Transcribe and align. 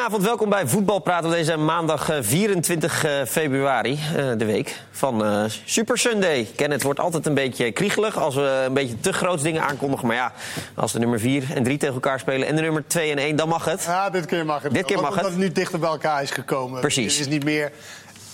Goedenavond, 0.00 0.28
welkom 0.28 0.50
bij 0.50 0.66
Voetbalpraat 0.66 1.24
op 1.24 1.30
deze 1.30 1.56
maandag 1.56 2.08
eh, 2.08 2.16
24 2.20 3.04
eh, 3.04 3.24
februari, 3.26 3.92
eh, 4.16 4.30
de 4.36 4.44
week 4.44 4.82
van 4.90 5.24
eh, 5.24 5.44
Super 5.64 5.98
Sunday. 5.98 6.48
Ken 6.56 6.70
het 6.70 6.82
wordt 6.82 7.00
altijd 7.00 7.26
een 7.26 7.34
beetje 7.34 7.72
kriegelig 7.72 8.18
als 8.18 8.34
we 8.34 8.62
een 8.66 8.72
beetje 8.72 9.00
te 9.00 9.12
groot 9.12 9.42
dingen 9.42 9.62
aankondigen. 9.62 10.06
Maar 10.06 10.16
ja, 10.16 10.32
als 10.74 10.92
de 10.92 10.98
nummer 10.98 11.20
4 11.20 11.44
en 11.54 11.62
3 11.62 11.78
tegen 11.78 11.94
elkaar 11.94 12.20
spelen 12.20 12.48
en 12.48 12.56
de 12.56 12.62
nummer 12.62 12.84
2 12.86 13.10
en 13.10 13.18
1, 13.18 13.36
dan 13.36 13.48
mag 13.48 13.64
het. 13.64 13.82
Ja, 13.84 14.10
dit 14.10 14.26
keer 14.26 14.46
mag 14.46 14.62
het. 14.62 14.74
Dit 14.74 14.84
keer 14.84 15.00
mag 15.00 15.10
Omdat 15.10 15.24
het. 15.24 15.32
het 15.32 15.42
nu 15.42 15.52
dichter 15.52 15.78
bij 15.78 15.90
elkaar 15.90 16.22
is 16.22 16.30
gekomen. 16.30 16.80
Precies. 16.80 17.12
Het 17.12 17.26
is 17.26 17.32
niet 17.32 17.44
meer 17.44 17.72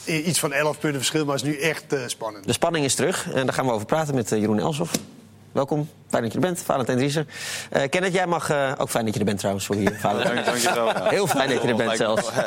iets 0.06 0.38
van 0.38 0.52
11 0.52 0.78
punten 0.78 1.00
verschil, 1.00 1.24
maar 1.24 1.36
het 1.36 1.44
is 1.44 1.50
nu 1.50 1.58
echt 1.58 1.92
eh, 1.92 2.00
spannend. 2.06 2.46
De 2.46 2.52
spanning 2.52 2.84
is 2.84 2.94
terug 2.94 3.32
en 3.32 3.44
daar 3.44 3.54
gaan 3.54 3.66
we 3.66 3.72
over 3.72 3.86
praten 3.86 4.14
met 4.14 4.32
eh, 4.32 4.38
Jeroen 4.38 4.58
Elsof. 4.58 4.90
Welkom, 5.56 5.88
fijn 6.08 6.22
dat 6.22 6.32
je 6.32 6.38
er 6.38 6.44
bent. 6.44 6.60
Valentijn 6.60 6.98
Drieser. 6.98 7.26
Eh 7.70 7.88
Kenneth, 7.88 8.12
jij 8.12 8.26
mag... 8.26 8.50
eh, 8.50 8.72
ook 8.78 8.90
fijn 8.90 9.04
dat 9.04 9.14
je 9.14 9.20
er 9.20 9.26
bent 9.26 9.38
trouwens, 9.38 9.66
voor 9.66 9.74
hier. 9.74 9.96
Valentijn. 10.00 10.34
Dank, 10.34 10.46
dankjewel. 10.46 10.86
Ja. 10.86 11.08
Heel 11.08 11.26
fijn 11.26 11.48
dat 11.50 11.62
je 11.62 11.68
er 11.68 11.76
bent 11.76 11.96
zelfs. 11.96 12.30
wel, 12.34 12.44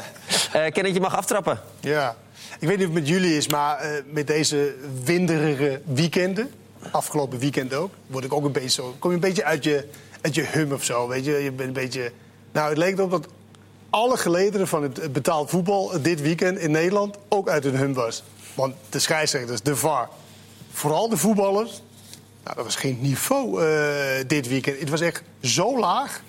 Eh 0.63 0.71
Kenneth, 0.71 0.93
je 0.93 0.99
mag 0.99 1.15
aftrappen. 1.15 1.59
Ja. 1.79 2.15
Ik 2.59 2.67
weet 2.67 2.77
niet 2.77 2.87
of 2.87 2.93
het 2.93 3.01
met 3.03 3.07
jullie 3.09 3.37
is, 3.37 3.47
maar 3.47 3.77
eh, 3.77 3.89
met 4.05 4.27
deze 4.27 4.75
winderige 5.03 5.81
weekenden, 5.85 6.51
afgelopen 6.91 7.39
weekend 7.39 7.73
ook, 7.73 7.91
word 8.07 8.23
ik 8.23 8.33
ook 8.33 8.45
een 8.45 8.51
beetje 8.51 8.69
zo. 8.69 8.95
Kom 8.99 9.09
je 9.09 9.15
een 9.15 9.21
beetje 9.21 9.43
uit 9.43 9.63
je, 9.63 9.87
uit 10.21 10.35
je 10.35 10.45
hum 10.45 10.71
of 10.73 10.83
zo, 10.83 11.07
weet 11.07 11.25
je? 11.25 11.31
Je 11.31 11.51
bent 11.51 11.67
een 11.67 11.73
beetje. 11.83 12.11
Nou, 12.51 12.69
het 12.69 12.77
leek 12.77 12.97
erop 12.97 13.11
dat 13.11 13.27
alle 13.89 14.17
gelederen 14.17 14.67
van 14.67 14.83
het 14.83 15.13
betaald 15.13 15.49
voetbal 15.49 15.91
dit 16.01 16.21
weekend 16.21 16.57
in 16.59 16.71
Nederland 16.71 17.17
ook 17.29 17.49
uit 17.49 17.63
hun 17.63 17.77
hum 17.77 17.93
was. 17.93 18.23
Want 18.53 18.75
de 18.89 18.99
scheidsrechters, 18.99 19.61
de 19.61 19.75
VAR, 19.75 20.09
vooral 20.71 21.09
de 21.09 21.17
voetballers, 21.17 21.81
nou, 22.43 22.55
dat 22.55 22.65
was 22.65 22.75
geen 22.75 22.97
niveau 23.01 23.63
eh, 23.65 24.23
dit 24.27 24.47
weekend. 24.47 24.79
Het 24.79 24.89
was 24.89 25.01
echt 25.01 25.21
zo 25.41 25.79
laag. 25.79 26.21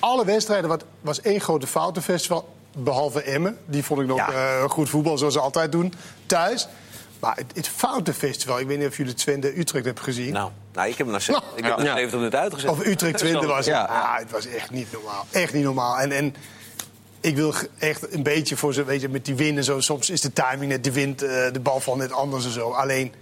Alle 0.00 0.24
wedstrijden 0.24 0.68
wat, 0.68 0.84
was 1.00 1.20
één 1.20 1.40
grote 1.40 1.66
foutenfestival. 1.66 2.52
Behalve 2.76 3.22
Emmen. 3.22 3.58
Die 3.66 3.84
vond 3.84 4.00
ik 4.00 4.06
nog 4.06 4.16
Ja. 4.18 4.30
eh, 4.32 4.70
goed 4.70 4.88
voetbal, 4.88 5.18
zoals 5.18 5.34
ze 5.34 5.40
altijd 5.40 5.72
doen, 5.72 5.92
thuis. 6.26 6.68
Maar 7.20 7.36
het, 7.36 7.46
het 7.54 7.68
foutenfestival, 7.68 8.58
ik 8.58 8.66
weet 8.66 8.78
niet 8.78 8.88
of 8.88 8.96
jullie 8.96 9.14
Twente 9.14 9.58
Utrecht 9.58 9.84
hebben 9.84 10.04
gezien. 10.04 10.32
Nou, 10.32 10.50
nou, 10.72 10.88
ik 10.88 10.96
heb 10.98 11.06
hem 11.06 11.20
Nou. 11.26 11.42
ik 11.54 11.64
heb 11.64 11.78
Ja. 11.78 11.94
70 11.94 12.18
minuten 12.18 12.38
uitgezet. 12.38 12.70
Of 12.70 12.84
Utrecht 12.86 13.18
Twente 13.18 13.46
was 13.46 13.56
het. 13.56 13.66
Ja. 13.66 14.16
Het 14.18 14.30
was 14.30 14.46
echt 14.46 14.70
niet 14.70 14.92
normaal. 14.92 15.26
Echt 15.30 15.52
niet 15.52 15.64
normaal. 15.64 15.98
En, 15.98 16.12
en 16.12 16.34
ik 17.20 17.36
wil 17.36 17.54
echt 17.78 18.14
een 18.14 18.22
beetje 18.22 18.56
voor 18.56 18.74
ze, 18.74 18.84
weet 18.84 19.00
je, 19.00 19.08
met 19.08 19.24
die 19.24 19.34
wind 19.34 19.56
en 19.56 19.64
zo. 19.64 19.80
Soms 19.80 20.10
is 20.10 20.20
de 20.20 20.32
timing 20.32 20.70
net, 20.70 20.84
de 20.84 20.92
wind, 20.92 21.22
eh, 21.22 21.52
de 21.52 21.60
bal 21.60 21.80
valt 21.80 21.98
net 21.98 22.12
anders 22.12 22.44
en 22.44 22.50
zo. 22.50 22.70
Alleen, 22.70 23.12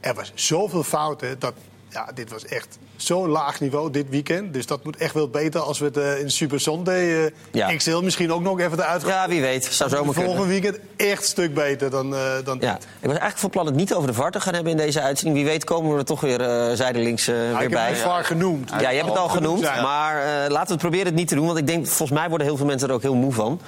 er 0.00 0.14
was 0.14 0.32
zoveel 0.34 0.82
fouten 0.82 1.38
dat, 1.38 1.52
ja, 1.92 2.10
dit 2.14 2.30
was 2.30 2.44
echt 2.44 2.78
zo'n 2.96 3.28
laag 3.28 3.60
niveau 3.60 3.90
dit 3.90 4.08
weekend. 4.08 4.52
Dus 4.54 4.66
dat 4.66 4.84
moet 4.84 4.96
echt 4.96 5.14
wel 5.14 5.28
beter 5.28 5.60
als 5.60 5.78
we 5.78 5.84
het 5.84 5.96
eh, 5.96 6.18
in 6.20 6.30
Super 6.30 6.60
Sunday, 6.60 7.24
eh 7.24 7.30
Ja. 7.52 7.76
XL 7.76 7.96
misschien 7.96 8.32
ook 8.32 8.42
nog 8.42 8.60
even 8.60 8.78
eruit 8.78 9.02
gaan. 9.04 9.10
Ja, 9.12 9.28
wie 9.28 9.40
weet. 9.40 9.64
Zou 9.64 9.90
zomaar 9.90 10.04
kunnen. 10.14 10.24
Volgende 10.24 10.48
weekend 10.60 10.78
echt 10.96 11.18
een 11.20 11.24
stuk 11.28 11.54
beter 11.54 11.90
dan, 11.90 12.14
eh, 12.14 12.20
dan 12.44 12.58
Ja, 12.60 12.72
dit. 12.74 12.82
ik 12.82 12.88
was 13.00 13.08
eigenlijk 13.10 13.38
van 13.38 13.50
plan 13.50 13.66
het 13.66 13.74
niet 13.74 13.94
over 13.94 14.06
de 14.08 14.14
VAR 14.14 14.30
te 14.30 14.40
gaan 14.40 14.54
hebben 14.54 14.72
in 14.72 14.78
deze 14.78 15.00
uitzending. 15.00 15.36
Wie 15.42 15.46
weet 15.50 15.64
komen 15.64 15.92
we 15.92 15.98
er 15.98 16.04
toch 16.04 16.20
weer 16.20 16.38
zijdelings 16.76 17.24
Ja, 17.24 17.32
weer 17.32 17.52
ik 17.54 17.60
heb 17.60 17.70
bij. 17.70 17.88
het 17.88 17.98
vaak 17.98 18.26
genoemd. 18.26 18.70
Ja, 18.80 18.90
je 18.90 18.96
hebt 18.96 19.08
het 19.08 19.18
al 19.18 19.28
genoemd, 19.28 19.62
maar 19.62 20.14
laten 20.48 20.66
we 20.66 20.72
het 20.72 20.80
proberen 20.80 21.06
het 21.06 21.14
niet 21.14 21.28
te 21.28 21.34
doen. 21.34 21.46
Want 21.46 21.58
ik 21.58 21.66
denk, 21.66 21.86
volgens 21.86 22.18
mij 22.18 22.28
worden 22.28 22.46
heel 22.46 22.56
veel 22.56 22.66
mensen 22.66 22.88
er 22.88 22.94
ook 22.94 23.02
heel 23.02 23.14
moe 23.14 23.32
van. 23.32 23.60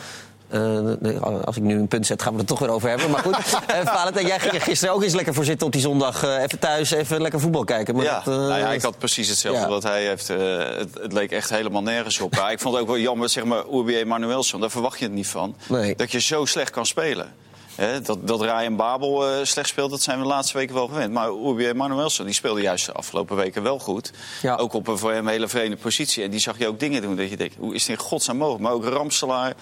Eh, 0.55 1.22
als 1.44 1.56
ik 1.56 1.62
nu 1.62 1.78
een 1.78 1.88
punt 1.88 2.06
zet, 2.06 2.22
gaan 2.22 2.33
we 2.33 2.38
het 2.38 2.47
toch 2.48 2.58
weer 2.58 2.69
over 2.70 2.88
hebben. 2.88 3.10
Maar 3.10 3.22
goed, 3.22 3.36
eh 3.66 3.86
Valentijn, 3.86 4.27
jij 4.27 4.41
ging 4.41 4.55
er 4.55 4.61
gisteren 4.61 4.94
ook 4.94 5.02
eens 5.02 5.14
lekker 5.14 5.34
voor 5.34 5.44
zitten 5.44 5.66
op 5.66 5.72
die 5.72 5.80
zondag. 5.80 6.22
eh, 6.22 6.42
even 6.42 6.58
thuis, 6.58 6.91
even 6.91 7.20
lekker 7.20 7.41
voetbal 7.41 7.64
kijken. 7.64 7.94
Maar 7.94 8.05
Ja, 8.05 8.22
dat, 8.24 8.34
nou 8.34 8.58
ja, 8.58 8.72
ik 8.72 8.83
had 8.83 8.98
precies 8.98 9.28
hetzelfde 9.28 9.61
ja. 9.61 9.69
wat 9.69 9.83
hij 9.83 10.06
heeft. 10.06 10.28
het, 10.28 10.88
het 11.00 11.12
leek 11.12 11.30
echt 11.30 11.50
helemaal 11.50 11.83
nergens 11.83 12.20
op. 12.20 12.34
Ik 12.34 12.61
vond 12.61 12.74
het 12.74 12.83
ook 12.83 12.88
wel 12.88 12.98
jammer, 12.98 13.28
zeg 13.28 13.44
maar, 13.44 13.64
Urbi 13.72 14.05
Manuelson. 14.05 14.61
Daar 14.61 14.70
verwacht 14.70 14.98
je 14.98 15.05
het 15.05 15.14
niet 15.14 15.27
van. 15.27 15.56
Nee. 15.68 15.95
Dat 15.96 16.12
je 16.12 16.20
zo 16.20 16.45
slecht 16.45 16.70
kan 16.70 16.86
spelen. 16.86 17.34
Hè, 17.74 18.01
dat, 18.01 18.27
dat 18.27 18.40
Ryan 18.40 18.77
Babel 18.77 19.29
eh, 19.29 19.45
slecht 19.45 19.68
speelt, 19.68 19.90
dat 19.90 20.02
zijn 20.02 20.17
we 20.17 20.23
de 20.23 20.29
laatste 20.29 20.58
weken 20.58 20.74
wel 20.74 20.86
gewend. 20.89 21.12
Maar 21.12 21.29
Urbi 21.29 21.73
Manuelson, 21.73 22.24
die 22.24 22.35
speelde 22.35 22.61
juist 22.61 22.86
de 22.86 22.92
afgelopen 22.92 23.36
weken 23.36 23.62
wel 23.62 23.79
goed. 23.79 24.11
Ja. 24.42 24.55
Ook 24.57 24.73
op 24.73 24.86
een 24.89 24.98
voor 24.98 25.12
hem 25.12 25.27
hele 25.29 25.48
vreemde 25.48 25.77
positie. 25.77 26.24
En 26.24 26.30
die 26.30 26.40
zag 26.40 26.58
je 26.58 26.67
ook 26.68 26.80
dingen 26.80 27.02
doen 27.02 27.17
dat 27.17 27.30
je 27.30 27.36
denkt, 27.36 27.55
hoe 27.58 27.74
is 27.74 27.86
het 27.86 27.98
in 27.98 28.05
godsnaam 28.05 28.36
mogelijk? 28.36 28.63
Maar 28.63 28.73
ook 28.73 28.84
Ramselaar. 28.84 29.55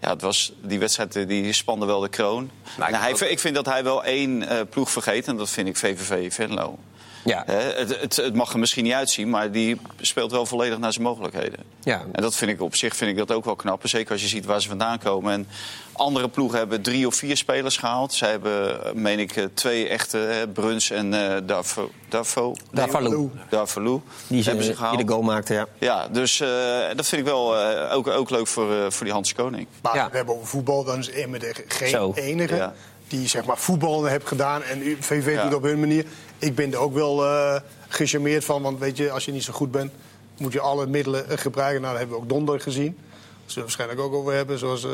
Ja, 0.00 0.10
het 0.10 0.22
was, 0.22 0.52
die 0.62 0.78
wedstrijd 0.78 1.16
eh, 1.16 1.26
die 1.28 1.52
spande 1.52 1.86
wel 1.86 2.00
de 2.00 2.08
kroon. 2.08 2.50
Maar 2.76 2.86
ik 2.88 2.92
Nou, 2.94 3.04
hij, 3.04 3.12
ook- 3.12 3.20
ik 3.20 3.38
vind 3.38 3.54
dat 3.54 3.66
hij 3.66 3.84
wel 3.84 4.04
één 4.04 4.48
eh, 4.48 4.58
ploeg 4.70 4.90
vergeet. 4.90 5.26
En 5.28 5.36
dat 5.36 5.50
vind 5.50 5.68
ik 5.68 5.76
VVV 5.76 6.34
Venlo. 6.34 6.78
Ja. 7.26 7.42
Hè, 7.46 7.58
het, 7.58 8.00
het, 8.00 8.16
het 8.16 8.34
mag 8.34 8.52
er 8.52 8.58
misschien 8.58 8.84
niet 8.84 8.92
uitzien, 8.92 9.30
maar 9.30 9.50
die 9.50 9.80
speelt 10.00 10.30
wel 10.30 10.46
volledig 10.46 10.78
naar 10.78 10.92
zijn 10.92 11.04
mogelijkheden. 11.04 11.58
Ja. 11.82 12.04
En 12.12 12.22
dat 12.22 12.34
vind 12.36 12.50
ik 12.50 12.60
op 12.60 12.74
zich 12.74 12.96
vind 12.96 13.10
ik 13.10 13.16
dat 13.16 13.32
ook 13.32 13.44
wel 13.44 13.56
knap. 13.56 13.88
Zeker 13.88 14.12
als 14.12 14.22
je 14.22 14.28
ziet 14.28 14.44
waar 14.44 14.62
ze 14.62 14.68
vandaan 14.68 14.98
komen. 14.98 15.32
En 15.32 15.48
andere 15.92 16.28
ploegen 16.28 16.58
hebben 16.58 16.82
drie 16.82 17.06
of 17.06 17.14
vier 17.14 17.36
spelers 17.36 17.76
gehaald. 17.76 18.14
Zij 18.14 18.30
hebben, 18.30 18.80
meen 19.02 19.18
ik, 19.18 19.36
eh, 19.36 19.44
twee 19.54 19.88
echte, 19.88 20.16
hè, 20.18 20.48
Bruns 20.48 20.90
en 20.90 21.14
eh 21.14 21.36
Davo. 21.46 21.90
Davo? 22.08 22.54
Davalou. 22.70 24.00
Die, 24.26 24.42
ze, 24.42 24.48
hebben 24.48 24.64
ze 24.64 24.70
die 24.70 24.78
gehaald. 24.80 24.98
de 24.98 25.08
goal 25.08 25.22
maakte, 25.22 25.54
ja. 25.54 25.66
Ja, 25.78 26.08
dus 26.08 26.40
eh, 26.40 26.48
dat 26.96 27.06
vind 27.06 27.20
ik 27.20 27.26
wel 27.26 27.58
eh, 27.58 27.96
ook, 27.96 28.06
ook 28.06 28.30
leuk 28.30 28.46
voor, 28.46 28.72
eh, 28.72 28.90
voor 28.90 29.04
die 29.04 29.12
Hans 29.14 29.34
Koning. 29.34 29.66
Maar 29.82 29.94
Ja. 29.94 30.10
we 30.10 30.16
hebben 30.16 30.34
over 30.34 30.46
voetbal, 30.46 30.84
dan 30.84 30.98
is 30.98 31.10
Emmen 31.10 31.40
de 31.40 31.64
geen 31.68 31.88
Zo. 31.88 32.12
enige 32.14 32.54
Ja. 32.56 32.74
Die 33.08 33.28
zeg 33.28 33.44
maar 33.44 33.58
voetbal 33.58 34.04
heeft 34.04 34.26
gedaan. 34.28 34.62
En 34.62 34.82
VV 35.00 35.32
Ja. 35.34 35.42
doet 35.42 35.54
op 35.54 35.62
hun 35.62 35.80
manier. 35.80 36.04
Ik 36.38 36.54
ben 36.54 36.72
er 36.72 36.78
ook 36.78 36.94
wel 36.94 37.24
eh 37.24 37.60
gecharmeerd 37.88 38.44
van, 38.44 38.62
want 38.62 38.78
weet 38.78 38.96
je, 38.96 39.10
als 39.10 39.24
je 39.24 39.32
niet 39.32 39.44
zo 39.44 39.52
goed 39.52 39.70
bent, 39.70 39.92
moet 40.38 40.52
je 40.52 40.60
alle 40.60 40.86
middelen 40.86 41.28
eh, 41.30 41.38
gebruiken. 41.38 41.80
Nou, 41.80 41.92
dat 41.92 42.00
hebben 42.02 42.16
we 42.18 42.22
ook 42.22 42.28
donder 42.28 42.60
gezien. 42.60 42.96
Daar 42.96 43.54
zullen 43.54 43.68
we 43.68 43.72
het 43.72 43.78
waarschijnlijk 43.86 44.00
ook 44.00 44.20
over 44.20 44.32
hebben, 44.34 44.58
zoals 44.58 44.84
eh 44.84 44.90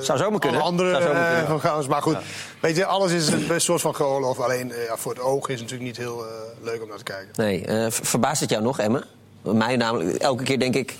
Zou 0.00 0.18
zomaar 0.18 0.38
kunnen. 0.40 0.60
alle 0.60 0.68
andere 0.70 0.90
Zou 0.90 1.04
kunnen. 1.04 1.60
Gauws. 1.60 1.86
Maar 1.86 2.02
goed, 2.02 2.16
weet 2.60 2.76
je, 2.76 2.84
alles 2.86 3.12
is 3.12 3.28
een 3.28 3.60
soort 3.60 3.80
van 3.80 3.94
geoorloofd. 3.94 4.40
Alleen 4.40 4.72
voor 4.96 5.12
het 5.12 5.20
oog 5.20 5.48
is 5.48 5.60
het 5.60 5.70
natuurlijk 5.70 5.88
niet 5.90 5.96
heel 5.96 6.24
leuk 6.62 6.82
om 6.82 6.88
naar 6.88 6.96
te 6.98 7.02
kijken. 7.04 7.28
Nee, 7.34 7.64
ver- 7.66 7.92
verbaast 8.06 8.40
het 8.40 8.50
jou 8.50 8.62
nog, 8.62 8.78
Emma? 8.78 9.04
Mij 9.42 9.76
namelijk, 9.76 10.16
elke 10.18 10.42
keer 10.42 10.58
denk 10.58 10.74
ik... 10.74 10.96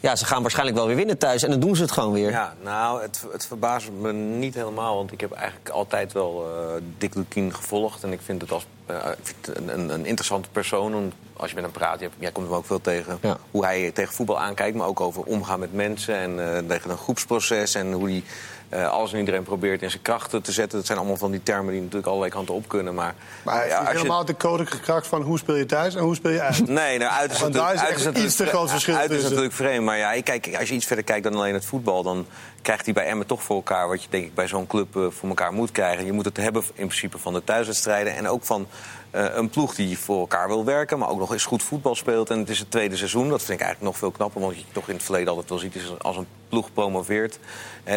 Ja, 0.00 0.16
ze 0.16 0.24
gaan 0.24 0.42
waarschijnlijk 0.42 0.76
wel 0.76 0.86
weer 0.86 0.96
winnen 0.96 1.18
thuis. 1.18 1.42
En 1.42 1.50
dan 1.50 1.60
doen 1.60 1.76
ze 1.76 1.82
het 1.82 1.90
gewoon 1.90 2.12
weer. 2.12 2.30
Ja, 2.30 2.54
nou, 2.62 3.02
het, 3.02 3.24
het 3.32 3.46
verbaast 3.46 3.90
me 4.00 4.12
niet 4.12 4.54
helemaal. 4.54 4.96
Want 4.96 5.12
ik 5.12 5.20
heb 5.20 5.32
eigenlijk 5.32 5.68
altijd 5.68 6.12
wel 6.12 6.46
eh 6.46 6.82
Dick 6.98 7.14
Lukien 7.14 7.54
gevolgd. 7.54 8.02
En 8.02 8.12
ik 8.12 8.20
vind 8.20 8.40
het 8.40 8.52
als 8.52 8.66
eh, 8.86 8.96
ik 8.96 9.26
vind 9.26 9.46
het 9.46 9.56
een, 9.56 9.68
een, 9.68 9.88
een 9.88 10.06
interessante 10.06 10.48
persoon. 10.52 10.94
Om, 10.94 11.12
als 11.36 11.48
je 11.48 11.54
met 11.54 11.64
hem 11.64 11.72
praat, 11.72 12.00
je 12.00 12.08
jij 12.18 12.30
komt 12.30 12.46
hem 12.46 12.56
ook 12.56 12.66
veel 12.66 12.80
tegen. 12.80 13.18
Ja. 13.22 13.36
Hoe 13.50 13.64
hij 13.64 13.90
tegen 13.90 14.14
voetbal 14.14 14.40
aankijkt, 14.40 14.76
maar 14.76 14.86
ook 14.86 15.00
over 15.00 15.22
omgaan 15.22 15.60
met 15.60 15.72
mensen. 15.72 16.14
En 16.14 16.54
eh, 16.54 16.62
tegen 16.68 16.90
een 16.90 16.98
groepsproces. 16.98 17.74
En 17.74 17.92
hoe 17.92 18.08
hij 18.08 18.22
eh, 18.70 19.12
en 19.12 19.18
iedereen 19.18 19.42
probeert 19.42 19.82
in 19.82 19.90
zijn 19.90 20.02
krachten 20.02 20.42
te 20.42 20.52
zetten. 20.52 20.78
Dat 20.78 20.86
zijn 20.86 20.98
allemaal 20.98 21.16
van 21.16 21.30
die 21.30 21.42
termen 21.42 21.72
die 21.72 21.80
natuurlijk 21.80 22.06
allerlei 22.06 22.30
kanten 22.32 22.54
op 22.54 22.68
kunnen. 22.68 22.94
Maar, 22.94 23.14
Maar 23.44 23.68
ja, 23.68 23.78
als 23.78 23.88
je- 23.88 23.96
helemaal 23.96 24.24
de 24.24 24.36
code 24.36 24.66
gekraakt 24.66 25.06
van 25.06 25.22
hoe 25.22 25.38
speel 25.38 25.54
je 25.54 25.66
thuis 25.66 25.94
en 25.94 26.02
hoe 26.02 26.14
speel 26.14 26.30
je 26.30 26.40
uit. 26.40 26.66
Nee, 26.80 26.98
nou, 26.98 27.10
uit 27.12 27.32
is, 27.32 27.38
natuurlijk- 27.38 27.74
is 27.74 27.80
uit 27.80 27.90
natuurlijk- 27.90 28.24
iets 28.24 28.36
te 28.36 28.46
groot 28.46 28.70
verschil 28.70 28.94
Uit 28.94 29.10
is 29.10 29.22
natuurlijk 29.22 29.52
vreemd. 29.52 29.84
Maar 29.84 29.96
ja, 29.98 30.22
kijk, 30.22 30.56
als 30.58 30.68
je 30.68 30.74
iets 30.74 30.86
verder 30.86 31.04
kijkt 31.04 31.24
dan 31.24 31.34
alleen 31.34 31.54
het 31.54 31.64
voetbal... 31.64 32.02
dan 32.02 32.26
krijgt 32.62 32.84
hij 32.84 32.94
bij 32.94 33.06
Emmen 33.06 33.26
toch 33.26 33.42
voor 33.42 33.56
elkaar... 33.56 33.88
wat 33.88 34.02
je 34.02 34.08
denk 34.10 34.24
ik 34.24 34.34
bij 34.34 34.48
zo'n 34.48 34.66
club 34.66 34.96
eh, 34.96 35.06
voor 35.08 35.28
elkaar 35.28 35.52
moet 35.52 35.72
krijgen. 35.72 36.04
Je 36.04 36.12
moet 36.12 36.24
het 36.24 36.36
hebben 36.36 36.62
in 36.62 36.86
principe 36.86 37.18
van 37.18 37.32
de 37.32 37.44
thuiswedstrijden... 37.44 38.16
en 38.16 38.28
ook 38.28 38.44
van 38.44 38.66
eh, 39.10 39.24
een 39.34 39.48
ploeg 39.48 39.74
die 39.74 39.98
voor 39.98 40.18
elkaar 40.18 40.48
wil 40.48 40.64
werken... 40.64 40.98
maar 40.98 41.08
ook 41.08 41.18
nog 41.18 41.32
eens 41.32 41.44
goed 41.44 41.62
voetbal 41.62 41.94
speelt. 41.94 42.30
En 42.30 42.38
het 42.38 42.48
is 42.48 42.58
het 42.58 42.70
tweede 42.70 42.96
seizoen. 42.96 43.28
Dat 43.28 43.42
vind 43.42 43.60
ik 43.60 43.64
eigenlijk 43.64 43.92
nog 43.92 43.98
veel 43.98 44.10
knapper. 44.10 44.40
Want 44.40 44.56
je 44.56 44.64
toch 44.72 44.88
in 44.88 44.94
het 44.94 45.02
verleden 45.02 45.28
altijd 45.28 45.48
wel 45.48 45.58
ziet... 45.58 45.74
is 45.74 45.92
als 45.98 46.16
een 46.16 46.26
ploeg 46.48 46.72
promoveert... 46.72 47.38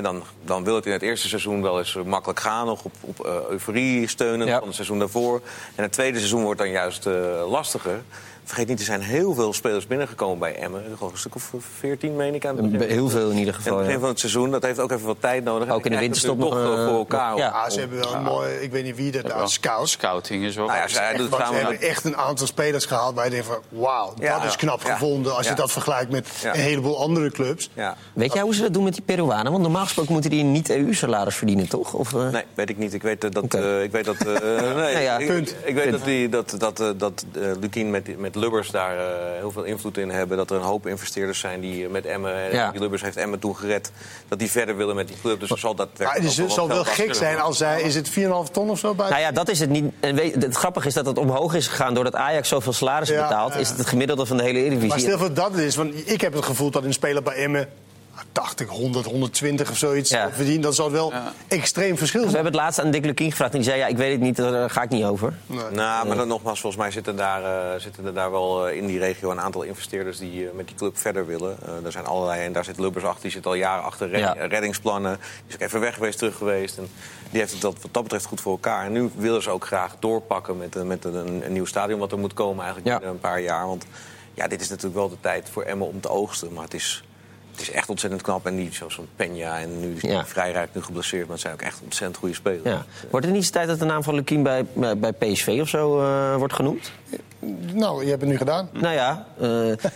Dan, 0.01 0.23
dan 0.45 0.63
wil 0.63 0.75
het 0.75 0.85
in 0.85 0.91
het 0.91 1.01
eerste 1.01 1.27
seizoen 1.27 1.61
wel 1.61 1.79
eens 1.79 1.97
makkelijk 2.05 2.39
gaan. 2.39 2.65
Nog 2.65 2.83
op, 2.83 2.93
op 3.01 3.25
eh, 3.25 3.35
euforie 3.49 4.07
steunen 4.07 4.47
Ja. 4.47 4.57
van 4.57 4.67
het 4.67 4.75
seizoen 4.75 4.99
daarvoor. 4.99 5.41
En 5.75 5.83
het 5.83 5.91
tweede 5.91 6.17
seizoen 6.17 6.43
wordt 6.43 6.59
dan 6.59 6.69
juist 6.69 7.05
eh, 7.05 7.13
lastiger. 7.49 8.01
Vergeet 8.45 8.67
niet, 8.67 8.79
er 8.79 8.85
zijn 8.85 9.01
heel 9.01 9.33
veel 9.33 9.53
spelers 9.53 9.87
binnengekomen 9.87 10.39
bij 10.39 10.55
Emmen. 10.55 10.83
Gewoon 10.97 11.11
een 11.11 11.17
stuk 11.17 11.35
of 11.35 11.51
veertien, 11.79 12.15
meen 12.15 12.33
ik 12.35 12.45
aan 12.45 12.57
het 12.57 12.71
begin. 12.71 12.89
Heel 12.89 13.09
veel 13.09 13.29
in 13.29 13.37
ieder 13.37 13.53
In 13.53 13.59
geval. 13.59 13.77
het 13.77 13.85
begin 13.85 13.99
van 13.99 14.09
het 14.09 14.19
seizoen, 14.19 14.51
dat 14.51 14.63
heeft 14.63 14.79
ook 14.79 14.91
even 14.91 15.05
wat 15.05 15.17
tijd 15.19 15.43
nodig. 15.43 15.69
Ook 15.69 15.85
in 15.85 15.91
de 15.91 15.97
winterstop 15.97 16.37
nog, 16.37 16.57
eh, 16.57 16.63
voor 16.63 16.97
elkaar. 16.97 17.37
ja. 17.37 17.45
Ja, 17.63 17.69
ze 17.69 17.79
hebben 17.79 17.99
wel 17.99 18.13
een 18.13 18.23
mooi, 18.23 18.53
ik 18.53 18.71
weet 18.71 18.83
niet 18.83 18.95
wie 18.95 19.11
dat 19.11 19.25
daar, 19.27 19.49
scout. 19.49 19.89
Scouting 19.89 20.43
is 20.43 20.55
wel. 20.55 20.65
Nou 20.65 20.77
ja, 20.77 20.87
ze- 20.87 20.99
Echt, 20.99 21.51
hebben 21.51 21.81
echt 21.81 22.03
een 22.05 22.17
aantal 22.17 22.47
spelers 22.47 22.85
gehaald 22.85 23.15
waar 23.15 23.25
je 23.25 23.31
denkt 23.31 23.45
van... 23.45 23.57
wauw, 23.69 24.13
Ja. 24.19 24.39
dat 24.39 24.47
is 24.49 24.55
knap 24.55 24.81
Ja. 24.83 24.93
gevonden 24.93 25.35
als 25.35 25.47
je 25.47 25.53
dat 25.53 25.71
vergelijkt 25.71 26.11
met 26.11 26.27
Ja. 26.41 26.53
een 26.53 26.59
heleboel 26.59 26.99
andere 26.99 27.31
clubs. 27.31 27.69
Ja. 27.73 27.95
Weet 28.13 28.33
jij 28.33 28.41
hoe 28.41 28.55
ze 28.55 28.61
dat 28.61 28.73
doen 28.73 28.83
met 28.83 28.93
die 28.93 29.03
Peruanen? 29.03 29.51
Want 29.51 29.63
normaal 29.63 29.83
gesproken 29.83 30.11
moeten 30.13 30.31
die 30.31 30.39
een 30.43 30.51
niet-EU-salaris 30.51 31.35
verdienen, 31.35 31.69
toch? 31.69 31.93
Of, 31.93 32.13
eh, 32.13 32.29
Nee, 32.29 32.43
weet 32.53 32.69
ik 32.69 32.77
niet. 32.77 32.93
Ik 32.93 33.01
weet 33.01 33.33
dat. 33.33 33.53
Eh, 33.53 33.83
ik 33.83 33.91
weet 33.91 34.05
dat. 34.05 34.15
eh, 34.15 34.75
nee, 34.75 35.03
ja, 35.03 35.17
ik, 35.17 35.27
punt. 35.27 35.49
ik, 35.49 35.57
ik 35.65 35.75
weet 35.75 35.91
dat, 35.91 36.03
die, 36.05 36.29
dat, 36.29 36.55
dat, 36.57 36.83
dat 36.97 37.25
Lukien 37.59 37.89
met, 37.89 38.19
met 38.19 38.32
Lubbers 38.35 38.69
daar 38.69 38.97
eh, 38.97 39.05
heel 39.39 39.51
veel 39.51 39.63
invloed 39.63 39.97
in 39.97 40.09
hebben. 40.09 40.37
Dat 40.37 40.49
er 40.49 40.55
een 40.55 40.61
hoop 40.63 40.87
investeerders 40.87 41.39
zijn 41.39 41.59
die 41.59 41.85
eh, 41.85 41.91
met 41.91 42.05
Emmen. 42.05 42.35
eh, 42.35 42.53
Ja. 42.53 42.71
Die 42.71 42.79
Lubbers 42.79 43.01
heeft 43.01 43.17
Emmen 43.17 43.39
toen 43.39 43.55
gered. 43.55 43.91
Dat 44.27 44.39
die 44.39 44.51
verder 44.51 44.77
willen 44.77 44.95
met 44.95 45.07
die 45.07 45.17
club. 45.21 45.39
Dus 45.39 45.49
er 45.49 45.57
zal 45.59 45.75
dat. 45.75 45.89
Maar 45.99 46.15
het 46.15 46.31
zal 46.51 46.67
wel 46.67 46.83
gek 46.83 47.13
zijn 47.15 47.39
als 47.39 47.57
zij... 47.57 47.81
Is 47.81 47.95
het 47.95 48.09
4,5 48.09 48.13
ton 48.51 48.69
of 48.69 48.79
zo? 48.79 48.93
Bij 48.93 49.09
Nou 49.09 49.21
ja, 49.21 49.31
dat 49.31 49.49
is 49.49 49.59
het 49.59 49.69
niet. 49.69 49.85
En 49.99 50.15
weet, 50.15 50.35
het 50.35 50.55
grappige 50.55 50.87
is 50.87 50.93
dat 50.93 51.05
het 51.05 51.17
omhoog 51.17 51.53
is 51.53 51.67
gegaan 51.67 51.93
doordat 51.93 52.15
Ajax 52.15 52.47
zoveel 52.47 52.73
salaris 52.73 53.09
Ja, 53.09 53.21
betaalt. 53.27 53.53
ja. 53.53 53.59
Is 53.59 53.69
het 53.69 53.77
het 53.77 53.87
gemiddelde 53.87 54.25
van 54.25 54.37
de 54.37 54.43
hele 54.43 54.59
Eredivisie? 54.59 54.89
maar 54.89 54.99
stel 54.99 55.17
voor 55.17 55.33
dat 55.33 55.51
het 55.51 55.59
is, 55.59 55.75
want 55.75 56.09
ik 56.09 56.21
heb 56.21 56.33
het 56.33 56.45
gevoel 56.45 56.69
dat 56.71 56.83
een 56.83 56.93
speler 56.93 57.23
bij 57.23 57.35
Emmen 57.35 57.69
80, 58.31 58.67
100, 58.69 59.05
120 59.05 59.69
of 59.69 59.77
zoiets 59.77 60.09
Ja. 60.09 60.29
verdient. 60.31 60.63
Dan 60.63 60.73
zou 60.73 60.87
het 60.91 60.97
wel 60.97 61.11
Ja. 61.11 61.33
extreem 61.47 61.97
verschil 61.97 62.21
We 62.21 62.29
zijn. 62.29 62.35
hebben 62.43 62.53
het 62.53 62.61
laatst 62.61 62.79
aan 62.79 62.91
Dick 62.91 63.05
Lukien 63.05 63.29
gevraagd 63.31 63.51
en 63.53 63.59
die 63.59 63.67
zei... 63.69 63.79
ja, 63.81 63.87
ik 63.87 63.97
weet 63.97 64.11
het 64.11 64.21
niet, 64.21 64.35
daar 64.35 64.69
ga 64.69 64.81
ik 64.81 64.89
niet 64.89 65.03
over. 65.03 65.33
Nee. 65.45 65.59
Nou, 65.71 66.07
maar 66.07 66.17
dan 66.17 66.27
nogmaals, 66.27 66.59
volgens 66.59 66.81
mij 66.81 66.91
zitten, 66.91 67.15
daar, 67.15 67.73
eh, 67.73 67.79
zitten 67.79 68.05
er 68.05 68.13
daar 68.13 68.31
wel 68.31 68.67
eh, 68.67 68.77
in 68.77 68.85
die 68.87 68.99
regio 68.99 69.31
een 69.31 69.39
aantal 69.39 69.61
investeerders 69.61 70.17
die 70.17 70.47
eh, 70.47 70.53
met 70.55 70.67
die 70.67 70.75
club 70.75 70.97
verder 70.97 71.25
willen. 71.25 71.57
Eh 71.65 71.85
er 71.85 71.91
zijn 71.91 72.05
allerlei, 72.05 72.41
en 72.45 72.53
daar 72.53 72.65
zit 72.65 72.79
Lubbers 72.79 73.05
achter, 73.05 73.21
die 73.21 73.31
zit 73.31 73.45
al 73.45 73.53
jaren 73.53 73.83
achter 73.83 74.09
red- 74.09 74.19
Ja. 74.19 74.33
reddingsplannen. 74.33 75.17
Die 75.19 75.43
is 75.47 75.53
ook 75.55 75.61
even 75.61 75.79
weg 75.79 75.93
geweest, 75.93 76.17
terug 76.17 76.37
geweest. 76.37 76.77
En 76.77 76.87
die 77.29 77.39
heeft 77.39 77.51
het 77.51 77.61
dat, 77.61 77.75
wat 77.81 77.93
dat 77.93 78.03
betreft 78.03 78.25
goed 78.25 78.41
voor 78.41 78.51
elkaar. 78.51 78.85
En 78.85 78.91
nu 78.91 79.09
willen 79.15 79.41
ze 79.43 79.49
ook 79.49 79.65
graag 79.65 79.95
doorpakken 79.99 80.57
met, 80.57 80.75
eh, 80.75 80.81
met 80.83 81.05
een, 81.05 81.41
een 81.45 81.53
nieuw 81.53 81.65
stadion 81.65 81.99
wat 81.99 82.11
er 82.11 82.19
moet 82.19 82.33
komen 82.33 82.63
eigenlijk 82.63 82.87
Ja. 82.87 82.93
binnen 82.97 83.13
een 83.15 83.21
paar 83.21 83.41
jaar. 83.41 83.67
Want 83.67 83.85
ja, 84.33 84.47
dit 84.47 84.61
is 84.61 84.69
natuurlijk 84.69 84.95
wel 84.95 85.09
de 85.09 85.19
tijd 85.21 85.49
voor 85.51 85.63
Emmen 85.63 85.87
om 85.87 86.01
te 86.01 86.09
oogsten. 86.09 86.53
Maar 86.53 86.63
het 86.63 86.73
is, 86.73 87.03
is 87.63 87.71
echt 87.71 87.89
ontzettend 87.89 88.21
knap. 88.21 88.45
En 88.45 88.55
niet 88.55 88.75
zoals 88.75 88.93
zo'n 88.93 89.07
Peña 89.17 89.59
en 89.61 89.79
nu 89.79 89.95
is 89.95 90.01
Ja. 90.01 90.17
die 90.17 90.25
Vrijrijk 90.27 90.69
nu 90.73 90.81
geblesseerd. 90.81 91.21
Maar 91.23 91.31
het 91.31 91.41
zijn 91.41 91.53
ook 91.53 91.61
echt 91.61 91.79
ontzettend 91.83 92.17
goede 92.19 92.35
spelers. 92.35 92.63
Ja. 92.63 92.85
Wordt 93.09 93.25
het 93.25 93.35
niet 93.35 93.43
eens 93.43 93.51
tijd 93.51 93.67
dat 93.67 93.79
de 93.79 93.85
naam 93.85 94.03
van 94.03 94.15
Lukien 94.15 94.43
bij, 94.43 94.65
bij 94.97 95.11
PSV 95.13 95.57
of 95.61 95.67
zo 95.69 95.99
eh, 96.01 96.35
wordt 96.35 96.53
genoemd? 96.53 96.91
Nou, 97.73 98.03
je 98.03 98.09
hebt 98.09 98.21
het 98.21 98.29
nu 98.29 98.37
gedaan. 98.37 98.69
Nou 98.71 98.93
ja, 98.93 99.25
eh 99.39 99.49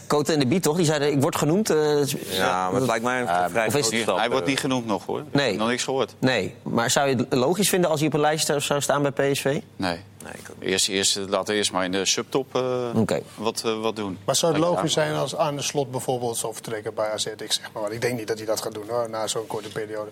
Cote 0.08 0.34
en 0.34 0.40
de 0.40 0.48
Biet 0.48 0.64
toch? 0.64 0.76
Die 0.76 0.86
zeiden, 0.86 1.12
ik 1.12 1.22
word 1.22 1.36
genoemd. 1.36 1.70
eh, 1.70 2.06
Ja, 2.30 2.70
maar 2.70 2.80
het 2.80 2.90
lijkt 2.90 3.04
mij 3.04 3.22
een 3.22 3.50
vrij 3.50 3.70
grote 3.70 3.96
stap, 3.98 4.18
Hij 4.18 4.30
wordt 4.30 4.46
niet 4.48 4.60
genoemd 4.60 4.86
nog 4.86 5.06
hoor. 5.06 5.24
Nee. 5.32 5.58
Nog 5.58 5.68
niks 5.68 5.84
gehoord. 5.84 6.16
Nee, 6.20 6.56
maar 6.64 6.90
zou 6.90 7.10
je 7.10 7.16
het 7.16 7.34
logisch 7.34 7.70
vinden 7.70 7.90
als 7.90 8.00
hij 8.00 8.08
op 8.08 8.14
een 8.14 8.20
lijst 8.20 8.54
zou 8.58 8.82
staan 8.82 9.02
bij 9.02 9.12
PSV? 9.32 9.60
Nee. 9.76 9.98
Nee, 10.34 10.42
ik 10.44 10.50
ook 10.52 10.60
niet. 10.60 10.70
Eerst, 10.70 10.88
eerst, 10.90 11.16
laten 11.30 11.54
we 11.54 11.60
eerst 11.60 11.72
maar 11.72 11.84
in 11.86 11.92
de 11.92 12.06
subtop 12.06 12.56
eh, 12.56 12.90
Oké. 12.96 13.22
wat, 13.36 13.62
eh, 13.66 13.80
wat 13.82 13.96
doen. 13.96 14.18
Maar 14.26 14.36
zou 14.36 14.54
het 14.54 14.62
Kijk, 14.62 14.74
logisch 14.74 14.94
zijn 14.94 15.16
als 15.16 15.36
aan 15.36 15.56
de 15.56 15.62
slot 15.62 15.92
bijvoorbeeld 15.92 16.38
zou 16.38 16.54
vertrekken 16.54 16.94
bij 16.94 17.10
AZ? 17.12 17.26
Ik 17.26 17.52
zeg 17.52 17.70
maar. 17.74 17.92
Ik 17.92 18.02
denk 18.02 18.18
niet 18.18 18.28
dat 18.28 18.38
hij 18.38 18.46
dat 18.46 18.62
gaat 18.62 18.74
doen 18.74 18.90
hoor, 18.90 19.10
na 19.10 19.28
zo'n 19.28 19.48
korte 19.48 19.70
periode. 19.70 20.10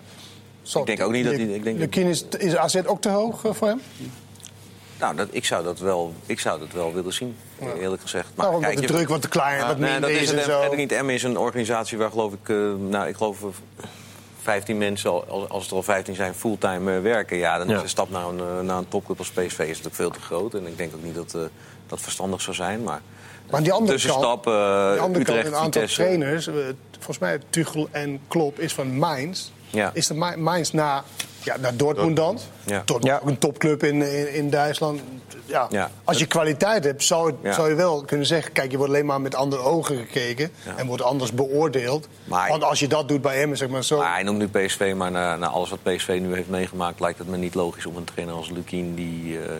Zal- 0.62 0.80
Ik 0.80 0.86
denk 0.86 1.00
ook 1.00 1.12
niet 1.12 1.24
dat 1.24 1.34
hij- 1.34 1.42
ik 1.44 1.64
denk- 1.64 1.78
Lukien 1.78 2.06
is, 2.06 2.24
is 2.38 2.56
AZ 2.56 2.76
ook 2.84 3.00
te 3.00 3.08
hoog 3.08 3.44
eh, 3.44 3.52
voor 3.52 3.68
hem? 3.68 3.80
Nou, 5.00 5.16
dat, 5.16 5.28
ik, 5.30 5.44
zou 5.44 5.64
dat 5.64 5.78
wel, 5.78 6.12
ik 6.26 6.40
zou 6.40 6.58
dat 6.58 6.72
wel 6.72 6.92
willen 6.94 7.12
zien, 7.12 7.36
eerlijk 7.80 8.02
gezegd. 8.02 8.28
Maar 8.34 8.46
Nou, 8.46 8.56
omdat 8.58 8.74
de 8.74 8.80
je- 8.80 8.86
druk 8.86 9.08
wat 9.08 9.22
te 9.22 9.28
klein, 9.28 9.66
wat 9.66 9.78
nee, 9.78 9.90
minder 9.90 10.10
dat 10.10 10.20
is 10.20 10.32
en 10.32 10.44
zo. 10.44 10.74
Niet. 10.74 10.90
M 11.02 11.08
is 11.10 11.22
een 11.22 11.38
organisatie 11.38 11.98
waar 11.98 12.10
geloof 12.10 12.32
ik, 12.32 12.48
eh, 12.48 12.56
nou, 12.88 13.08
ik 13.08 13.16
geloof 13.16 13.38
15 14.46 14.78
mensen, 14.78 15.10
al- 15.10 15.24
als, 15.28 15.48
als 15.48 15.62
het 15.62 15.70
er 15.70 15.76
al 15.76 15.82
15 15.82 16.14
zijn, 16.14 16.34
fulltime 16.34 16.96
eh, 16.96 17.02
werken. 17.02 17.36
Ja, 17.36 17.58
dan 17.58 17.68
Ja. 17.68 17.76
is 17.76 17.82
de 17.82 17.88
stap 17.88 18.10
naar 18.10 18.26
een, 18.28 18.38
eh, 18.40 18.60
naar 18.60 18.78
een 18.78 18.88
topclub 18.88 19.18
als 19.18 19.30
PSV 19.30 19.58
is 19.58 19.66
natuurlijk 19.68 19.94
veel 19.94 20.10
te 20.10 20.20
groot. 20.20 20.54
En 20.54 20.66
ik 20.66 20.76
denk 20.78 20.94
ook 20.94 21.02
niet 21.02 21.14
dat 21.14 21.34
eh, 21.34 21.40
dat 21.86 22.00
verstandig 22.00 22.40
zou 22.40 22.56
zijn. 22.56 22.82
Maar, 22.82 23.00
Maar 23.50 23.62
die 23.62 23.72
andere 23.72 23.92
tussenstap, 23.92 24.44
kant, 24.44 24.56
aan 24.56 24.92
die 24.92 25.00
andere 25.00 25.20
Utrecht, 25.20 25.42
kant, 25.42 25.54
een 25.54 25.60
aantal 25.60 25.80
Vitesse. 25.80 26.02
trainers, 26.02 26.44
volgens 26.92 27.18
mij 27.18 27.38
Tuchel 27.50 27.88
en 27.90 28.20
Klopp, 28.28 28.58
is 28.60 28.74
van 28.74 28.98
Mainz. 28.98 29.48
Ja. 29.70 29.90
Is 29.94 30.06
de 30.06 30.14
Ma- 30.14 30.36
Mainz 30.36 30.70
naar, 30.70 31.02
ja, 31.46 31.56
naar 31.60 31.76
Dortmund 31.76 32.16
dan? 32.16 32.38
Ja. 32.64 32.82
Dortmund, 32.84 33.04
Ja. 33.04 33.20
ook 33.22 33.28
een 33.28 33.38
topclub 33.38 33.82
in, 33.82 34.02
in, 34.02 34.32
in 34.34 34.50
Duitsland. 34.50 35.00
Ja. 35.44 35.66
Ja. 35.70 35.90
Als 36.04 36.18
je 36.18 36.26
kwaliteit 36.26 36.84
hebt, 36.84 37.04
zou, 37.04 37.34
het, 37.42 37.54
zou 37.54 37.68
je 37.68 37.74
wel 37.74 38.02
kunnen 38.04 38.26
zeggen... 38.26 38.52
kijk, 38.52 38.70
je 38.70 38.76
wordt 38.76 38.92
alleen 38.92 39.06
maar 39.06 39.20
met 39.20 39.34
andere 39.34 39.62
ogen 39.62 39.96
gekeken 39.96 40.50
en 40.76 40.86
wordt 40.86 41.02
anders 41.02 41.32
beoordeeld. 41.32 42.08
Maar- 42.24 42.48
Want 42.48 42.62
als 42.64 42.78
je 42.80 42.88
dat 42.88 43.08
doet 43.08 43.22
bij 43.22 43.40
Emmen, 43.42 43.56
zeg 43.56 43.68
maar 43.68 43.84
zo... 43.84 43.98
Maar 43.98 44.12
hij 44.12 44.22
noemt 44.22 44.38
nu 44.38 44.48
PSV, 44.48 44.92
maar 44.96 45.10
na, 45.10 45.36
na 45.36 45.46
alles 45.46 45.70
wat 45.70 45.82
PSV 45.82 46.18
nu 46.22 46.34
heeft 46.34 46.48
meegemaakt... 46.48 47.00
lijkt 47.00 47.18
het 47.18 47.28
me 47.28 47.36
niet 47.36 47.54
logisch 47.54 47.86
om 47.86 47.96
een 47.96 48.04
trainer 48.04 48.34
als 48.34 48.50
Lukien... 48.50 48.94
die 48.94 49.38
eh, 49.38 49.50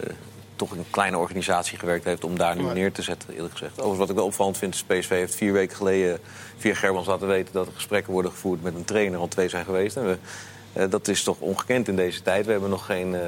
toch 0.57 0.73
in 0.73 0.79
een 0.79 0.91
kleine 0.91 1.19
organisatie 1.19 1.79
gewerkt 1.79 2.05
heeft... 2.05 2.25
om 2.25 2.39
daar 2.39 2.57
nu 2.57 2.63
Nee. 2.63 2.73
neer 2.75 2.93
te 2.93 3.03
zetten, 3.03 3.35
eerlijk 3.35 3.53
gezegd. 3.53 3.73
Overigens, 3.73 3.99
wat 3.99 4.09
ik 4.11 4.17
wel 4.17 4.25
opvallend 4.25 4.59
vind, 4.59 4.75
is 4.75 4.83
PSV 4.83 5.09
heeft 5.09 5.35
vier 5.35 5.53
weken 5.53 5.77
geleden... 5.77 6.19
via 6.57 6.75
Gerbrands 6.75 7.09
laten 7.09 7.29
weten 7.29 7.53
dat 7.53 7.67
er 7.67 7.73
gesprekken 7.75 8.13
worden 8.13 8.31
gevoerd 8.31 8.63
met 8.63 8.75
een 8.75 8.85
trainer. 8.85 9.19
Al 9.19 9.29
twee 9.29 9.49
zijn 9.49 9.65
geweest. 9.65 9.97
En 9.97 10.05
we, 10.07 10.11
eh, 10.13 10.17
dat 10.91 11.09
is 11.09 11.23
toch 11.23 11.37
ongekend 11.39 11.89
in 11.89 11.97
deze 11.97 12.23
tijd. 12.23 12.47
We 12.47 12.53
hebben 12.53 12.71
nog 12.71 12.87
geen, 12.87 13.15
eh, 13.15 13.21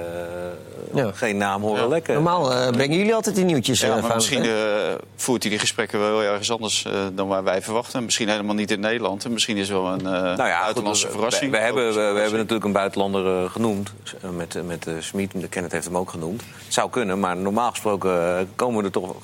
Ja. 0.95 1.11
geen 1.15 1.37
naam 1.37 1.63
horen 1.63 1.89
lekken. 1.89 2.15
Normaal 2.15 2.53
eh, 2.53 2.71
brengen 2.71 2.97
jullie 2.99 3.15
altijd 3.15 3.35
die 3.35 3.45
nieuwtjes. 3.45 3.81
Ja, 3.81 3.97
eh, 3.97 4.03
maar 4.03 4.15
misschien 4.15 4.43
eh, 4.45 4.51
voert 5.17 5.43
hij 5.43 5.51
die 5.51 5.61
gesprekken 5.61 6.01
wel 6.01 6.23
ergens 6.23 6.51
anders 6.53 6.85
eh, 6.85 6.93
dan 7.13 7.29
waar 7.29 7.45
wij 7.45 7.63
verwachten. 7.63 8.05
Misschien 8.05 8.29
helemaal 8.29 8.55
niet 8.55 8.71
in 8.71 8.81
Nederland. 8.81 9.25
En 9.25 9.33
misschien 9.33 9.57
is 9.57 9.69
het 9.69 9.77
wel 9.79 9.87
een 9.87 9.99
eh 10.07 10.13
Nou 10.13 10.49
ja, 10.49 10.61
buitenlandse 10.61 11.07
goed, 11.07 11.15
verrassing. 11.15 11.51
We, 11.51 11.57
we 11.57 11.63
hebben, 11.63 11.95
we, 11.95 12.01
hebben 12.01 12.33
natuurlijk 12.39 12.65
een 12.65 12.73
buitenlander 12.73 13.43
eh, 13.45 13.51
genoemd. 13.51 13.93
eh, 14.23 14.31
Met, 14.31 14.57
eh, 14.57 14.63
met 14.63 14.87
uh, 14.87 14.95
Smit. 15.01 15.31
De 15.35 15.49
Kenneth 15.49 15.73
heeft 15.73 15.85
hem 15.85 15.97
ook 15.97 16.11
genoemd. 16.11 16.43
Het 16.65 16.75
zou 16.75 16.91
kunnen, 16.91 17.21
maar 17.21 17.37
normaal 17.37 17.71
gesproken 17.71 18.11
eh, 18.39 18.45
komen 18.57 18.79
we 18.79 18.85
er 18.85 18.91
toch. 18.91 19.15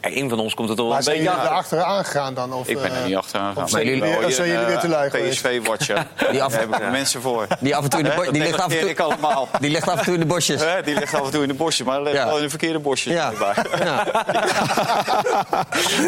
Een 0.00 0.28
van 0.28 0.38
ons 0.40 0.54
komt 0.54 0.68
er 0.68 0.76
toch 0.76 0.84
wel 0.84 0.94
maar 0.94 0.96
een 0.98 1.02
zijn 1.04 1.16
beetje 1.16 1.30
jullie 1.30 1.46
aan. 1.46 1.52
er 1.52 1.58
achteraan 1.58 2.04
gegaan 2.04 2.34
dan? 2.34 2.52
Of, 2.52 2.68
Ik 2.68 2.80
ben 2.80 2.90
er 2.90 2.96
eh, 2.96 3.04
niet 3.04 3.16
achteraan 3.16 3.48
gegaan. 3.48 3.64
of 3.64 3.70
zijn 3.70 3.84
jullie, 3.86 4.02
jullie- 4.04 4.18
weer- 4.18 4.30
zijn 4.32 4.48
jullie 4.50 4.76
te 4.78 4.88
lui 4.88 5.10
geweest? 5.10 5.42
PSV-watcher. 5.42 6.06
Die 6.30 6.42
af- 6.42 6.52
Daar 6.52 6.60
heb 6.60 6.74
ik 6.82 6.90
mensen 6.90 7.20
voor. 7.22 7.46
Die 7.66 7.76
af 7.76 7.84
en 7.84 7.90
toe 7.90 7.98
in 8.00 8.04
de, 8.06 8.12
bo- 8.16 8.24
dat 8.24 8.32
die 8.34 8.42
ligt 8.42 8.58
af 8.58 8.64
en 8.64 8.68
negeer 8.70 8.88
ik 8.88 8.96
toe, 8.96 9.04
allemaal. 9.04 9.48
die 9.60 9.70
ligt 9.70 9.88
af 9.88 9.98
en 9.98 10.04
toe 10.04 10.14
in 10.14 10.20
de 10.20 10.26
bosjes. 10.26 10.60
Hè, 10.60 10.82
Die 10.82 10.94
ligt 10.98 11.14
af 11.14 11.24
en 11.24 11.30
toe 11.30 11.42
in 11.42 11.48
de 11.48 11.54
bosjes, 11.54 11.86
maar 11.86 12.02
ligt 12.02 12.16
Ja. 12.16 12.26
wel 12.26 12.36
in 12.36 12.42
de 12.42 12.48
verkeerde 12.50 12.78
bosjes. 12.78 13.12
Ja. 13.12 13.32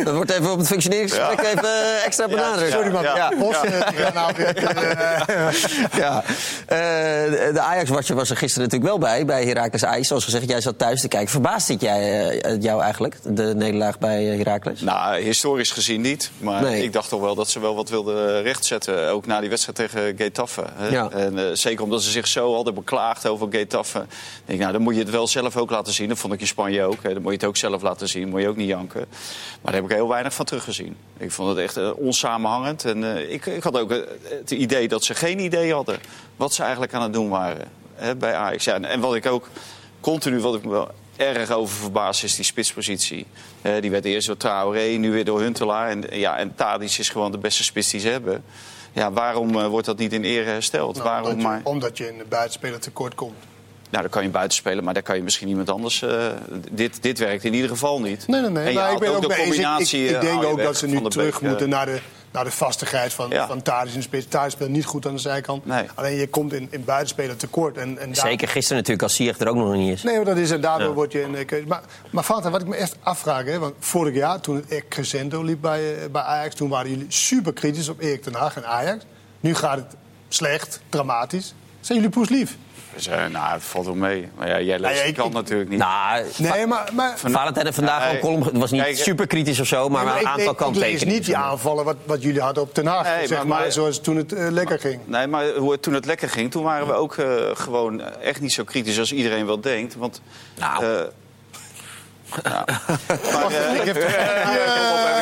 Dat 0.05 0.15
wordt 0.15 0.31
even 0.31 0.51
op 0.53 0.59
het 0.59 0.67
functioneringsgesprek 0.67 1.41
even 1.41 1.65
eh, 1.65 2.05
extra 2.07 2.29
benadrukt. 2.29 2.73
Sorry 2.73 2.91
man, 2.91 3.03
Ja. 3.03 3.17
ja. 3.17 3.31
Eh, 3.31 4.15
nou 4.15 4.33
eh, 4.43 5.53
Ja. 5.97 6.23
Eh, 6.67 6.77
de 7.55 7.61
Ajax-watcher 7.61 8.15
was 8.17 8.31
er 8.31 8.37
gisteren 8.37 8.69
natuurlijk 8.69 8.91
wel 8.91 8.99
bij, 9.11 9.25
bij 9.25 9.45
Heracles 9.45 9.85
Ajax. 9.85 10.09
Zoals 10.09 10.25
gezegd, 10.25 10.49
jij 10.49 10.61
zat 10.61 10.79
thuis 10.79 11.01
te 11.01 11.09
kijken. 11.09 11.29
Verbaast 11.31 11.67
dit 11.67 11.81
jij, 11.81 12.01
het 12.41 12.63
jou 12.63 12.83
eigenlijk, 12.83 13.17
de 13.23 13.53
nederlaag 13.57 13.99
bij 13.99 14.25
Heracles? 14.25 14.81
Nou, 14.81 15.21
historisch 15.21 15.71
gezien 15.71 16.01
niet. 16.01 16.31
Maar 16.39 16.63
Nee. 16.63 16.83
ik 16.83 16.93
dacht 16.93 17.09
toch 17.09 17.21
wel 17.21 17.35
dat 17.35 17.49
ze 17.51 17.61
wel 17.61 17.75
wat 17.75 17.89
wilden 17.89 18.43
rechtzetten. 18.43 19.09
Ook 19.11 19.27
na 19.27 19.41
die 19.41 19.49
wedstrijd 19.51 19.79
tegen 19.79 20.15
Getafe. 20.17 20.65
hè. 20.75 20.89
Ja. 20.89 21.09
En, 21.11 21.48
zeker 21.53 21.85
omdat 21.85 22.03
ze 22.03 22.11
zich 22.11 22.27
zo 22.27 22.55
hadden 22.55 22.75
beklaagd 22.75 23.27
over 23.27 23.47
Getafe. 23.51 24.07
Ik 24.47 24.59
nou, 24.59 24.73
dan 24.73 24.83
moet 24.83 24.95
je 24.95 25.01
het 25.01 25.11
wel 25.11 25.27
zelf 25.27 25.57
ook 25.57 25.71
laten 25.71 25.93
zien. 25.93 26.09
Dat 26.09 26.19
vond 26.19 26.33
ik 26.33 26.41
in 26.41 26.47
Spanje 26.47 26.83
ook. 26.83 27.03
Hè. 27.03 27.13
Dan 27.13 27.23
moet 27.23 27.31
je 27.31 27.39
het 27.39 27.47
ook 27.47 27.57
zelf 27.57 27.83
laten 27.83 28.09
zien. 28.09 28.29
moet 28.29 28.41
je 28.41 28.49
ook 28.49 28.57
niet 28.57 28.69
janken. 28.69 29.07
Maar 29.09 29.73
daar 29.73 29.75
heb 29.75 29.91
ik 29.91 29.97
heel 29.97 30.09
weinig 30.09 30.35
van 30.35 30.45
teruggezien. 30.45 30.97
Ik 31.17 31.31
vond 31.31 31.49
het 31.49 31.59
echt 31.59 31.77
eh, 31.77 31.91
onsamenhangend. 31.97 32.85
En 32.85 33.17
eh, 33.17 33.33
ik, 33.33 33.47
ik 33.47 33.63
had 33.63 33.79
ook 33.79 33.91
eh, 33.91 33.99
het 34.39 34.51
idee 34.51 34.89
dat 34.89 35.05
ze 35.05 35.15
geen 35.15 35.39
idee 35.39 35.73
hadden... 35.73 35.99
wat 36.37 36.55
ze 36.55 36.63
eigenlijk 36.63 36.95
aan 36.95 37.03
het 37.03 37.13
doen 37.13 37.29
waren 37.29 37.69
hè, 37.95 38.17
bij 38.17 38.35
Ajax. 38.35 38.65
Ja, 38.65 38.81
en, 38.81 39.01
wat 39.01 39.15
ik 39.15 39.27
ook 39.27 39.49
continu, 40.01 40.41
wat 40.41 40.55
ik 40.55 40.65
me 40.65 40.71
wel 40.71 40.91
erg 41.19 41.51
over 41.51 41.77
verbaasd 41.77 42.25
is 42.25 42.35
die 42.35 42.45
spitspositie. 42.45 43.27
Eh, 43.63 43.73
die 43.81 43.91
werd 43.91 44.05
eerst 44.05 44.27
door 44.27 44.37
Traoré, 44.37 44.87
nu 44.87 45.11
weer 45.11 45.25
door 45.25 45.41
Huntelaar. 45.41 45.89
En, 45.89 46.05
ja, 46.11 46.37
en 46.37 46.55
Tadic 46.55 46.99
is 46.99 47.09
gewoon 47.09 47.33
de 47.33 47.39
beste 47.39 47.65
spits 47.65 47.91
die 47.91 48.01
ze 48.01 48.09
hebben. 48.09 48.45
Ja, 48.93 49.13
waarom 49.13 49.59
eh, 49.59 49.67
wordt 49.67 49.87
dat 49.87 49.99
niet 49.99 50.13
in 50.13 50.25
ere 50.25 50.51
hersteld? 50.51 50.95
nou, 50.97 51.09
waarom 51.09 51.31
omdat, 51.31 51.43
maar... 51.47 51.59
je, 51.59 51.65
omdat 51.65 51.99
je 51.99 52.09
in 52.09 52.19
de 52.19 52.25
buitenspeler 52.29 52.81
tekort 52.81 53.15
komt. 53.15 53.37
Nou, 53.91 54.03
dan 54.03 54.13
kan 54.13 54.23
je 54.23 54.29
buiten 54.29 54.57
spelen, 54.57 54.85
maar 54.85 54.95
daar 54.95 55.03
kan 55.03 55.17
je 55.17 55.23
misschien 55.23 55.49
iemand 55.49 55.71
anders... 55.71 56.03
eh, 56.03 56.27
dit, 56.71 57.03
dit 57.03 57.19
werkt 57.19 57.45
in 57.45 57.55
ieder 57.55 57.69
geval 57.69 58.01
niet. 58.01 58.27
Nee, 58.27 58.41
nee, 58.41 58.51
nee. 58.51 58.65
En 58.65 58.73
je 58.73 58.79
maar 58.79 58.93
ik 58.93 58.99
ben 58.99 59.15
ook 59.15 59.29
de. 59.29 59.35
Ik- 59.35 59.43
combinatie... 59.43 60.05
Ik, 60.05 60.11
ik 60.11 60.15
eh, 60.17 60.21
denk 60.21 60.43
ook 60.43 60.63
dat 60.63 60.77
ze 60.77 60.87
nu 60.87 61.03
terug 61.09 61.41
moeten 61.41 61.69
naar 61.69 61.87
de, 61.87 62.01
naar 62.33 62.45
de 62.45 62.51
vastigheid 62.51 63.13
van, 63.13 63.31
Ja. 63.31 63.47
van 63.47 63.63
Tadic 63.63 63.93
in 63.93 63.97
de 63.99 64.03
spits. 64.03 64.27
Speelt 64.49 64.71
niet 64.71 64.85
goed 64.85 65.07
aan 65.07 65.15
de 65.15 65.21
zijkant. 65.21 65.67
Nee. 65.67 65.85
Alleen 65.95 66.17
je 66.17 66.29
komt 66.29 66.53
in, 66.53 66.69
in 66.71 66.85
buitenspeler 66.85 67.37
tekort. 67.37 67.77
En, 67.77 67.99
en 67.99 68.13
daar- 68.13 68.27
Zeker 68.27 68.49
gisteren 68.49 68.77
natuurlijk, 68.77 69.03
als 69.03 69.15
Ziyech 69.15 69.39
er 69.39 69.49
ook 69.49 69.57
nog 69.57 69.75
niet 69.75 69.93
is. 69.93 70.03
Nee, 70.03 70.17
maar 70.17 70.25
dat 70.25 70.37
is 70.37 70.51
en 70.51 70.61
daardoor 70.61 70.95
word 70.95 71.13
je 71.13 71.23
een 71.23 71.35
eh, 71.37 71.47
keuze. 71.47 71.67
Maar, 71.67 71.83
maar 72.11 72.25
Fanta, 72.25 72.51
wat 72.51 72.61
ik 72.61 72.67
me 72.67 72.77
echt 72.77 72.97
afvraag, 73.03 73.45
hè, 73.45 73.59
want 73.59 73.75
vorig 73.79 74.15
jaar 74.15 74.41
toen 74.41 74.65
het 74.69 74.85
crescendo 74.89 75.43
liep 75.43 75.61
bij, 75.61 76.03
eh, 76.03 76.11
bij 76.11 76.23
Ajax, 76.23 76.55
toen 76.55 76.69
waren 76.69 76.91
jullie 76.91 77.07
super 77.09 77.53
kritisch 77.53 77.89
op 77.89 78.01
Erik 78.01 78.23
ten 78.23 78.35
Hag 78.35 78.57
en 78.57 78.67
Ajax. 78.67 79.05
Nu 79.41 79.55
gaat 79.55 79.77
het 79.77 79.95
slecht, 80.29 80.81
dramatisch. 80.89 81.55
Zijn 81.81 81.99
jullie 81.99 82.13
poeslief? 82.15 82.57
Dus, 82.99 83.07
eh, 83.07 83.27
nou, 83.27 83.53
het 83.53 83.63
valt 83.63 83.85
wel 83.85 83.95
mee. 83.95 84.29
Maar 84.37 84.49
ja, 84.49 84.61
jij 84.61 84.79
leest 84.79 84.95
Nou 84.95 85.09
ik- 85.09 85.19
ik- 85.19 85.33
natuurlijk 85.33 85.71
niet. 85.71 85.79
Nou, 85.79 86.25
Nee, 86.37 86.67
maar, 86.67 86.91
maar, 86.93 87.19
Valentijn 87.19 87.65
heeft 87.65 87.77
vandaag 87.79 88.05
Nee. 88.05 88.15
een 88.15 88.21
column. 88.21 88.43
Het 88.43 88.57
was 88.57 88.71
niet 88.71 88.83
Kijk, 88.83 88.97
super 88.97 89.27
kritisch 89.27 89.61
of 89.61 89.67
zo, 89.67 89.89
maar, 89.89 90.05
Nee, 90.05 90.13
een 90.13 90.19
aantal 90.19 90.31
lees- 90.37 90.45
ik 90.45 90.47
lees 90.51 90.57
kanttekeningen. 90.59 91.15
niet 91.15 91.25
die 91.25 91.37
aanvallen 91.37 91.85
wat, 91.85 91.97
wat 92.05 92.23
jullie 92.23 92.41
hadden 92.41 92.63
op 92.63 92.75
ten 92.75 92.87
Hag, 92.87 93.05
Nee, 93.17 93.27
zeg 93.27 93.39
maar- 93.39 93.47
maar, 93.47 93.59
maar- 93.61 93.73
zoals 93.73 94.01
toen 94.01 94.17
het 94.17 94.33
eh, 94.33 94.47
lekker 94.51 94.79
ging. 94.81 95.01
Nee, 95.05 95.27
maar 95.27 95.49
hoe 95.57 95.73
het, 95.73 95.83
toen 95.83 95.95
het 95.95 96.05
lekker 96.07 96.29
ging, 96.29 96.51
toen 96.51 96.63
waren 96.63 96.87
we 96.87 96.93
ook 96.93 97.17
eh, 97.17 97.27
gewoon 97.55 98.01
echt 98.03 98.41
niet 98.41 98.53
zo 98.53 98.65
kritisch 98.65 98.99
als 98.99 99.13
iedereen 99.13 99.47
wel 99.47 99.61
denkt. 99.61 99.95
Want. 99.97 100.21
Nou. 100.59 100.85
Eh, 102.43 102.53
nou, 102.53 102.65
maar, 103.33 103.53
eh, 103.53 103.75
Ik 103.75 103.85
heb 103.85 103.95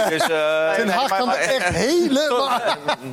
dus, 0.09 0.23
eh, 0.23 0.77
nee, 0.85 0.95
Hag 0.95 1.09
maar- 1.09 1.19
kan 1.19 1.27
maar- 1.27 1.37
echt 1.37 1.69
helemaal... 1.69 2.61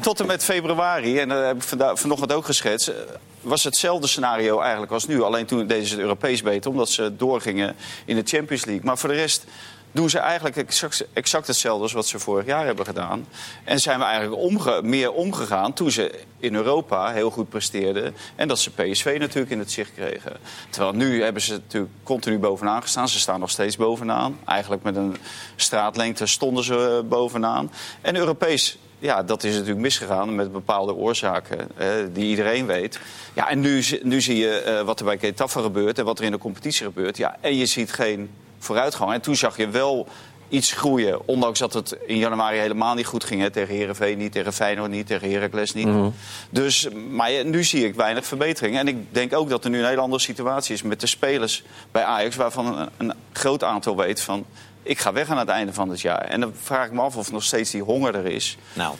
Tot 0.01 0.19
en 0.19 0.25
met 0.25 0.43
februari, 0.43 1.19
en 1.19 1.29
dat 1.29 1.45
heb 1.45 1.63
ik 1.91 1.97
vanochtend 1.97 2.33
ook 2.33 2.45
geschetst... 2.45 2.87
eh, 2.87 2.95
was 3.41 3.63
hetzelfde 3.63 4.07
scenario 4.07 4.59
eigenlijk 4.61 4.91
als 4.91 5.07
nu. 5.07 5.21
Alleen 5.21 5.45
toen 5.45 5.67
deden 5.67 5.85
ze 5.85 5.93
het 5.93 6.01
Europees 6.01 6.41
beter, 6.41 6.71
omdat 6.71 6.89
ze 6.89 7.15
doorgingen 7.15 7.75
in 8.05 8.15
de 8.15 8.21
Champions 8.25 8.65
League. 8.65 8.85
Maar 8.85 8.97
voor 8.97 9.09
de 9.09 9.15
rest 9.15 9.43
doen 9.93 10.09
ze 10.09 10.19
eigenlijk 10.19 10.57
exact, 11.13 11.47
hetzelfde 11.47 11.83
als 11.83 11.93
wat 11.93 12.07
ze 12.07 12.19
vorig 12.19 12.45
jaar 12.45 12.65
hebben 12.65 12.85
gedaan. 12.85 13.27
En 13.63 13.79
zijn 13.79 13.99
we 13.99 14.05
eigenlijk 14.05 14.81
meer 14.81 15.11
omgegaan 15.11 15.73
toen 15.73 15.91
ze 15.91 16.19
in 16.39 16.55
Europa 16.55 17.11
heel 17.11 17.29
goed 17.29 17.49
presteerden. 17.49 18.15
En 18.35 18.47
dat 18.47 18.59
ze 18.59 18.71
PSV 18.71 19.15
natuurlijk 19.19 19.51
in 19.51 19.59
het 19.59 19.71
zicht 19.71 19.93
kregen. 19.93 20.37
Terwijl 20.69 20.93
nu 20.93 21.23
hebben 21.23 21.41
ze 21.41 21.51
natuurlijk 21.51 21.93
continu 22.03 22.39
bovenaan 22.39 22.81
gestaan. 22.81 23.09
Ze 23.09 23.19
staan 23.19 23.39
nog 23.39 23.49
steeds 23.49 23.77
bovenaan. 23.77 24.39
Eigenlijk 24.45 24.83
met 24.83 24.95
een 24.95 25.17
straatlengte 25.55 26.25
stonden 26.25 26.63
ze 26.63 27.01
eh, 27.03 27.09
bovenaan. 27.09 27.71
En 28.01 28.15
Europees 28.15 28.77
ja, 29.03 29.23
dat 29.23 29.43
is 29.43 29.53
natuurlijk 29.53 29.79
misgegaan 29.79 30.35
met 30.35 30.51
bepaalde 30.51 30.93
oorzaken 30.93 31.69
eh, 31.77 31.87
die 32.13 32.25
iedereen 32.25 32.65
weet. 32.65 32.99
Ja, 33.33 33.49
en 33.49 33.59
nu, 33.59 33.83
nu 34.01 34.21
zie 34.21 34.37
je 34.37 34.49
eh, 34.49 34.81
wat 34.81 34.99
er 34.99 35.05
bij 35.05 35.17
Getafe 35.17 35.61
gebeurt 35.61 35.99
en 35.99 36.05
wat 36.05 36.19
er 36.19 36.25
in 36.25 36.31
de 36.31 36.37
competitie 36.37 36.85
gebeurt. 36.85 37.17
Ja, 37.17 37.37
en 37.41 37.55
je 37.55 37.65
ziet 37.65 37.93
geen 37.93 38.29
vooruitgang. 38.63 39.13
En 39.13 39.21
toen 39.21 39.35
zag 39.35 39.57
je 39.57 39.69
wel 39.69 40.07
iets 40.49 40.71
groeien. 40.71 41.27
Ondanks 41.27 41.59
dat 41.59 41.73
het 41.73 41.97
in 42.05 42.17
januari 42.17 42.57
helemaal 42.57 42.95
niet 42.95 43.05
goed 43.05 43.23
ging. 43.23 43.41
Hè, 43.41 43.49
tegen 43.49 43.75
Herenveen 43.75 44.17
niet, 44.17 44.31
tegen 44.31 44.53
Feyenoord 44.53 44.91
niet, 44.91 45.07
tegen 45.07 45.31
Heracles 45.31 45.73
niet. 45.73 45.87
Dus, 46.49 46.87
maar 47.09 47.31
ja, 47.31 47.43
nu 47.43 47.63
zie 47.63 47.85
ik 47.85 47.95
weinig 47.95 48.25
verbetering. 48.25 48.77
En 48.77 48.87
ik 48.87 49.13
denk 49.13 49.33
ook 49.33 49.49
dat 49.49 49.63
er 49.63 49.69
nu 49.69 49.79
een 49.79 49.87
hele 49.87 50.01
andere 50.01 50.21
situatie 50.21 50.73
is 50.73 50.81
met 50.81 50.99
de 50.99 51.07
spelers 51.07 51.63
bij 51.91 52.03
Ajax... 52.03 52.35
waarvan 52.35 52.77
een, 52.77 52.89
een 52.97 53.13
groot 53.33 53.63
aantal 53.63 53.97
weet 53.97 54.21
van... 54.21 54.45
ik 54.83 54.99
ga 54.99 55.13
weg 55.13 55.29
aan 55.29 55.37
het 55.37 55.49
einde 55.49 55.73
van 55.73 55.89
het 55.89 56.01
jaar. 56.01 56.21
En 56.21 56.39
dan 56.39 56.53
vraag 56.61 56.85
ik 56.85 56.91
me 56.91 57.01
af 57.01 57.17
of 57.17 57.31
nog 57.31 57.43
steeds 57.43 57.71
die 57.71 57.83
honger 57.83 58.15
er 58.15 58.25
is. 58.25 58.57
Nou, 58.73 58.95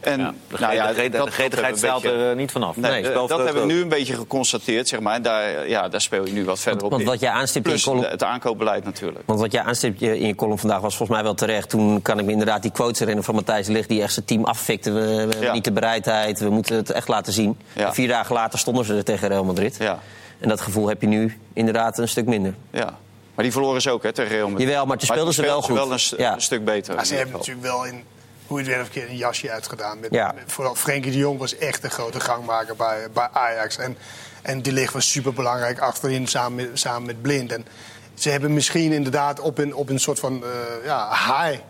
En, 0.00 0.18
ja, 0.20 0.34
de, 0.48 0.56
nou 0.60 0.74
ja, 0.74 0.86
de, 0.86 0.94
de, 0.94 1.02
dat- 1.02 1.12
dat 1.12 1.24
de 1.26 1.32
gretigheid 1.32 1.82
een 1.82 1.90
beetje- 1.92 2.10
er 2.12 2.30
eh, 2.30 2.36
niet 2.36 2.50
vanaf. 2.50 2.76
Nee, 2.76 3.08
eh, 3.08 3.14
dat 3.14 3.28
hebben 3.44 3.66
we 3.66 3.72
nu 3.72 3.80
een 3.80 3.88
beetje 3.88 4.14
geconstateerd, 4.14 4.88
zeg 4.88 5.00
maar. 5.00 5.14
En 5.14 5.22
daar, 5.22 5.68
ja, 5.68 5.88
daar 5.88 6.00
speel 6.00 6.26
je 6.26 6.32
nu 6.32 6.44
wat 6.44 6.58
verder 6.58 6.84
op 6.84 6.90
want 6.90 7.02
in. 7.02 7.08
wat 7.08 7.20
jij 7.20 7.30
aanstipt 7.30 7.66
in 7.68 7.72
je 7.74 7.80
column- 7.82 8.04
het 8.04 8.22
aankoopbeleid 8.24 8.84
natuurlijk. 8.84 9.22
Want 9.26 9.40
wat 9.40 9.52
jij 9.52 9.62
aanstipt 9.62 10.02
in 10.02 10.26
je 10.26 10.34
column 10.34 10.58
vandaag 10.58 10.80
was 10.80 10.96
volgens 10.96 11.16
mij 11.18 11.26
wel 11.26 11.34
terecht. 11.36 11.68
Toen 11.68 12.02
kan 12.02 12.18
ik 12.18 12.24
me 12.24 12.30
inderdaad 12.32 12.62
die 12.62 12.70
quotes 12.72 12.98
herinneren 12.98 13.24
van 13.24 13.34
Matthijs 13.34 13.66
Ligt... 13.66 13.88
die 13.88 14.02
echt 14.02 14.12
zijn 14.12 14.26
team 14.26 14.44
affikte. 14.44 14.90
We, 14.92 15.00
we 15.00 15.06
hebben 15.10 15.40
Ja. 15.40 15.52
niet 15.52 15.64
de 15.64 15.72
bereidheid, 15.72 16.40
we 16.40 16.50
moeten 16.50 16.76
het 16.76 16.90
echt 16.90 17.08
laten 17.08 17.32
zien. 17.32 17.58
Vier 17.90 18.08
dagen 18.08 18.34
later 18.34 18.58
stonden 18.58 18.84
ze 18.84 18.96
er 18.96 19.04
tegen 19.04 19.28
Real 19.28 19.44
Madrid. 19.44 19.76
Ja, 19.78 19.98
En 20.38 20.48
dat 20.48 20.60
gevoel 20.60 20.88
heb 20.88 21.00
je 21.00 21.06
nu 21.06 21.38
inderdaad 21.52 21.98
een 21.98 22.08
stuk 22.08 22.26
minder. 22.26 22.54
ja. 22.70 22.98
Maar 23.34 23.44
die 23.48 23.58
verloren 23.58 23.82
ze 23.82 23.90
ook 23.90 24.02
hè, 24.02 24.12
tegen 24.12 24.30
Real 24.36 24.48
Madrid. 24.48 24.68
Jawel, 24.68 24.86
maar 24.86 24.96
toen 24.98 25.06
speelden 25.08 25.34
ze 25.34 25.42
wel 25.42 25.62
goed. 25.62 25.90
een, 25.90 25.98
st- 25.98 26.14
Ja. 26.18 26.32
een 26.34 26.40
stuk 26.40 26.64
beter. 26.64 26.94
Maar 26.94 27.06
ze 27.06 27.14
hebben 27.14 27.34
natuurlijk 27.36 27.66
wel 27.66 27.84
in 27.86 28.04
hoe 28.50 28.58
je 28.58 28.64
het 28.64 28.74
weer 28.74 28.84
een 28.84 28.90
keer 28.90 29.08
een 29.08 29.16
jasje 29.16 29.50
uitgedaan. 29.50 30.00
Met, 30.00 30.10
Ja. 30.14 30.34
vooral 30.46 30.74
Frenkie 30.74 31.12
de 31.12 31.18
Jong 31.18 31.38
was 31.38 31.56
echt 31.56 31.84
een 31.84 31.90
grote 31.90 32.20
gangmaker 32.20 32.76
bij, 32.76 33.06
bij 33.12 33.28
Ajax. 33.32 33.76
En, 33.78 33.96
en 34.42 34.62
die 34.62 34.72
ligt 34.72 34.92
was 34.92 35.10
super 35.10 35.32
belangrijk 35.32 35.78
achterin 35.78 36.26
samen 36.26 36.54
met, 36.54 36.78
samen 36.78 37.06
met 37.06 37.22
Blind. 37.22 37.52
En 37.52 37.66
ze 38.14 38.30
hebben 38.30 38.54
misschien 38.54 38.92
inderdaad 38.92 39.40
op 39.40 39.58
een, 39.58 39.74
op 39.74 39.88
een 39.88 40.00
soort 40.00 40.18
van 40.18 40.44
eh, 40.44 40.84
ja, 40.84 41.08
high 41.08 41.60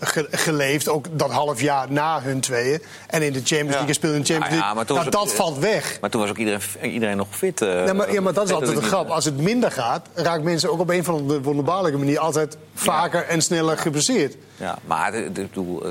ge- 0.00 0.28
geleefd. 0.30 0.88
Ook 0.88 1.06
dat 1.12 1.30
half 1.30 1.60
jaar 1.60 1.92
na 1.92 2.20
hun 2.22 2.40
tweeën. 2.40 2.82
En 3.06 3.22
in 3.22 3.32
de 3.32 3.40
Champions 3.44 3.74
League 3.74 3.92
speelde 3.92 4.16
in 4.16 4.22
de 4.22 4.26
Champions 4.32 4.54
Nou 4.54 4.64
ja, 4.66 4.74
League. 4.74 4.74
maar 4.96 4.96
Nou, 5.04 5.10
dat 5.10 5.22
het- 5.24 5.32
valt 5.32 5.58
weg. 5.58 5.98
Maar 6.00 6.10
toen 6.10 6.20
was 6.20 6.30
ook 6.30 6.36
iedereen, 6.38 6.60
iedereen 6.82 7.16
nog 7.16 7.26
fit. 7.30 7.62
eh, 7.62 7.86
Ja 7.86 7.92
maar, 7.92 8.12
ja, 8.12 8.20
maar 8.20 8.32
dat 8.32 8.44
is 8.48 8.52
altijd 8.54 8.76
een 8.76 8.82
grap. 8.82 9.06
eh. 9.06 9.12
Als 9.14 9.24
het 9.24 9.36
minder 9.40 9.70
gaat, 9.72 10.06
raakt 10.14 10.42
mensen 10.42 10.70
ook 10.72 10.80
op 10.80 10.90
een 10.90 11.04
van 11.04 11.28
de 11.28 11.42
wonderbaarlijke 11.42 11.98
manier 11.98 12.18
altijd 12.18 12.56
vaker 12.74 13.22
en 13.26 13.42
sneller 13.42 13.78
geblesseerd. 13.78 14.36
Ja, 14.56 14.78
maar 14.84 15.14
ik 15.14 15.32
bedoel, 15.32 15.84
eh, 15.84 15.90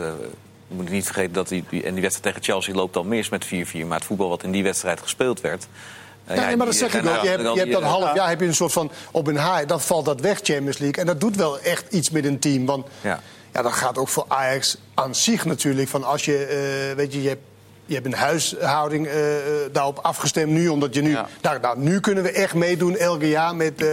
je 0.67 0.75
moet 0.75 0.89
niet 0.89 1.05
vergeten 1.05 1.33
dat 1.33 1.47
die, 1.47 1.63
en 1.69 1.93
die 1.93 2.01
wedstrijd 2.01 2.21
tegen 2.23 2.43
Chelsea 2.43 2.73
loopt 2.75 2.95
al 2.95 3.03
mis 3.03 3.29
met 3.29 3.45
4-4. 3.45 3.85
Maar 3.85 3.97
het 3.97 4.07
voetbal 4.07 4.29
wat 4.29 4.43
in 4.43 4.51
die 4.51 4.63
wedstrijd 4.63 5.01
gespeeld 5.01 5.41
werd. 5.41 5.67
eh, 6.25 6.35
Ja, 6.35 6.41
ja, 6.41 6.47
nee, 6.47 6.57
maar 6.57 6.65
dat 6.65 6.75
zeg 6.75 6.93
ik 6.93 7.05
ook. 7.07 7.21
Je 7.21 7.27
hebt, 7.29 7.41
je 7.53 7.59
hebt 7.59 7.71
dat 7.71 7.81
half 7.83 8.15
jaar 8.15 8.29
heb 8.29 8.39
je 8.39 8.45
een 8.47 8.55
soort 8.55 8.71
van 8.73 8.91
op 9.11 9.27
een 9.27 9.37
high. 9.37 9.67
Dan 9.67 9.81
valt 9.81 10.05
dat 10.05 10.21
weg, 10.21 10.39
Champions 10.43 10.77
League. 10.77 11.01
En 11.01 11.05
dat 11.05 11.19
doet 11.19 11.35
wel 11.35 11.59
echt 11.59 11.93
iets 11.93 12.09
met 12.09 12.25
een 12.25 12.39
team. 12.39 12.65
Want 12.65 12.87
Ja. 13.01 13.19
Ja. 13.55 13.61
dat 13.61 13.73
gaat 13.73 13.97
ook 13.97 14.07
voor 14.07 14.25
Ajax 14.27 14.77
aan 14.93 15.15
zich 15.15 15.45
natuurlijk. 15.45 15.89
Van 15.89 16.03
als 16.03 16.25
je, 16.25 16.45
eh, 16.45 16.95
weet 16.95 17.13
je, 17.13 17.21
je 17.21 17.27
hebt, 17.27 17.43
je 17.85 17.93
hebt 17.93 18.05
een 18.05 18.13
huishouding 18.13 19.07
eh, 19.07 19.37
eh, 19.37 19.43
daarop 19.71 19.97
afgestemd 19.97 20.51
nu. 20.51 20.67
Omdat 20.67 20.93
je 20.93 21.01
nu, 21.01 21.09
Ja. 21.09 21.27
nou, 21.41 21.59
nou, 21.59 21.79
nu 21.79 21.99
kunnen 21.99 22.23
we 22.23 22.31
echt 22.31 22.53
meedoen 22.53 22.97
elke 22.97 23.29
jaar 23.29 23.55
met, 23.55 23.85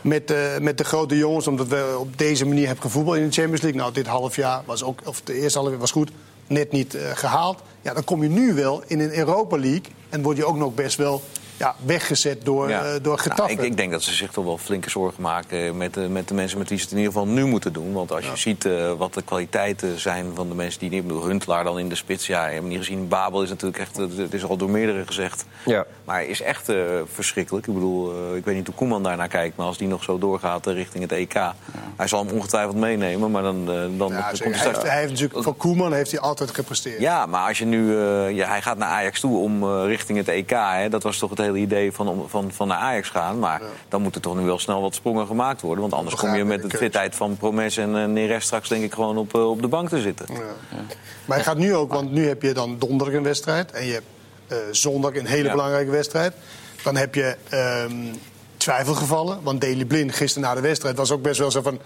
met, 0.00 0.34
met 0.60 0.78
de 0.78 0.84
grote 0.84 1.16
jongens. 1.16 1.46
Omdat 1.46 1.68
we 1.68 1.96
op 1.98 2.18
deze 2.18 2.46
manier 2.46 2.66
hebben 2.66 2.84
gevoetbald 2.84 3.16
in 3.16 3.26
de 3.26 3.32
Champions 3.32 3.62
League. 3.62 3.80
Nou, 3.80 3.92
dit 3.92 4.06
half 4.06 4.36
jaar 4.36 4.62
was 4.64 4.82
ook, 4.82 5.00
of 5.04 5.20
de 5.20 5.34
eerste 5.34 5.58
half 5.58 5.70
jaar 5.70 5.80
was 5.80 5.90
goed. 5.90 6.10
Net 6.50 6.72
niet 6.72 6.94
eh, 6.94 7.02
gehaald. 7.14 7.58
Ja, 7.82 7.94
dan 7.94 8.04
kom 8.04 8.22
je 8.22 8.28
nu 8.28 8.54
wel 8.54 8.82
in 8.86 9.00
een 9.00 9.16
Europa 9.16 9.56
League. 9.58 9.82
En 10.08 10.22
word 10.22 10.36
je 10.36 10.44
ook 10.44 10.56
nog 10.56 10.74
best 10.74 10.96
wel 10.96 11.22
ja, 11.60 11.74
weggezet 11.84 12.44
door, 12.44 12.68
Ja. 12.68 12.82
eh, 12.84 12.94
door. 13.02 13.22
Nou, 13.36 13.50
ik, 13.50 13.60
ik 13.62 13.76
denk 13.76 13.90
dat 13.90 14.02
ze 14.02 14.12
zich 14.14 14.30
toch 14.32 14.44
wel 14.44 14.58
flinke 14.58 14.90
zorgen 14.90 15.22
maken 15.22 15.76
met, 15.76 15.94
de- 15.94 16.08
met 16.08 16.28
de 16.28 16.34
mensen 16.34 16.58
met 16.58 16.68
wie 16.68 16.78
ze 16.78 16.84
het 16.84 16.92
in 16.92 16.98
ieder 16.98 17.12
geval 17.12 17.28
nu 17.28 17.44
moeten 17.44 17.72
doen. 17.72 17.92
Want 17.92 18.12
als 18.12 18.24
je 18.24 18.36
ziet 18.36 18.64
eh, 18.64 18.92
wat 18.92 19.14
de 19.14 19.22
kwaliteiten 19.22 20.00
zijn 20.00 20.26
van 20.34 20.48
de 20.48 20.54
mensen 20.54 20.80
die 20.80 20.90
niet... 20.90 21.00
Ik 21.00 21.06
bedoel, 21.06 21.26
Huntelaar 21.26 21.64
dan 21.64 21.78
in 21.78 21.88
de 21.88 21.94
spits, 21.94 22.26
ja, 22.26 22.46
je 22.46 22.54
hebt 22.54 22.66
niet 22.66 22.78
gezien. 22.78 23.08
Babel 23.08 23.42
is 23.42 23.48
natuurlijk 23.48 23.78
echt, 23.80 23.98
eh, 23.98 24.04
het 24.16 24.34
is 24.34 24.44
al 24.44 24.56
door 24.56 24.70
meerdere 24.70 25.06
gezegd. 25.06 25.44
Ja. 25.64 25.84
Maar 26.04 26.14
hij 26.16 26.26
is 26.26 26.42
echt 26.42 26.68
eh, 26.68 26.76
verschrikkelijk. 27.12 27.66
Ik 27.66 27.74
bedoel, 27.74 28.12
eh, 28.30 28.36
ik 28.36 28.44
weet 28.44 28.54
niet 28.54 28.66
hoe 28.66 28.74
Koeman 28.74 29.02
daarnaar 29.02 29.28
kijkt... 29.28 29.56
maar 29.56 29.66
als 29.66 29.78
die 29.78 29.88
nog 29.88 30.02
zo 30.02 30.18
doorgaat 30.18 30.66
eh, 30.66 30.74
richting 30.74 31.02
het 31.02 31.12
EK... 31.12 31.32
hij 31.96 32.06
zal 32.08 32.24
hem 32.26 32.34
ongetwijfeld 32.34 32.76
meenemen, 32.76 33.30
maar 33.30 33.42
dan, 33.42 33.60
eh, 33.60 33.74
dan 33.98 34.08
Ja, 34.12 34.28
komt 34.28 34.38
hij 34.38 34.54
straks... 34.54 34.82
hij 34.82 34.98
heeft 34.98 35.10
natuurlijk, 35.10 35.42
voor 35.42 35.54
Koeman 35.56 35.92
heeft 35.92 36.10
hij 36.10 36.20
altijd 36.20 36.50
gepresteerd. 36.54 37.00
Ja, 37.00 37.26
maar 37.26 37.48
als 37.48 37.58
je 37.58 37.64
nu. 37.64 37.98
eh, 37.98 38.30
ja, 38.36 38.48
hij 38.48 38.62
gaat 38.62 38.76
naar 38.78 38.88
Ajax 38.88 39.20
toe 39.20 39.38
om 39.38 39.62
eh, 39.62 39.82
richting 39.86 40.18
het 40.18 40.28
EK. 40.28 40.50
Hè, 40.50 40.88
dat 40.88 41.02
was 41.02 41.18
toch 41.18 41.30
het 41.30 41.38
hele 41.38 41.49
idee 41.56 41.92
van, 41.92 42.24
van, 42.28 42.52
van 42.52 42.68
naar 42.68 42.78
Ajax 42.78 43.08
gaan. 43.08 43.38
Maar 43.38 43.60
dan 43.88 44.02
moeten 44.02 44.20
toch 44.20 44.36
nu 44.36 44.44
wel 44.44 44.58
snel 44.58 44.80
wat 44.80 44.94
sprongen 44.94 45.26
gemaakt 45.26 45.60
worden. 45.60 45.80
Want 45.80 45.94
anders 45.94 46.14
kom 46.16 46.34
je 46.34 46.44
met 46.44 46.70
de 46.70 46.76
fitheid 46.76 47.14
van 47.14 47.36
Promes 47.36 47.76
en 47.76 47.96
uh, 47.96 48.04
Neres 48.04 48.44
straks 48.44 48.68
denk 48.68 48.84
ik 48.84 48.94
gewoon 48.94 49.16
op, 49.18 49.34
eh, 49.34 49.50
op 49.50 49.62
de 49.62 49.68
bank 49.68 49.88
te 49.88 50.00
zitten. 50.00 50.26
Ja. 50.28 50.38
Maar 51.24 51.36
hij 51.36 51.46
gaat 51.46 51.56
nu 51.56 51.74
ook, 51.74 51.92
want 51.92 52.12
nu 52.12 52.26
heb 52.28 52.42
je 52.42 52.52
dan 52.52 52.76
donderdag 52.78 53.14
een 53.14 53.22
wedstrijd. 53.22 53.70
En 53.72 53.86
je 53.86 53.92
hebt 53.92 54.06
eh, 54.46 54.56
zondag 54.70 55.14
een 55.16 55.26
hele 55.26 55.44
Ja. 55.44 55.50
belangrijke 55.50 55.90
wedstrijd. 55.90 56.34
Dan 56.82 56.96
heb 56.96 57.14
je 57.14 57.36
ehm, 57.48 57.92
twijfelgevallen. 58.56 59.38
Want 59.42 59.60
Daley 59.60 59.84
Blind 59.84 60.14
gisteren 60.14 60.48
na 60.48 60.54
de 60.54 60.60
wedstrijd 60.60 60.96
was 60.96 61.10
ook 61.10 61.22
best 61.22 61.38
wel 61.38 61.50
zo 61.50 61.62
van... 61.62 61.78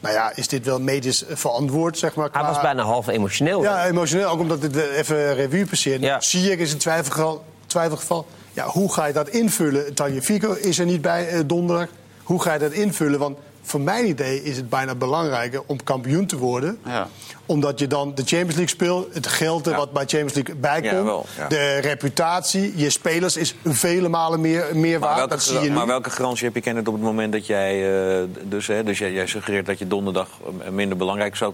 Nou 0.00 0.14
ja, 0.14 0.32
is 0.34 0.48
dit 0.48 0.64
wel 0.66 0.80
medisch 0.80 1.24
verantwoord, 1.28 1.98
zeg 1.98 2.14
maar? 2.14 2.28
Hij 2.32 2.42
was 2.42 2.60
bijna 2.60 2.82
half 2.82 3.08
emotioneel. 3.08 3.62
Ja, 3.62 3.86
emotioneel. 3.86 4.28
Ook 4.28 4.40
omdat 4.40 4.62
het 4.62 4.76
eh, 4.76 4.98
even 4.98 5.34
revue 5.34 5.66
passeert. 5.66 6.00
Ja. 6.00 6.20
Zie 6.20 6.52
ik 6.52 6.58
is 6.58 6.72
een 6.72 6.78
twijfelgeval. 6.78 7.44
twijfelgeval. 7.66 8.26
Ja, 8.60 8.66
hoe 8.66 8.92
ga 8.92 9.06
je 9.06 9.12
dat 9.12 9.28
invullen? 9.28 9.94
Tanja 9.94 10.20
Fico 10.20 10.52
is 10.52 10.78
er 10.78 10.84
niet 10.84 11.00
bij 11.00 11.28
eh, 11.28 11.40
donderdag. 11.46 11.88
Hoe 12.22 12.42
ga 12.42 12.52
je 12.52 12.58
dat 12.58 12.72
invullen? 12.72 13.18
Want 13.18 13.38
voor 13.62 13.80
mijn 13.80 14.06
idee 14.08 14.42
is 14.42 14.56
het 14.56 14.68
bijna 14.68 14.94
belangrijker 14.94 15.62
om 15.66 15.82
kampioen 15.82 16.26
te 16.26 16.36
worden. 16.38 16.78
Ja. 16.84 17.08
Omdat 17.46 17.78
je 17.78 17.86
dan 17.86 18.08
de 18.14 18.22
Champions 18.22 18.54
League 18.54 18.68
speelt. 18.68 19.14
Het 19.14 19.26
geld 19.26 19.66
er 19.66 19.72
Ja. 19.72 19.78
wat 19.78 19.92
bij 19.92 20.04
Champions 20.06 20.34
League 20.34 20.54
bijkomt. 20.54 21.26
Ja. 21.36 21.48
De 21.48 21.78
reputatie, 21.78 22.72
je 22.76 22.90
spelers 22.90 23.36
is 23.36 23.54
vele 23.64 24.08
malen 24.08 24.40
meer, 24.40 24.66
meer 24.74 24.98
Maar 24.98 25.08
waard. 25.08 25.16
welke, 25.18 25.34
Dat 25.34 25.42
zie 25.42 25.60
je 25.60 25.68
nu. 25.68 25.74
maar 25.74 25.86
welke 25.86 26.10
garantie 26.10 26.44
heb 26.44 26.54
je 26.54 26.60
Kenneth 26.60 26.88
op 26.88 26.94
het 26.94 27.02
moment 27.02 27.32
dat 27.32 27.46
jij. 27.46 28.18
eh, 28.20 28.24
dus 28.42 28.66
hè, 28.66 28.84
dus 28.84 28.98
jij, 28.98 29.12
jij 29.12 29.26
suggereert 29.26 29.66
dat 29.66 29.78
je 29.78 29.86
donderdag 29.86 30.28
eh, 30.64 30.70
minder 30.70 30.96
belangrijk 30.96 31.36
zou 31.36 31.52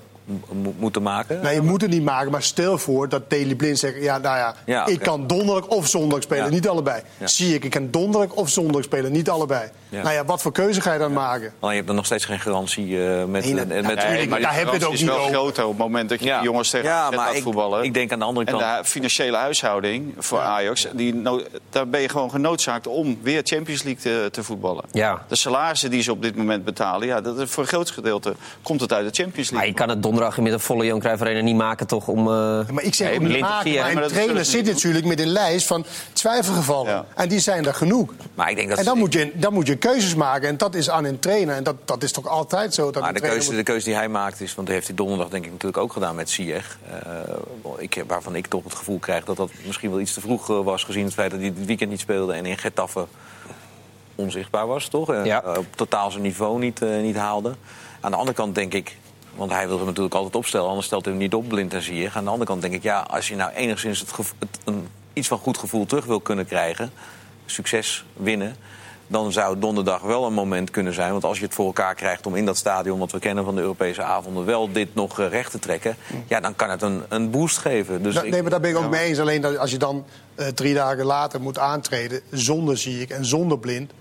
moeten 0.79 1.03
maken? 1.03 1.41
Nee, 1.43 1.55
je 1.55 1.63
moet 1.63 1.81
het 1.81 1.91
niet 1.91 2.03
maken, 2.05 2.31
maar 2.31 2.43
stel 2.43 2.79
voor 2.79 3.09
dat 3.09 3.31
Daley 3.31 3.55
Blind 3.55 3.79
zegt... 3.79 4.03
ja, 4.03 4.19
nou 4.19 4.55
ja, 4.67 4.87
ik 4.87 5.01
kan 5.01 5.27
donderdag 5.27 5.67
of 5.67 5.87
zondag 5.87 6.23
spelen, 6.23 6.51
niet 6.51 6.69
allebei. 6.69 7.03
Zie 7.25 7.55
ik, 7.55 7.65
ik 7.65 7.71
kan 7.71 7.89
donderdag 7.91 8.31
of 8.37 8.49
zondag 8.49 8.83
spelen, 8.83 9.13
niet 9.13 9.31
allebei. 9.31 9.69
Nou 9.89 10.11
ja, 10.13 10.25
wat 10.25 10.43
voor 10.43 10.53
keuze 10.53 10.81
ga 10.81 10.93
je 10.93 10.99
dan 10.99 11.13
maken? 11.13 11.53
Alleen 11.61 11.71
je 11.75 11.81
hebt 11.83 11.87
dan 11.87 11.96
nog 11.97 12.05
steeds 12.07 12.25
geen 12.25 12.41
garantie 12.41 13.05
eh, 13.07 13.25
met. 13.25 13.45
Nee, 13.45 13.55
dat- 13.55 13.67
met 13.67 13.83
maar 13.85 13.97
die 13.97 14.29
daar 14.29 14.55
heb 14.55 14.67
je 14.67 14.73
het 14.73 14.83
garantie 14.83 14.87
ook 14.87 14.93
is 14.93 15.01
niet 15.01 15.09
wel 15.09 15.19
over. 15.19 15.33
groter 15.33 15.63
op 15.65 15.69
het 15.71 15.79
moment 15.79 16.09
dat 16.09 16.19
je 16.21 16.25
Ja. 16.27 16.37
die 16.37 16.45
jongens 16.49 16.71
tegen 16.71 16.89
Ja, 16.89 17.11
maar 17.11 17.35
ik- 17.37 17.43
voetballen. 17.43 17.83
ik 17.85 17.95
denk 17.95 18.13
aan 18.13 18.19
de 18.19 18.25
andere 18.25 18.47
kant- 18.47 18.63
En 18.63 18.77
de 18.83 18.85
financiële 18.89 19.37
huishouding 19.37 20.15
voor 20.19 20.41
Ajax, 20.41 20.87
die 20.93 21.23
daar 21.71 21.89
ben 21.89 22.01
je 22.01 22.09
gewoon 22.09 22.31
genoodzaakt 22.31 22.87
om 22.87 23.19
weer 23.23 23.41
Champions 23.45 23.83
League 23.83 24.03
te, 24.03 24.31
te 24.31 24.43
voetballen. 24.43 24.85
Ja. 24.93 25.23
De 25.29 25.37
salarissen 25.37 25.91
die 25.91 26.03
ze 26.03 26.11
op 26.13 26.23
dit 26.23 26.37
moment 26.37 26.65
betalen, 26.65 27.07
ja, 27.07 27.21
dat 27.21 27.39
is 27.39 27.51
voor 27.51 27.63
een 27.63 27.69
groot 27.69 27.91
gedeelte 27.91 28.35
komt 28.63 28.81
het 28.81 28.93
uit 28.93 29.15
de 29.15 29.23
Champions 29.23 29.51
Maar 29.51 29.61
League. 29.63 29.79
je 29.81 29.85
kan 29.87 29.95
het 29.95 30.03
donderdag 30.03 30.39
met 30.39 30.53
een 30.53 30.61
volle 30.61 30.85
Johan 30.85 31.01
Cruijff 31.01 31.23
Arena 31.23 31.41
niet 31.41 31.57
maken 31.57 31.87
toch 31.87 32.09
om... 32.09 32.19
eh, 32.19 32.35
Maar 32.71 32.83
ik 32.83 32.95
zeg 32.95 33.09
Nee, 33.09 33.17
ook 33.19 33.23
niet 33.27 33.41
maken, 33.41 33.75
maar 33.75 33.95
maar 33.95 34.03
een 34.03 34.09
trainer 34.09 34.45
zit 34.45 34.67
natuurlijk 34.67 35.05
met 35.05 35.21
een 35.21 35.29
lijst 35.29 35.67
van 35.67 35.85
twijfelgevallen. 36.13 36.91
Ja. 36.93 37.05
En 37.15 37.29
die 37.29 37.39
zijn 37.39 37.67
er 37.67 37.75
genoeg. 37.75 38.11
Maar 38.35 38.51
ik 38.51 38.57
denk 38.57 38.69
dat 38.69 38.79
en 38.79 38.85
dan 38.85 38.99
moet, 38.99 39.13
je, 39.13 39.31
dan 39.35 39.53
moet 39.53 39.67
je 39.67 39.77
keuzes 39.77 40.15
maken. 40.15 40.49
En 40.49 40.57
dat 40.57 40.75
is 40.75 40.91
aan 40.91 41.05
een 41.05 41.19
trainer. 41.19 41.55
En 41.57 41.63
dat, 41.63 41.75
dat 41.87 42.03
is 42.03 42.13
toch 42.13 42.27
altijd 42.27 42.75
zo? 42.75 42.91
Dat 42.91 43.03
Maar 43.03 43.13
de 43.13 43.21
keuze, 43.21 43.55
de 43.57 43.63
keuze 43.63 43.85
die 43.85 43.95
hij 43.95 44.09
maakt 44.09 44.41
is, 44.41 44.55
want 44.55 44.67
dat 44.67 44.77
heeft 44.77 44.87
hij 44.87 44.97
donderdag 44.97 45.29
denk 45.29 45.45
ik 45.45 45.51
natuurlijk 45.51 45.83
ook 45.83 45.93
gedaan 45.93 46.15
met 46.15 46.31
Ziyech. 46.31 46.79
Eh, 46.91 47.21
ik, 47.77 48.05
waarvan 48.07 48.35
ik 48.35 48.47
toch 48.47 48.65
het 48.65 48.75
gevoel 48.75 48.99
krijg 48.99 49.25
dat 49.25 49.37
dat 49.37 49.51
misschien 49.67 49.91
wel 49.91 50.01
iets 50.01 50.13
te 50.13 50.21
vroeg 50.21 50.51
eh, 50.51 50.65
was 50.65 50.85
gezien 50.85 51.05
het 51.05 51.15
feit 51.15 51.31
dat 51.31 51.41
hij 51.41 51.55
dit 51.55 51.67
weekend 51.67 51.91
niet 51.91 52.01
speelde 52.01 52.33
en 52.33 52.47
in 52.47 52.59
Getafe 52.59 53.07
onzichtbaar 54.17 54.67
was, 54.67 54.89
toch? 54.89 55.13
Eh, 55.13 55.25
Ja. 55.25 55.43
eh, 55.43 55.59
op 55.59 55.67
totaal 55.77 56.11
zijn 56.11 56.23
niveau 56.23 56.59
niet, 56.59 56.83
eh, 56.83 57.01
niet 57.01 57.17
haalde. 57.17 57.55
Aan 58.01 58.11
de 58.11 58.17
andere 58.17 58.37
kant 58.37 58.55
denk 58.55 58.75
ik, 58.75 58.97
want 59.35 59.51
hij 59.51 59.69
wil 59.69 59.77
hem 59.77 59.87
natuurlijk 59.87 60.15
altijd 60.15 60.37
opstellen, 60.37 60.69
anders 60.69 60.87
stelt 60.87 61.05
hij 61.05 61.13
hem 61.15 61.23
niet 61.23 61.35
op, 61.35 61.49
blind 61.49 61.75
en 61.75 61.83
Ziyech. 61.83 62.17
Aan 62.17 62.25
de 62.25 62.31
andere 62.31 62.49
kant 62.49 62.63
denk 62.63 62.75
ik, 62.75 62.83
ja, 62.83 63.01
als 63.01 63.29
je 63.29 63.37
nou 63.37 63.53
enigszins 63.53 64.01
het 64.01 64.17
het, 64.17 64.59
een, 64.65 64.89
iets 65.13 65.29
van 65.29 65.39
goed 65.39 65.59
gevoel 65.59 65.87
terug 65.87 66.05
wil 66.05 66.21
kunnen 66.21 66.47
krijgen, 66.47 66.93
succes 67.47 68.05
winnen 68.13 68.57
dan 69.07 69.33
zou 69.33 69.59
donderdag 69.59 70.01
wel 70.01 70.25
een 70.27 70.33
moment 70.33 70.71
kunnen 70.71 70.95
zijn. 70.95 71.11
Want 71.11 71.25
als 71.25 71.39
je 71.39 71.45
het 71.45 71.55
voor 71.55 71.67
elkaar 71.67 71.95
krijgt 71.95 72.27
om 72.27 72.35
in 72.35 72.45
dat 72.47 72.57
stadion, 72.57 72.99
wat 72.99 73.13
we 73.13 73.19
kennen 73.19 73.45
van 73.45 73.55
de 73.55 73.61
Europese 73.61 74.03
avonden, 74.03 74.45
wel 74.45 74.73
dit 74.73 74.95
nog 74.95 75.21
eh, 75.21 75.29
recht 75.29 75.51
te 75.51 75.59
trekken, 75.59 75.97
ja, 76.27 76.41
dan 76.41 76.57
kan 76.57 76.71
het 76.71 76.83
een, 76.83 77.03
een 77.09 77.31
boost 77.31 77.59
geven. 77.59 78.03
Dus 78.03 78.17
ik- 78.17 78.31
nee, 78.31 78.43
maar 78.43 78.51
daar 78.51 78.61
ben 78.61 78.71
ik 78.71 78.77
ook 78.77 78.91
mee 78.91 79.05
eens. 79.09 79.19
Alleen 79.19 79.41
dat 79.41 79.59
als 79.59 79.71
je 79.71 79.79
dan 79.79 80.05
eh, 80.35 80.47
drie 80.47 80.75
dagen 80.75 81.05
later 81.05 81.41
moet 81.41 81.59
aantreden 81.59 82.21
zonder 82.31 82.79
ziek 82.79 83.11
en 83.11 83.25
zonder 83.25 83.59
blind. 83.59 83.93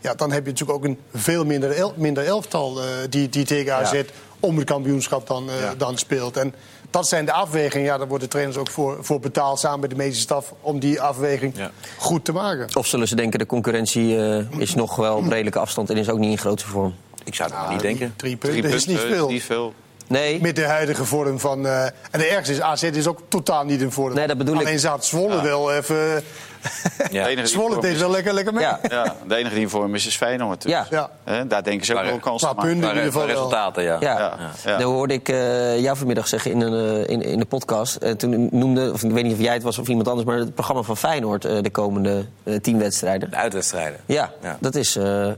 Ja, 0.00 0.14
dan 0.14 0.32
heb 0.32 0.44
je 0.44 0.50
natuurlijk 0.50 0.78
ook 0.78 0.84
een 0.84 0.98
veel 1.14 1.44
minder, 1.44 1.70
el- 1.70 1.94
minder 1.96 2.24
elftal 2.24 2.80
eh, 2.80 2.86
die, 3.08 3.28
die 3.28 3.44
tegen 3.44 3.74
AZ 3.74 4.02
om 4.40 4.56
het 4.56 4.66
kampioenschap 4.66 5.26
dan, 5.26 5.48
eh, 5.50 5.60
Ja. 5.60 5.74
dan 5.74 5.98
speelt. 5.98 6.36
En 6.36 6.54
dat 6.92 7.08
zijn 7.08 7.24
de 7.24 7.32
afwegingen. 7.32 7.86
Ja, 7.86 7.98
daar 7.98 8.08
worden 8.08 8.26
de 8.28 8.32
trainers 8.32 8.58
ook 8.58 8.70
voor, 8.70 8.96
voor 9.00 9.20
betaald 9.20 9.58
samen 9.58 9.80
met 9.80 9.90
de 9.90 9.96
medische 9.96 10.22
staf 10.22 10.52
om 10.60 10.78
die 10.78 11.00
afweging 11.00 11.56
Ja. 11.56 11.70
goed 11.98 12.24
te 12.24 12.32
maken. 12.32 12.76
Of 12.76 12.86
zullen 12.86 13.08
ze 13.08 13.14
denken, 13.16 13.38
de 13.38 13.46
concurrentie 13.46 14.16
eh, 14.18 14.58
is 14.60 14.74
nog 14.74 14.96
wel 14.96 15.16
op 15.16 15.28
redelijke 15.28 15.58
afstand 15.58 15.90
en 15.90 15.96
is 15.96 16.08
ook 16.08 16.18
niet 16.18 16.30
in 16.30 16.38
grootste 16.38 16.68
vorm? 16.68 16.94
Ik 17.24 17.34
zou 17.34 17.50
het 17.50 17.58
Ja, 17.62 17.70
niet 17.70 17.80
denken. 17.80 18.14
Drie 18.16 18.38
Drie 18.38 18.52
punten 18.52 18.70
is 18.76 18.86
niet 18.86 18.96
punten, 18.96 19.16
veel. 19.16 19.28
Niet 19.28 19.42
veel. 19.42 19.74
Nee, 20.06 20.40
Met 20.40 20.56
de 20.56 20.64
huidige 20.64 21.04
vorm 21.04 21.40
van. 21.40 21.66
eh, 21.66 21.84
en 21.84 21.92
de 22.10 22.24
ergste 22.26 22.52
is, 22.54 22.60
AZ 22.60 22.82
is 22.82 23.06
ook 23.06 23.20
totaal 23.28 23.64
niet 23.64 23.80
in 23.80 23.90
vorm. 23.92 24.14
Nee, 24.14 24.26
dat 24.26 24.38
bedoel 24.38 24.54
ik. 24.54 24.60
Alleen 24.60 24.78
zat 24.78 25.04
Zwolle 25.04 25.42
wel 25.42 25.72
even. 25.72 26.22
Ja. 27.10 27.24
De 27.24 27.30
enige 27.30 27.46
Zwolle 27.46 27.80
deed 27.80 27.98
wel 27.98 28.10
lekker, 28.10 28.32
lekker 28.32 28.52
mee. 28.54 28.62
ja. 28.64 28.78
Ja, 28.88 29.14
de 29.26 29.34
enige 29.36 29.54
die 29.54 29.62
in 29.62 29.68
vorm 29.68 29.94
is, 29.94 30.06
is 30.06 30.16
Feyenoord. 30.16 30.62
Dus. 30.62 30.72
Ja. 30.90 31.10
Daar 31.48 31.62
denken 31.62 31.86
ze 31.86 31.94
ook 31.96 32.02
wel 32.04 32.12
een 32.12 32.20
kans 32.20 32.42
maken. 32.42 32.62
punten- 32.62 32.88
in 32.90 32.94
ieder 32.96 33.12
geval 33.12 33.26
resultaten, 33.26 33.82
ja. 33.82 33.96
Ja. 34.00 34.18
Ja, 34.18 34.36
ja. 34.64 34.76
Dan 34.78 34.92
hoorde 34.92 35.14
ik 35.14 35.28
eh, 35.28 35.80
jou 35.80 35.96
vanmiddag 35.96 36.28
zeggen 36.28 36.50
in, 36.50 36.60
een, 36.60 37.04
eh, 37.04 37.08
in, 37.12 37.22
in 37.22 37.38
de 37.38 37.44
podcast. 37.44 37.96
Eh, 37.96 38.10
toen 38.12 38.48
noemde, 38.50 38.92
of 38.92 39.02
ik 39.02 39.10
weet 39.10 39.24
niet 39.24 39.32
of 39.32 39.38
jij 39.40 39.52
het 39.54 39.62
was 39.62 39.78
of 39.78 39.88
iemand 39.88 40.08
anders, 40.08 40.26
maar 40.28 40.38
het 40.38 40.54
programma 40.54 40.82
van 40.82 40.96
Feyenoord 40.96 41.44
eh, 41.44 41.56
de 41.62 41.70
komende 41.70 42.26
tien 42.62 42.78
wedstrijden. 42.78 43.30
De 43.30 43.36
uitwedstrijden. 43.36 44.00
Ja, 44.06 44.30
Ja. 44.42 44.56
dat 44.60 44.74
is. 44.74 44.96
eh, 44.96 45.28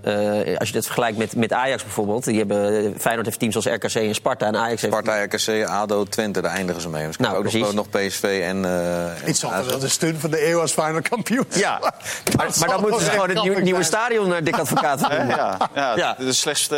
eh, 0.50 0.59
als 0.59 0.69
je 0.69 0.75
dat 0.75 0.85
vergelijkt 0.85 1.19
met, 1.19 1.37
met 1.37 1.52
Ajax 1.52 1.83
bijvoorbeeld. 1.83 2.25
Die 2.25 2.38
hebben, 2.38 2.95
Feyenoord 2.99 3.26
heeft 3.26 3.38
teams 3.38 3.57
als 3.57 3.66
RKC 3.66 3.95
en 3.95 4.14
Sparta. 4.14 4.47
En 4.47 4.57
Ajax 4.57 4.81
heeft. 4.83 4.95
Sparta, 4.95 5.23
RKC, 5.23 5.66
ADO, 5.69 6.04
Twente, 6.04 6.40
daar 6.40 6.52
eindigen 6.52 6.83
ze 6.83 6.88
mee. 6.88 7.07
Dus 7.07 7.16
Nou, 7.16 7.35
ook 7.37 7.40
precies. 7.43 7.61
nog, 7.61 7.75
nog 7.75 7.88
PSV 7.90 8.23
en... 8.45 8.64
eh, 8.64 9.04
en 9.04 9.14
Het 9.25 9.37
zal 9.37 9.50
toch 9.50 9.59
AZ. 9.59 9.66
wel 9.69 9.78
de 9.78 9.88
steun 9.88 10.16
van 10.19 10.31
de 10.31 10.49
eeuw 10.49 10.61
als 10.61 10.73
final 10.73 11.00
kampioen. 11.14 11.44
Ja, 11.54 11.78
maar, 12.37 12.49
maar 12.59 12.68
dan 12.68 12.80
moeten 12.80 13.00
ze 13.00 13.11
gewoon 13.11 13.28
het 13.28 13.42
nieuwe, 13.42 13.61
nieuwe 13.61 13.83
stadion 13.83 14.28
naar 14.28 14.44
Dik 14.44 14.59
Advocaat 14.59 15.00
Hè, 15.09 15.16
noemen. 15.18 15.37
ja, 15.37 15.59
ja, 15.75 15.97
Ja. 15.97 16.14
De, 16.18 16.33
slechtste, 16.33 16.75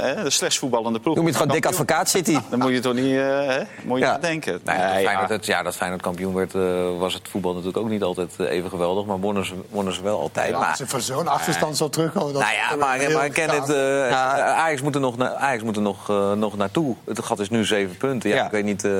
hè, 0.00 0.22
de 0.22 0.30
slechtst 0.30 0.58
voetballende 0.58 1.00
ploeg. 1.00 1.14
Noem 1.14 1.24
je 1.24 1.30
het 1.30 1.40
gewoon 1.40 1.54
Dik 1.56 1.66
Advocaat 1.66 2.08
City. 2.08 2.38
Dan 2.50 2.58
moet 2.58 2.72
je 2.72 2.80
toch 2.80 2.94
niet, 2.94 3.14
eh, 3.16 3.22
hè, 3.22 3.60
moet 3.82 3.98
je 3.98 4.04
Ja. 4.04 4.18
denken. 4.18 4.60
Nou 4.64 4.78
ja, 4.78 4.84
Nee, 4.92 5.04
dat 5.04 5.12
Feyenoord, 5.12 5.46
ja. 5.46 5.62
dat 5.62 5.76
Feyenoord 5.76 6.02
kampioen 6.02 6.34
werd, 6.34 6.54
eh, 6.54 6.60
was 6.98 7.14
het 7.14 7.22
voetbal 7.30 7.50
natuurlijk 7.52 7.78
ook 7.78 7.88
niet 7.88 8.02
altijd 8.02 8.30
eh, 8.38 8.50
even 8.50 8.70
geweldig. 8.70 9.04
Maar 9.04 9.18
wonnen 9.18 9.46
ze, 9.46 9.54
wonnen 9.70 9.94
ze 9.94 10.02
wel 10.02 10.20
altijd. 10.20 10.50
Ja, 10.50 10.58
maar, 10.58 10.68
als 10.68 10.76
ze 10.76 10.86
van 10.86 11.00
zo'n 11.00 11.28
achterstand 11.28 11.76
zal 11.76 11.88
terugkomen. 11.88 12.32
dat 12.32 12.42
nou 12.42 12.54
ja, 12.54 12.70
is 12.70 12.76
maar, 12.76 12.98
heel 12.98 13.16
maar 13.16 13.24
ik 13.24 13.32
ken 13.32 13.50
het. 13.50 13.68
eh, 13.70 14.08
Ja. 14.10 14.38
Ajax 14.54 14.80
moet 14.82 14.94
er 14.94 15.00
nog, 15.00 15.16
na- 15.16 15.34
Ajax 15.34 15.62
moet 15.62 15.76
er 15.76 15.82
nog, 15.82 16.10
eh, 16.10 16.32
nog 16.32 16.56
naartoe. 16.56 16.96
Het 17.04 17.22
gat 17.24 17.38
is 17.40 17.50
nu 17.50 17.64
zeven 17.64 17.96
punten. 17.96 18.30
Ja, 18.30 18.36
Ja. 18.36 18.44
Ik 18.44 18.50
weet 18.50 18.64
niet. 18.64 18.84
eh, 18.84 18.90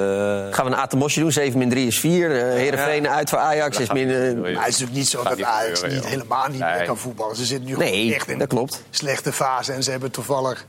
Gaan 0.51 0.65
we 0.65 0.71
een 0.71 0.77
Atemosje 0.77 1.21
doen? 1.21 1.33
7 1.33 1.59
min 1.59 1.69
3 1.71 1.87
is 1.87 1.99
4. 2.01 2.31
Uh, 2.31 2.43
Heerenveen 2.43 3.09
uit 3.09 3.29
voor 3.31 3.39
Ajax 3.39 3.79
is 3.79 3.93
min... 3.93 4.09
eh, 4.89 4.97
is 4.97 4.99
natuurlijk 4.99 4.99
niet 4.99 5.09
zo 5.09 5.23
dat 5.23 5.43
Ajax 5.43 5.83
niet 5.83 6.07
helemaal 6.07 6.49
niet 6.49 6.61
meer 6.61 6.85
kan 6.85 6.97
voetballen. 6.99 7.37
Ze 7.37 7.45
zitten 7.45 7.69
nu 7.69 7.77
Nee, 7.77 8.15
echt 8.15 8.29
in 8.29 8.39
dat 8.39 8.49
klopt. 8.49 8.75
een 8.75 8.81
slechte 8.91 9.33
fase. 9.33 9.73
En 9.73 9.83
ze 9.83 9.91
hebben 9.91 10.11
toevallig 10.11 10.67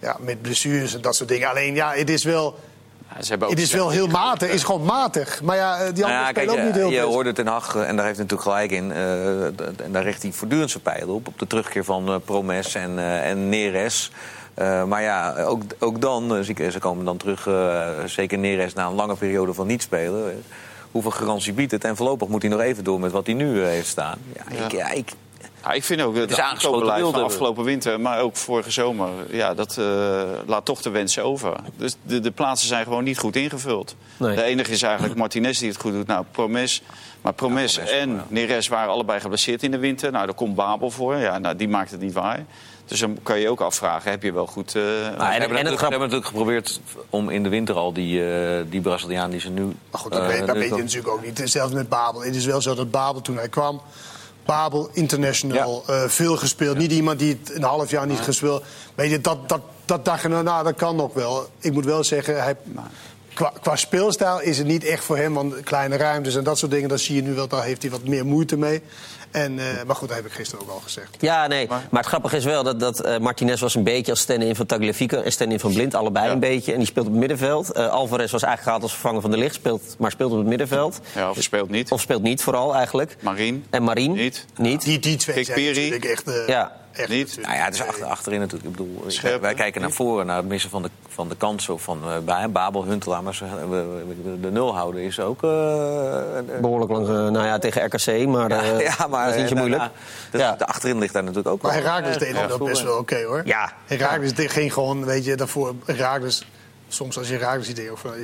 ja, 0.00 0.16
met 0.20 0.42
blessures 0.42 0.94
en 0.94 1.00
dat 1.00 1.16
soort 1.16 1.28
dingen. 1.28 1.48
Alleen 1.48 1.74
ja, 1.74 1.92
het 1.92 2.10
is 2.10 2.24
wel, 2.24 2.58
Ja, 3.28 3.46
het 3.48 3.58
is 3.60 3.72
wel 3.72 3.90
heel 3.90 4.06
matig. 4.06 4.48
Het 4.48 4.56
is 4.56 4.64
gewoon 4.64 4.84
matig. 4.84 5.42
Maar 5.42 5.56
ja, 5.56 5.72
eh, 5.78 5.78
die 5.94 6.04
Nou 6.04 6.04
anderen 6.04 6.24
ja, 6.26 6.32
kijk, 6.32 6.50
ook 6.50 6.56
niet 6.64 6.74
je, 6.74 6.80
heel 6.80 6.90
je 6.90 7.00
best. 7.00 7.08
hoorde 7.12 7.32
Ten 7.32 7.46
Hag, 7.46 7.76
eh, 7.76 7.88
en 7.88 7.96
daar 7.96 8.04
heeft 8.06 8.18
hij 8.18 8.26
natuurlijk 8.28 8.42
gelijk 8.42 8.70
in... 8.70 8.92
eh, 8.92 9.44
en 9.84 9.92
daar 9.92 10.02
richt 10.02 10.22
hij 10.22 10.32
voortdurend 10.32 10.70
zijn 10.70 10.82
pijlen 10.82 11.08
op... 11.14 11.26
op 11.28 11.38
de 11.38 11.46
terugkeer 11.46 11.84
van 11.84 12.08
eh, 12.08 12.14
Promes 12.24 12.74
en, 12.74 12.98
eh, 12.98 13.30
en 13.30 13.48
Neres. 13.48 14.10
Eh, 14.54 14.84
maar 14.84 15.02
ja, 15.02 15.34
ook, 15.44 15.62
ook 15.78 16.00
dan, 16.00 16.36
eh, 16.36 16.48
ik- 16.48 16.70
ze 16.72 16.78
komen 16.78 17.04
dan 17.04 17.16
terug, 17.16 17.46
eh, 17.46 17.88
zeker 18.06 18.38
Neres... 18.38 18.72
na 18.74 18.86
een 18.86 18.94
lange 18.94 19.16
periode 19.16 19.54
van 19.54 19.66
niet 19.66 19.82
spelen... 19.82 20.44
hoeveel 20.94 21.10
garantie 21.10 21.52
biedt 21.52 21.70
het? 21.72 21.84
En 21.84 21.96
voorlopig 21.96 22.28
moet 22.28 22.42
hij 22.42 22.50
nog 22.50 22.60
even 22.60 22.84
door 22.84 23.00
met 23.00 23.12
wat 23.12 23.26
hij 23.26 23.34
nu 23.34 23.62
eh, 23.62 23.68
heeft 23.68 23.88
staan. 23.88 24.18
Ja, 24.34 24.64
Ik, 24.64 24.72
ja, 24.72 24.90
ik, 24.90 25.12
Ja, 25.62 25.72
ik 25.72 25.84
vind 25.84 26.00
ook 26.00 26.16
het 26.16 26.30
is 26.30 26.38
aangesloten 26.38 26.80
aankoopbeleid 26.80 27.14
van 27.14 27.24
afgelopen 27.24 27.64
winter, 27.64 28.00
maar 28.00 28.20
ook 28.20 28.36
vorige 28.36 28.70
zomer, 28.70 29.08
ja, 29.30 29.54
dat 29.54 29.76
eh, 29.78 30.22
laat 30.46 30.64
toch 30.64 30.82
de 30.82 30.90
wensen 30.90 31.24
over. 31.24 31.56
Dus 31.76 31.96
de, 32.02 32.20
de 32.20 32.30
plaatsen 32.30 32.68
zijn 32.68 32.84
gewoon 32.84 33.04
niet 33.04 33.18
goed 33.18 33.36
ingevuld. 33.36 33.96
Nee. 34.16 34.36
De 34.36 34.42
enige 34.42 34.70
is 34.70 34.82
eigenlijk 34.82 35.18
Martinez 35.20 35.58
die 35.58 35.68
het 35.68 35.80
goed 35.80 35.92
doet. 35.92 36.06
Nou, 36.06 36.24
Promes. 36.30 36.82
Maar 37.20 37.32
Promes 37.32 37.74
Promes, 37.74 37.92
en. 37.92 38.22
Neres 38.28 38.68
waren 38.68 38.92
allebei 38.92 39.20
geblesseerd 39.20 39.62
in 39.62 39.70
de 39.70 39.78
winter. 39.78 40.12
Nou, 40.12 40.26
daar 40.26 40.34
komt 40.34 40.54
Babel 40.54 40.90
voor. 40.90 41.16
Ja, 41.16 41.38
nou, 41.38 41.56
die 41.56 41.68
maakt 41.68 41.90
het 41.90 42.00
niet 42.00 42.12
waar. 42.12 42.44
Dus 42.86 43.00
dan 43.00 43.18
kan 43.22 43.38
je 43.40 43.48
ook 43.48 43.60
afvragen, 43.60 44.10
heb 44.10 44.22
je 44.22 44.32
wel 44.32 44.46
goed... 44.46 44.70
ze, 44.70 44.78
en- 44.78 45.24
hebben 45.24 45.28
en 45.28 45.32
het 45.32 45.40
natuurlijk, 45.40 45.66
grap- 45.66 45.78
ze 45.78 45.98
hebben 45.98 46.00
natuurlijk 46.00 46.26
geprobeerd 46.26 46.80
om 47.10 47.28
in 47.28 47.42
de 47.42 47.48
winter 47.48 47.74
al 47.74 47.92
die, 47.92 48.32
eh, 48.34 48.64
die 48.70 48.80
Braziliaan 48.80 49.30
die 49.30 49.40
ze 49.40 49.50
nu... 49.50 49.62
Maar 49.62 50.00
goed, 50.00 50.12
dat, 50.12 50.20
eh, 50.20 50.26
weet, 50.26 50.46
dat 50.46 50.56
weet 50.56 50.68
je 50.68 50.82
natuurlijk 50.82 51.08
ook 51.08 51.24
niet. 51.24 51.40
Zelfs 51.44 51.72
met 51.72 51.88
Babel. 51.88 52.22
Het 52.24 52.36
is 52.36 52.44
wel 52.44 52.60
zo 52.60 52.74
dat 52.74 52.90
Babel 52.90 53.20
toen 53.20 53.36
hij 53.36 53.48
kwam... 53.48 53.80
Babel, 54.44 54.88
international, 54.92 55.82
eh, 55.86 56.02
veel 56.08 56.36
gespeeld. 56.36 56.78
Niet 56.78 56.92
iemand 56.92 57.18
die 57.18 57.38
het 57.42 57.54
een 57.56 57.62
half 57.62 57.90
jaar 57.90 58.06
niet 58.06 58.20
gespeeld... 58.20 58.64
Weet 58.94 59.10
je, 59.10 59.20
dat, 59.20 59.48
dat, 59.48 59.60
dat 59.84 60.04
dacht 60.04 60.22
je, 60.22 60.28
nou, 60.28 60.42
nou, 60.42 60.64
dat 60.64 60.74
kan 60.74 60.96
nog 60.96 61.14
wel. 61.14 61.48
Ik 61.58 61.72
moet 61.72 61.84
wel 61.84 62.04
zeggen, 62.04 62.42
hij, 62.42 62.56
qua, 63.34 63.52
qua 63.60 63.76
speelstijl 63.76 64.40
is 64.40 64.58
het 64.58 64.66
niet 64.66 64.84
echt 64.84 65.04
voor 65.04 65.16
hem. 65.16 65.34
Want 65.34 65.60
kleine 65.60 65.96
ruimtes 65.96 66.34
en 66.34 66.44
dat 66.44 66.58
soort 66.58 66.70
dingen, 66.70 66.88
dat 66.88 67.00
zie 67.00 67.16
je 67.16 67.22
nu 67.22 67.34
wel. 67.34 67.48
Daar 67.48 67.64
heeft 67.64 67.82
hij 67.82 67.90
wat 67.90 68.04
meer 68.04 68.26
moeite 68.26 68.56
mee. 68.56 68.82
En, 69.34 69.58
eh, 69.58 69.82
maar 69.86 69.96
goed, 69.96 70.08
dat 70.08 70.16
heb 70.16 70.26
ik 70.26 70.32
gisteren 70.32 70.64
ook 70.64 70.70
al 70.70 70.80
gezegd. 70.80 71.16
Ja, 71.20 71.46
nee. 71.46 71.66
Maar, 71.68 71.82
het 71.90 72.06
grappige 72.06 72.36
is 72.36 72.44
wel 72.44 72.62
dat, 72.62 72.80
dat 72.80 73.00
eh, 73.00 73.18
Martinez 73.18 73.60
was 73.60 73.74
een 73.74 73.82
beetje 73.82 74.10
als 74.10 74.20
stand-in 74.20 74.56
van 74.56 74.66
Tagliafico 74.66 75.20
en 75.20 75.32
stand-in 75.32 75.60
van 75.60 75.72
Blind. 75.72 75.94
Allebei 75.94 76.30
een 76.30 76.38
beetje. 76.40 76.72
En 76.72 76.78
die 76.78 76.86
speelt 76.86 77.06
op 77.06 77.10
het 77.12 77.20
middenveld. 77.20 77.72
Eh, 77.72 77.88
Alvarez 77.88 78.30
was 78.32 78.42
eigenlijk 78.42 78.62
gehaald 78.62 78.82
als 78.82 78.92
vervanger 78.92 79.20
van 79.20 79.30
de 79.30 79.36
licht, 79.36 79.54
speelt, 79.54 79.82
maar 79.98 80.10
speelt 80.10 80.32
op 80.32 80.38
het 80.38 80.46
middenveld. 80.46 81.00
ja, 81.14 81.30
of 81.30 81.42
speelt 81.42 81.70
niet. 81.70 81.90
Of 81.90 82.00
speelt 82.00 82.22
niet 82.22 82.42
vooral 82.42 82.74
eigenlijk. 82.74 83.16
Marien. 83.20 83.64
En 83.70 83.82
Marien? 83.82 84.12
Niet. 84.12 84.44
Niet. 84.56 84.84
Die, 84.84 84.98
die 84.98 85.16
twee 85.16 85.34
Kijk, 85.34 85.46
zijn 85.46 85.58
Piri. 85.58 85.74
natuurlijk 85.90 86.04
echt... 86.04 86.28
eh, 86.28 86.48
Ja. 86.48 86.72
Echt 86.96 87.08
Niet? 87.08 87.18
natuurlijk. 87.18 87.46
Nou 87.46 87.58
ja, 87.58 87.64
het 87.64 87.74
is 87.74 87.82
achter, 87.82 88.04
achterin 88.04 88.40
natuurlijk. 88.40 88.70
Ik 88.70 88.76
bedoel, 88.76 89.04
Scherp, 89.06 89.40
wij 89.40 89.54
kijken 89.54 89.80
naar 89.80 89.90
voren, 89.90 90.26
naar 90.26 90.36
het 90.36 90.46
missen 90.46 90.70
van 90.70 90.82
de, 90.82 90.90
van 91.08 91.28
de 91.28 91.36
kansen. 91.36 91.74
Of 91.74 91.82
van 91.82 92.00
eh, 92.04 92.18
bij 92.18 92.50
Babel, 92.50 92.84
Huntelaar. 92.84 93.22
Maar 93.22 93.34
ze, 93.34 93.44
we- 93.68 94.04
we- 94.24 94.40
de 94.40 94.50
nul 94.50 94.74
houden 94.74 95.02
is 95.02 95.20
ook... 95.20 95.42
eh, 95.42 96.38
eh, 96.38 96.44
Behoorlijk 96.60 96.90
lang, 96.90 97.06
eh, 97.06 97.12
nou 97.12 97.44
ja, 97.46 97.58
tegen 97.58 97.84
RKC, 97.84 98.26
maar, 98.26 98.50
eh, 98.50 98.80
ja, 98.98 99.06
maar 99.06 99.24
dat 99.26 99.34
is 99.34 99.40
niet 99.40 99.50
zo 99.50 99.56
moeilijk. 99.56 99.82
nou, 99.82 99.92
ja, 100.32 100.38
Ja. 100.38 100.56
de, 100.56 100.66
achterin 100.66 100.98
ligt 100.98 101.12
daar 101.12 101.22
natuurlijk 101.22 101.48
ook 101.48 101.62
Maar. 101.62 101.72
Herakles 101.74 102.18
deed 102.18 102.34
Ja, 102.34 102.46
dat 102.46 102.64
best 102.64 102.82
wel 102.82 102.98
oké 102.98 103.22
hoor. 103.24 103.42
Ja. 103.44 103.72
Herakles 103.86 104.32
ging 104.36 104.72
gewoon, 104.72 105.04
weet 105.04 105.24
je, 105.24 105.34
daarvoor 105.36 105.74
Herakles. 105.84 106.46
Soms 106.88 107.18
als 107.18 107.28
je 107.28 107.34
Herakles 107.34 107.66
ziet, 107.66 107.76
denk 107.76 107.86
je 107.88 107.92
ook 107.94 108.00
van, 108.00 108.14
eh, 108.14 108.20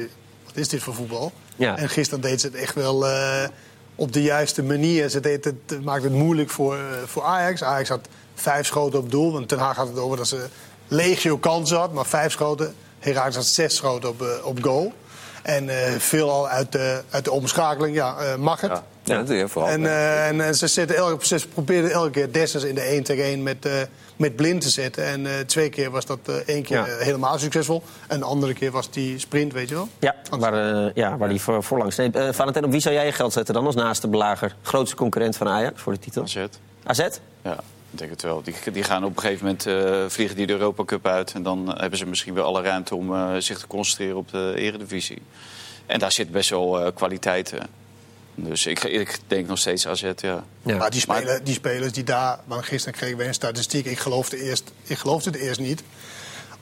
wat 0.46 0.56
is 0.56 0.68
dit 0.68 0.82
voor 0.82 0.94
voetbal? 0.94 1.32
Ja. 1.56 1.76
En 1.76 1.88
gisteren 1.88 2.20
deed 2.22 2.40
ze 2.40 2.46
het 2.46 2.56
echt 2.56 2.74
wel 2.74 3.06
eh, 3.06 3.48
op 3.94 4.12
de 4.12 4.22
juiste 4.22 4.62
manier. 4.62 5.08
Ze 5.08 5.20
deed 5.20 5.44
het, 5.44 5.54
het 5.66 5.84
maakte 5.84 6.04
het 6.06 6.16
moeilijk 6.16 6.50
voor, 6.50 6.76
voor 7.06 7.22
Ajax. 7.22 7.62
Ajax 7.62 7.88
had 7.88 8.08
vijf 8.40 8.66
schoten 8.66 8.98
op 8.98 9.10
doel. 9.10 9.32
Want 9.32 9.48
Ten 9.48 9.58
Haag 9.58 9.76
had 9.76 9.88
het 9.88 9.98
over 9.98 10.16
dat 10.16 10.28
ze 10.28 10.46
legio 10.88 11.36
kansen 11.38 11.78
had, 11.78 11.92
maar 11.92 12.06
vijf 12.06 12.32
schoten. 12.32 12.74
Herakles 12.98 13.34
had 13.34 13.44
zes 13.44 13.76
schoten 13.76 14.08
op, 14.08 14.22
eh, 14.22 14.28
op 14.46 14.58
goal. 14.62 14.92
En 15.42 15.68
eh 15.68 15.92
veel 15.98 16.30
al 16.30 16.48
uit 16.48 16.72
de, 16.72 17.02
uit 17.10 17.24
de 17.24 17.30
omschakeling, 17.30 17.94
ja, 17.96 18.16
eh, 18.16 18.36
mag 18.36 18.60
het. 18.60 18.82
Ja, 19.02 19.24
je 19.26 19.48
vooral. 19.48 19.70
En, 19.70 19.86
eh, 19.86 20.28
en 20.28 20.54
ze, 20.54 20.66
zetten 20.66 20.96
elke, 20.96 21.26
ze 21.26 21.48
probeerden 21.54 21.90
elke 21.90 22.10
keer 22.10 22.32
Dessers 22.32 22.64
in 22.64 22.74
de 22.74 22.80
1 22.92 23.02
tegen 23.02 23.24
1 23.24 23.42
met, 23.42 23.66
eh, 23.66 23.72
met 24.16 24.36
blind 24.36 24.60
te 24.60 24.68
zetten. 24.70 25.04
En 25.04 25.26
eh, 25.26 25.32
twee 25.46 25.68
keer 25.68 25.90
was 25.90 26.06
dat 26.06 26.18
eh, 26.24 26.34
één 26.34 26.62
keer 26.62 26.76
Ja. 26.76 26.84
helemaal 26.84 27.38
succesvol. 27.38 27.82
En 28.08 28.18
de 28.18 28.24
andere 28.24 28.52
keer 28.52 28.70
was 28.70 28.90
die 28.90 29.18
sprint, 29.18 29.52
weet 29.52 29.68
je 29.68 29.74
wel. 29.74 29.88
Ja, 29.98 30.14
waar, 30.38 30.84
eh, 30.86 30.90
ja, 30.94 31.16
waar 31.16 31.28
die 31.28 31.40
voor, 31.40 31.62
voorlangs 31.62 31.96
neemt. 31.96 32.16
Eh 32.16 32.28
Valentijn, 32.32 32.64
op 32.64 32.70
wie 32.70 32.80
zou 32.80 32.94
jij 32.94 33.06
je 33.06 33.12
geld 33.12 33.32
zetten 33.32 33.54
dan 33.54 33.66
als 33.66 33.74
naaste 33.74 34.08
belager? 34.08 34.56
Grootste 34.62 34.96
concurrent 34.96 35.36
van 35.36 35.48
Ajax 35.48 35.80
voor 35.80 35.92
de 35.92 35.98
titel? 35.98 36.22
AZ. 36.22 36.36
AZ? 36.84 37.06
Ja, 37.42 37.56
ik 37.92 37.98
denk 37.98 38.10
het 38.10 38.22
wel. 38.22 38.42
Die, 38.42 38.54
die 38.72 38.82
gaan 38.82 39.04
op 39.04 39.16
een 39.16 39.22
gegeven 39.22 39.44
moment 39.44 39.66
eh, 39.66 40.04
vliegen 40.08 40.36
die 40.36 40.46
de 40.46 40.52
Europa 40.52 40.84
Cup 40.84 41.06
uit. 41.06 41.32
En 41.32 41.42
dan 41.42 41.74
hebben 41.78 41.98
ze 41.98 42.06
misschien 42.06 42.34
wel 42.34 42.44
alle 42.44 42.62
ruimte 42.62 42.94
om 42.94 43.14
eh, 43.14 43.34
zich 43.38 43.58
te 43.58 43.66
concentreren 43.66 44.16
op 44.16 44.30
de 44.30 44.52
eredivisie. 44.56 45.22
En 45.86 45.98
daar 45.98 46.12
zit 46.12 46.30
best 46.30 46.50
wel 46.50 46.80
eh, 46.80 46.92
kwaliteit. 46.94 47.52
eh. 47.52 47.60
Dus 48.34 48.66
ik, 48.66 48.84
ik 48.84 49.18
denk 49.26 49.46
nog 49.46 49.58
steeds 49.58 49.86
AZ, 49.86 50.02
ja. 50.16 50.44
Ja. 50.62 50.76
Maar 50.76 50.90
die, 50.90 51.00
spelen, 51.00 51.44
die 51.44 51.54
spelers 51.54 51.92
die 51.92 52.04
daar... 52.04 52.38
Want 52.44 52.64
gisteren 52.64 52.98
kregen 52.98 53.16
we 53.16 53.24
een 53.24 53.34
statistiek. 53.34 53.86
Ik 53.86 53.98
geloofde, 53.98 54.42
eerst, 54.42 54.72
ik 54.82 54.98
geloofde 54.98 55.30
het 55.30 55.38
eerst 55.38 55.60
niet. 55.60 55.82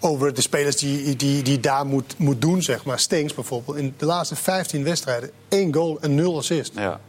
Over 0.01 0.35
de 0.35 0.41
spelers 0.41 0.77
die, 0.77 1.17
die, 1.17 1.43
die 1.43 1.61
daar 1.61 1.87
moet, 1.87 2.19
moet 2.19 2.41
doen, 2.41 2.63
zeg 2.63 2.85
maar. 2.85 2.99
Stenks 2.99 3.35
bijvoorbeeld. 3.35 3.77
In 3.77 3.95
de 3.97 4.07
laatste 4.07 4.37
15 4.37 4.85
wedstrijden 4.85 5.31
één 5.49 5.75
goal 5.75 5.99
en 6.01 6.15
nul 6.15 6.37
assist. 6.37 6.73
ja. 6.75 7.01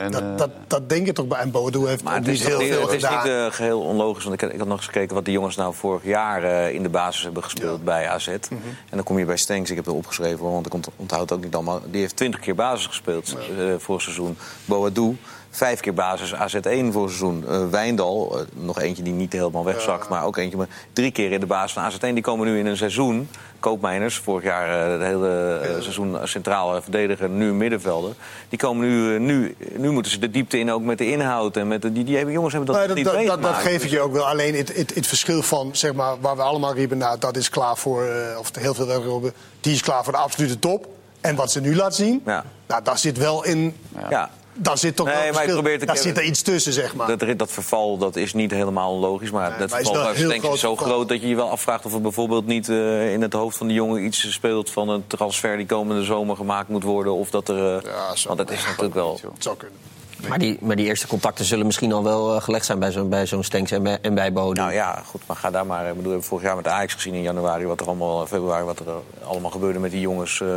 En, 0.00 0.10
Dat, 0.10 0.22
eh, 0.22 0.36
dat, 0.36 0.50
dat 0.66 0.88
denk 0.88 1.06
je 1.06 1.12
toch 1.12 1.26
bij. 1.26 1.38
En 1.38 1.50
Bodo 1.50 1.84
heeft 1.84 2.02
Maar 2.04 2.14
het 2.14 2.26
niet 2.26 2.34
is, 2.40 2.46
heel 2.46 2.58
veel 2.60 2.80
het 2.80 2.92
is 2.92 3.02
niet 3.02 3.24
eh, 3.24 3.46
geheel 3.50 3.80
onlogisch. 3.80 4.22
Want 4.24 4.34
ik, 4.34 4.40
had- 4.40 4.52
ik 4.52 4.58
had 4.58 4.68
nog 4.68 4.76
eens 4.76 4.86
gekeken 4.86 5.14
wat 5.14 5.24
die 5.24 5.34
jongens 5.34 5.56
nou 5.56 5.74
vorig 5.74 6.04
jaar 6.04 6.42
eh, 6.44 6.74
in 6.74 6.82
de 6.82 6.88
basis 6.88 7.22
hebben 7.22 7.42
gespeeld 7.44 7.84
bij 7.84 8.08
AZ. 8.08 8.26
Mhm. 8.26 8.34
En 8.52 8.96
dan 8.96 9.02
kom 9.02 9.18
je 9.18 9.24
bij 9.24 9.36
Stenks, 9.36 9.70
ik 9.70 9.76
heb 9.76 9.84
het 9.84 9.94
opgeschreven, 9.94 10.50
want 10.50 10.66
ik 10.66 10.74
ont- 10.74 10.88
onthoud 10.96 11.20
het 11.20 11.32
ook 11.32 11.44
niet 11.44 11.54
allemaal. 11.54 11.80
Die 11.90 12.00
heeft 12.00 12.16
20 12.16 12.40
keer 12.40 12.54
basis 12.54 12.86
gespeeld 12.86 13.36
eh, 13.58 13.64
vorig 13.78 14.02
seizoen. 14.02 14.36
Boadou, 14.64 15.16
vijf 15.50 15.80
keer 15.80 15.94
basis 15.94 16.34
AZ1 16.34 16.92
voor 16.92 17.08
seizoen. 17.08 17.44
Eh, 17.48 17.68
Wijndal, 17.70 18.40
nog 18.54 18.80
eentje 18.80 19.02
die 19.02 19.12
niet 19.12 19.32
helemaal 19.32 19.64
wegzakt, 19.64 20.08
maar 20.08 20.24
ook 20.24 20.36
eentje. 20.36 20.56
Maar 20.56 20.68
drie 20.92 21.10
keer 21.10 21.32
in 21.32 21.40
de 21.40 21.46
basis 21.46 21.72
van 21.72 21.82
AZ1. 21.92 22.14
Die 22.14 22.20
komen 22.22 22.46
nu 22.46 22.58
in 22.58 22.66
een 22.66 22.76
seizoen 22.76 23.28
Koopmeiners, 23.60 24.16
vorig 24.16 24.44
jaar 24.44 24.84
eh, 24.84 24.92
het 24.92 25.00
hele 25.00 25.58
eh, 25.62 25.80
seizoen 25.80 26.16
centrale 26.24 26.82
verdediger, 26.82 27.28
nu 27.28 27.52
middenvelder. 27.52 28.14
Die 28.48 28.58
komen 28.58 28.88
nu, 28.88 29.14
eh, 29.14 29.20
nu, 29.20 29.56
nu 29.76 29.90
moeten 29.90 30.12
ze 30.12 30.18
de 30.18 30.30
diepte 30.30 30.58
in 30.58 30.72
ook 30.72 30.82
met 30.82 30.98
de 30.98 31.10
inhoud. 31.10 31.56
En 31.56 31.68
met 31.68 31.82
de, 31.82 31.92
die, 31.92 32.30
jongens 32.30 32.54
hebben 32.54 32.74
dat 32.74 32.86
Nee, 32.86 32.96
niet 32.96 33.04
dat, 33.04 33.26
dat, 33.26 33.42
dat, 33.42 33.54
geef 33.54 33.84
ik 33.84 33.90
je 33.90 34.00
ook 34.00 34.12
wel. 34.12 34.26
Alleen 34.26 34.54
het, 34.54 34.76
het, 34.76 34.94
het 34.94 35.06
verschil 35.06 35.42
van, 35.42 35.70
zeg 35.72 35.92
maar, 35.92 36.20
waar 36.20 36.36
we 36.36 36.42
allemaal 36.42 36.74
riepen... 36.74 36.98
Nou, 36.98 37.18
dat 37.18 37.36
is 37.36 37.50
klaar 37.50 37.76
voor, 37.76 38.04
eh, 38.04 38.38
of 38.38 38.50
heel 38.54 38.74
veel 38.74 38.88
hebben 38.88 39.32
die 39.60 39.72
is 39.72 39.82
klaar 39.82 40.04
voor 40.04 40.12
de 40.12 40.18
absolute 40.18 40.58
top. 40.58 40.88
En 41.20 41.34
wat 41.36 41.52
ze 41.52 41.60
nu 41.60 41.76
laten 41.76 41.94
zien, 41.94 42.22
Ja. 42.24 42.44
nou, 42.66 42.82
daar 42.82 42.98
zit 42.98 43.18
wel 43.18 43.44
in... 43.44 43.76
Ja. 44.10 44.30
Daar 44.62 44.78
zit 44.78 44.96
toch 44.96 45.06
Nee, 45.06 45.14
wel 45.14 45.24
maar 45.24 45.42
verschil. 45.44 45.86
Daar 45.86 45.96
zit 45.96 46.16
er 46.18 46.24
iets 46.24 46.42
tussen, 46.42 46.72
zeg 46.72 46.94
maar. 46.94 47.16
Dat, 47.18 47.38
dat 47.38 47.50
verval 47.52 47.98
dat 47.98 48.16
is 48.16 48.34
niet 48.34 48.50
helemaal 48.50 48.98
logisch. 48.98 49.30
Maar 49.30 49.48
Nee, 49.50 49.58
dat 49.58 49.70
maar 49.70 49.78
verval 49.82 50.10
is 50.10 50.18
denk 50.18 50.42
ik 50.42 50.56
zo 50.58 50.74
verval. 50.76 50.76
groot 50.94 51.08
dat 51.08 51.20
je 51.20 51.28
je 51.28 51.34
wel 51.36 51.50
afvraagt 51.50 51.84
of 51.86 51.92
er 51.94 52.00
bijvoorbeeld 52.00 52.46
niet 52.46 52.68
eh, 52.68 53.12
in 53.12 53.22
het 53.22 53.32
hoofd 53.32 53.56
van 53.56 53.66
de 53.68 53.74
jongen 53.74 54.04
iets 54.04 54.32
speelt 54.32 54.70
van 54.70 54.88
een 54.88 55.04
transfer 55.06 55.56
die 55.56 55.66
komende 55.66 56.04
zomer 56.04 56.36
gemaakt 56.36 56.68
moet 56.68 56.82
worden. 56.82 57.12
Of 57.14 57.30
dat 57.30 57.48
er. 57.48 57.76
eh, 57.76 57.82
Ja, 57.84 58.14
zo. 58.16 58.26
want 58.26 58.38
dat 58.38 58.50
is 58.50 58.64
natuurlijk 58.66 58.94
wel. 58.94 59.20
Het 59.34 59.42
zou 59.42 59.56
kunnen. 59.56 59.78
Maar 60.28 60.38
die, 60.38 60.58
maar 60.60 60.76
die 60.76 60.86
eerste 60.86 61.06
contacten 61.06 61.44
zullen 61.44 61.66
misschien 61.66 61.92
al 61.92 62.04
wel 62.04 62.34
eh, 62.34 62.42
gelegd 62.42 62.64
zijn 62.64 62.78
bij 62.78 62.92
zo'n 62.92 63.08
bij 63.08 63.26
zo'n 63.26 63.44
Stenks 63.44 63.70
en 63.70 63.82
bij, 63.82 63.98
en 64.02 64.14
bij 64.14 64.32
Bodem. 64.32 64.62
Nou 64.62 64.74
ja, 64.74 65.02
goed, 65.06 65.20
maar 65.26 65.36
ga 65.36 65.50
daar 65.50 65.66
maar. 65.66 65.80
Ik 65.80 65.88
bedoel, 65.88 66.02
we 66.02 66.08
hebben 66.08 66.28
vorig 66.28 66.44
jaar 66.44 66.54
met 66.54 66.64
de 66.64 66.70
Ajax 66.70 66.94
gezien 66.94 67.14
in 67.14 67.22
januari 67.22 67.66
wat 67.66 67.80
er 67.80 67.86
allemaal, 67.86 68.26
februari, 68.26 68.64
wat 68.64 68.78
er 68.78 68.86
eh, 68.86 69.26
allemaal 69.26 69.50
gebeurde 69.50 69.78
met 69.78 69.90
die 69.90 70.00
jongens. 70.00 70.40
eh 70.40 70.48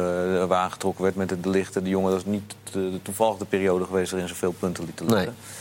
waar 0.48 0.60
aangetrokken 0.60 1.04
werd 1.04 1.16
met 1.16 1.30
de, 1.30 1.50
lichten. 1.50 1.84
De 1.84 1.90
jongen, 1.90 2.12
dat 2.12 2.20
is 2.20 2.26
niet 2.26 2.56
de, 2.72 3.00
toevallig 3.02 3.38
de 3.38 3.46
periode 3.46 3.86
geweest 3.86 4.12
waarin 4.12 4.30
ze 4.30 4.36
veel 4.36 4.52
punten 4.52 4.84
lieten 4.84 5.06
liggen. 5.06 5.26
Nee. 5.26 5.53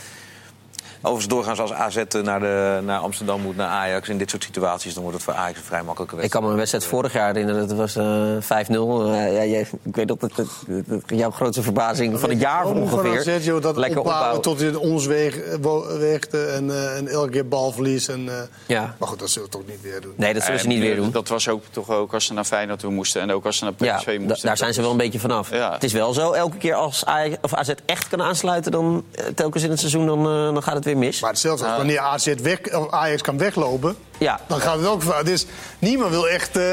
Overigens, 1.05 1.27
doorgaans 1.33 1.59
als 1.59 1.73
AZ 1.73 2.03
naar, 2.23 2.39
de, 2.39 2.79
naar 2.83 2.99
Amsterdam 2.99 3.41
moet, 3.41 3.55
naar 3.55 3.67
Ajax, 3.67 4.09
in 4.09 4.17
dit 4.17 4.29
soort 4.29 4.43
situaties, 4.43 4.93
dan 4.93 5.01
wordt 5.03 5.17
het 5.17 5.25
voor 5.25 5.33
Ajax 5.35 5.57
een 5.57 5.63
vrij 5.63 5.83
makkelijke 5.83 6.15
Ik 6.15 6.21
wedstrijd. 6.21 6.31
kan 6.31 6.43
me 6.43 6.49
een 6.49 6.55
wedstrijd 6.57 6.85
vorig 6.85 7.13
jaar 7.13 7.27
herinneren, 7.33 7.67
dat 7.67 7.77
was 7.77 7.95
eh 7.95 8.05
5-0. 8.39 9.05
Eh, 9.13 9.33
ja, 9.35 9.45
jij- 9.45 9.67
ik 9.83 9.95
weet 9.95 10.07
dat 10.07 10.21
het, 10.21 10.37
het- 10.37 10.49
het- 10.87 11.03
jouw 11.05 11.31
grootste 11.31 11.63
verbazing 11.63 12.19
van 12.19 12.29
het 12.29 12.39
jaar 12.39 12.65
ongeveer. 12.65 13.19
AZ, 13.35 13.45
joh, 13.45 13.61
dat 13.61 13.77
Lekker 13.77 13.99
opbouwen 13.99 14.41
tot 14.41 14.61
in 14.61 14.77
ons 14.77 15.07
eh, 15.07 15.33
werkte 15.99 16.45
en, 16.45 16.69
eh, 16.71 16.97
en 16.97 17.07
elke 17.07 17.29
keer 17.29 17.47
balverlies. 17.47 18.07
En, 18.07 18.29
eh, 18.29 18.35
Ja. 18.67 18.95
Maar 18.99 19.07
goed, 19.07 19.19
dat 19.19 19.29
zullen 19.29 19.49
we 19.49 19.57
toch 19.57 19.67
niet 19.67 19.81
weer 19.81 20.01
doen. 20.01 20.13
Nee, 20.15 20.33
dat 20.33 20.43
zullen 20.43 20.59
ze 20.59 20.67
niet 20.67 20.79
weer 20.79 20.91
eh, 20.91 20.97
doen. 20.97 21.11
Dat 21.11 21.27
was 21.27 21.47
ook 21.49 21.63
toch 21.71 21.89
ook 21.89 22.13
als 22.13 22.25
ze 22.25 22.33
naar 22.33 22.43
Feyenoord 22.43 22.79
toe 22.79 22.91
moesten 22.91 23.21
en 23.21 23.31
ook 23.31 23.45
als 23.45 23.57
ze 23.57 23.63
naar 23.63 23.73
Ja, 23.77 23.95
PSV 23.97 24.17
da- 24.17 24.23
moesten. 24.23 24.47
daar 24.47 24.57
zijn 24.57 24.73
ze 24.73 24.81
wel 24.81 24.91
een 24.91 24.97
beetje 24.97 25.19
vanaf. 25.19 25.49
Ja. 25.51 25.71
Het 25.73 25.83
is 25.83 25.93
wel 25.93 26.13
zo, 26.13 26.31
elke 26.31 26.57
keer 26.57 26.73
als 26.75 27.05
Ajax, 27.05 27.35
of 27.41 27.53
AZ 27.53 27.69
echt 27.85 28.07
kan 28.07 28.21
aansluiten... 28.21 28.71
dan 28.71 29.03
eh, 29.11 29.25
telkens 29.35 29.63
in 29.63 29.69
het 29.69 29.79
seizoen, 29.79 30.05
dan, 30.05 30.19
eh, 30.19 30.53
dan 30.53 30.63
gaat 30.63 30.75
het 30.75 30.85
weer 30.85 30.92
mis. 30.95 31.21
Maar 31.21 31.29
hetzelfde 31.29 31.65
als 31.65 31.77
wanneer 31.77 31.99
AZ 31.99 32.33
weg, 32.41 32.59
Ajax 32.89 33.21
kan 33.21 33.37
weglopen, 33.37 33.95
Ja. 34.17 34.39
dan 34.47 34.59
gaat 34.61 34.77
het 34.77 34.87
ook. 34.87 35.25
Dus 35.25 35.45
niemand 35.79 36.11
wil 36.11 36.27
echt... 36.29 36.55
eh, 36.57 36.63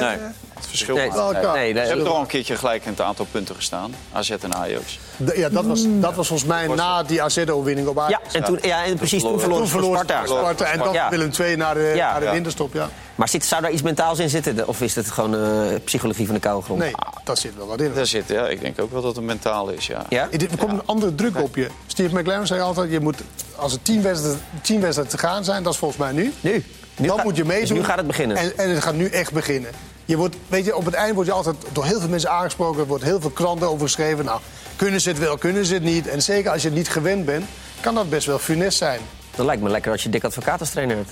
Nee. 0.00 0.16
Het 0.62 0.70
verschil 0.70 0.94
Nee, 0.94 1.72
nee, 1.72 1.82
Ze 1.82 1.88
hebben 1.88 2.06
er 2.06 2.12
al 2.12 2.20
een 2.20 2.26
keertje 2.26 2.56
gelijk 2.56 2.84
in 2.84 2.90
het 2.90 3.00
aantal 3.00 3.26
punten 3.30 3.54
gestaan. 3.54 3.94
AZ 4.12 4.30
en 4.30 4.54
Ajax. 4.54 4.98
Ja, 5.34 5.48
dat 5.48 5.64
was, 5.64 5.84
dat 5.88 6.14
was 6.14 6.26
volgens 6.26 6.48
mij 6.48 6.66
na 6.66 7.02
die 7.02 7.22
AZ-overwinning 7.22 7.88
op 7.88 7.98
Ajax. 7.98 8.32
ja, 8.32 8.38
en, 8.38 8.44
toen, 8.44 8.58
ja, 8.62 8.84
en 8.84 8.96
precies 8.96 9.22
toen 9.22 9.40
verloor 9.40 9.58
Toen 9.68 9.82
Sparta. 9.84 10.26
Sparta. 10.26 10.64
En 10.64 10.78
dan 10.78 10.92
Ja. 10.92 11.10
Willem 11.10 11.30
II 11.40 11.56
naar 11.56 11.74
de, 11.74 11.92
Ja. 11.96 12.10
naar 12.10 12.20
de 12.20 12.30
winterstop, 12.30 12.74
ja. 12.74 12.88
Maar 13.14 13.28
zit, 13.28 13.44
zou 13.44 13.62
daar 13.62 13.70
iets 13.70 13.82
mentaals 13.82 14.18
in 14.18 14.28
zitten? 14.30 14.68
Of 14.68 14.80
is 14.80 14.94
het 14.94 15.10
gewoon 15.10 15.34
eh, 15.34 15.74
psychologie 15.84 16.26
van 16.26 16.34
de 16.34 16.40
koude 16.40 16.64
grond? 16.64 16.78
Nee, 16.80 16.92
dat 17.24 17.38
zit 17.38 17.56
wel 17.56 17.66
wat 17.66 17.80
in. 17.80 17.92
Daar 17.94 18.06
zit, 18.06 18.28
ja, 18.28 18.48
ik 18.48 18.60
denk 18.60 18.80
ook 18.80 18.92
wel 18.92 19.02
dat 19.02 19.16
het 19.16 19.24
mentaal 19.24 19.68
is, 19.68 19.86
ja. 19.86 20.04
Ja? 20.08 20.28
Er 20.30 20.58
komt 20.58 20.72
een 20.72 20.82
andere 20.86 21.14
druk 21.14 21.40
op 21.42 21.56
je. 21.56 21.68
Steve 21.86 22.18
McLaren 22.18 22.46
zei 22.46 22.60
altijd, 22.60 22.90
je 22.90 23.00
moet, 23.00 23.16
als 23.56 23.72
er 23.72 23.82
tien 23.82 24.02
wedstrijden, 24.02 24.40
tien 24.62 24.80
wedstrijden 24.80 25.14
te 25.18 25.26
gaan 25.26 25.44
zijn, 25.44 25.62
dat 25.62 25.72
is 25.72 25.78
volgens 25.78 26.00
mij 26.00 26.12
nu. 26.12 26.32
Nu. 26.40 26.64
nu 26.96 27.06
dan 27.06 27.16
gaat- 27.16 27.24
moet 27.24 27.36
je 27.36 27.42
dus 27.44 27.52
meedoen. 27.52 27.76
nu 27.76 27.84
gaat 27.84 27.96
het 27.96 28.06
beginnen. 28.06 28.36
En, 28.36 28.58
en 28.58 28.70
het 28.70 28.82
gaat 28.82 28.94
nu 28.94 29.06
echt 29.08 29.32
beginnen. 29.32 29.70
Je 30.04 30.16
wordt, 30.16 30.36
weet 30.48 30.64
je, 30.64 30.76
op 30.76 30.84
het 30.84 30.94
eind 30.94 31.14
word 31.14 31.26
je 31.26 31.32
altijd 31.32 31.56
door 31.72 31.84
heel 31.84 32.00
veel 32.00 32.08
mensen 32.08 32.30
aangesproken. 32.30 32.80
Er 32.80 32.86
wordt 32.86 33.04
heel 33.04 33.20
veel 33.20 33.30
kranten 33.30 33.68
over 33.68 33.86
geschreven. 33.86 34.24
Nou, 34.24 34.40
kunnen 34.76 35.00
ze 35.00 35.08
het 35.08 35.18
wel, 35.18 35.36
kunnen 35.38 35.64
ze 35.66 35.74
het 35.74 35.82
niet? 35.82 36.08
En 36.08 36.22
zeker 36.22 36.50
als 36.50 36.62
je 36.62 36.68
het 36.68 36.76
niet 36.76 36.88
gewend 36.88 37.24
bent, 37.24 37.44
kan 37.80 37.94
dat 37.94 38.10
best 38.10 38.26
wel 38.26 38.38
funest 38.38 38.78
zijn. 38.78 39.00
Dan 39.34 39.46
lijkt 39.46 39.62
me 39.62 39.68
lekker 39.68 39.92
als 39.92 40.02
je 40.02 40.08
Dick 40.08 40.24
Advocaat 40.24 40.60
als 40.60 40.70
trainer 40.70 40.96
hebt. 40.96 41.10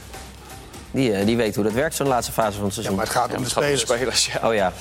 Die, 0.90 1.12
eh, 1.12 1.26
die 1.26 1.36
weet 1.36 1.54
hoe 1.54 1.64
dat 1.64 1.72
werkt, 1.72 1.94
zo'n 1.96 2.06
laatste 2.06 2.32
fase 2.32 2.56
van 2.56 2.64
het 2.64 2.74
Ja, 2.74 2.74
seizoen. 2.74 2.94
maar 2.96 3.04
het 3.04 3.14
gaat 3.14 3.30
Ja, 3.30 3.36
om 3.36 3.40
maar 3.42 3.48
de 3.50 3.54
het 3.60 3.64
gaat 3.64 3.72
om 3.72 3.88
spelers. 3.88 4.20
spelers, 4.20 4.40
ja. 4.42 4.48
Oh 4.48 4.54
ja. 4.54 4.72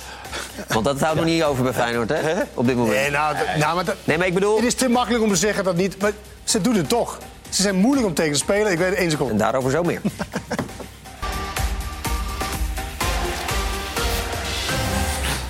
Want 0.68 0.86
dat 0.86 1.00
houdt 1.00 1.16
nog 1.16 1.26
niet 1.26 1.44
over 1.44 1.64
bij 1.64 1.74
Feyenoord, 1.74 2.10
hè? 2.10 2.34
Op 2.54 2.66
dit 2.68 2.76
moment. 2.76 2.96
Nee, 2.96 3.10
nou, 3.10 3.36
nou, 3.58 3.76
maar 3.76 3.86
dat- 3.86 3.96
Nee, 4.04 4.18
maar 4.18 4.28
ik 4.28 4.34
bedoel... 4.34 4.56
het 4.56 4.66
is 4.66 4.74
te 4.74 4.90
makkelijk 4.90 5.24
om 5.24 5.30
te 5.30 5.36
zeggen 5.36 5.64
dat 5.64 5.76
niet. 5.76 6.02
Maar 6.02 6.12
ze 6.44 6.62
doen 6.62 6.76
het 6.76 6.90
toch. 6.90 7.18
Ze 7.50 7.62
zijn 7.62 7.76
moeilijk 7.76 8.08
om 8.08 8.14
tegen 8.14 8.34
te 8.34 8.40
spelen. 8.40 8.72
Ik 8.72 8.78
weet 8.78 8.90
het 8.90 8.98
één 8.98 9.12
seconde. 9.12 9.32
En 9.32 9.38
daarover 9.40 9.72
zo 9.72 9.84
meer. 9.84 10.02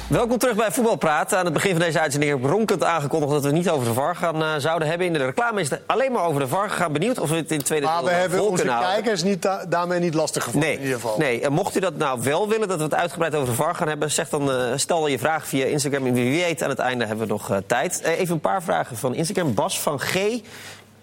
Welkom 0.09 0.37
terug 0.37 0.55
bij 0.55 0.71
Voetbalpraat. 0.71 1.33
Aan 1.33 1.45
het 1.45 1.53
begin 1.53 1.71
van 1.71 1.79
deze 1.79 1.99
uitzending 1.99 2.31
heb 2.31 2.41
ik 2.43 2.49
ronkend 2.49 2.83
aangekondigd 2.83 3.31
dat 3.31 3.41
we 3.41 3.47
het 3.47 3.55
niet 3.57 3.69
over 3.69 3.87
de 3.87 3.93
VAR 3.93 4.15
gaan, 4.15 4.43
eh, 4.43 4.53
zouden 4.57 4.87
hebben. 4.87 5.07
In 5.07 5.13
de 5.13 5.25
reclame 5.25 5.61
is 5.61 5.69
het 5.69 5.81
alleen 5.85 6.11
maar 6.11 6.23
over 6.23 6.39
de 6.41 6.47
VAR 6.47 6.69
gegaan. 6.69 6.91
Benieuwd 6.93 7.19
of 7.19 7.29
we 7.29 7.35
het 7.35 7.51
in 7.51 7.61
tweede 7.63 7.85
Maar 7.85 7.95
deel 7.97 8.05
we 8.05 8.11
hebben 8.11 8.49
onze 8.49 8.63
kijkers 8.63 9.23
niet 9.23 9.41
da- 9.41 9.65
daarmee 9.65 9.99
niet 9.99 10.13
lastig 10.13 10.43
gevallen 10.43 10.67
Nee, 10.67 10.75
in 10.77 10.81
ieder 10.83 10.95
geval. 10.99 11.17
nee. 11.17 11.41
En 11.41 11.53
mocht 11.53 11.75
u 11.75 11.79
dat 11.79 11.97
nou 11.97 12.19
wel 12.21 12.47
willen, 12.49 12.67
dat 12.67 12.77
we 12.77 12.83
het 12.83 12.93
uitgebreid 12.93 13.35
over 13.35 13.47
de 13.47 13.53
VAR 13.55 13.75
gaan 13.75 13.87
hebben... 13.87 14.11
Zeg 14.11 14.29
dan, 14.29 14.51
eh, 14.51 14.71
stel 14.75 15.07
je 15.07 15.19
vraag 15.19 15.47
via 15.47 15.65
Instagram. 15.65 16.05
En 16.05 16.13
wie 16.13 16.41
weet, 16.41 16.63
aan 16.63 16.69
het 16.69 16.79
einde 16.79 17.05
hebben 17.05 17.27
we 17.27 17.31
nog 17.33 17.51
eh, 17.51 17.57
tijd. 17.65 18.01
Eh, 18.01 18.19
even 18.19 18.33
een 18.33 18.39
paar 18.41 18.63
vragen 18.63 18.97
van 18.97 19.13
Instagram. 19.15 19.53
Bas 19.53 19.79
van 19.79 19.99
G. 19.99 20.15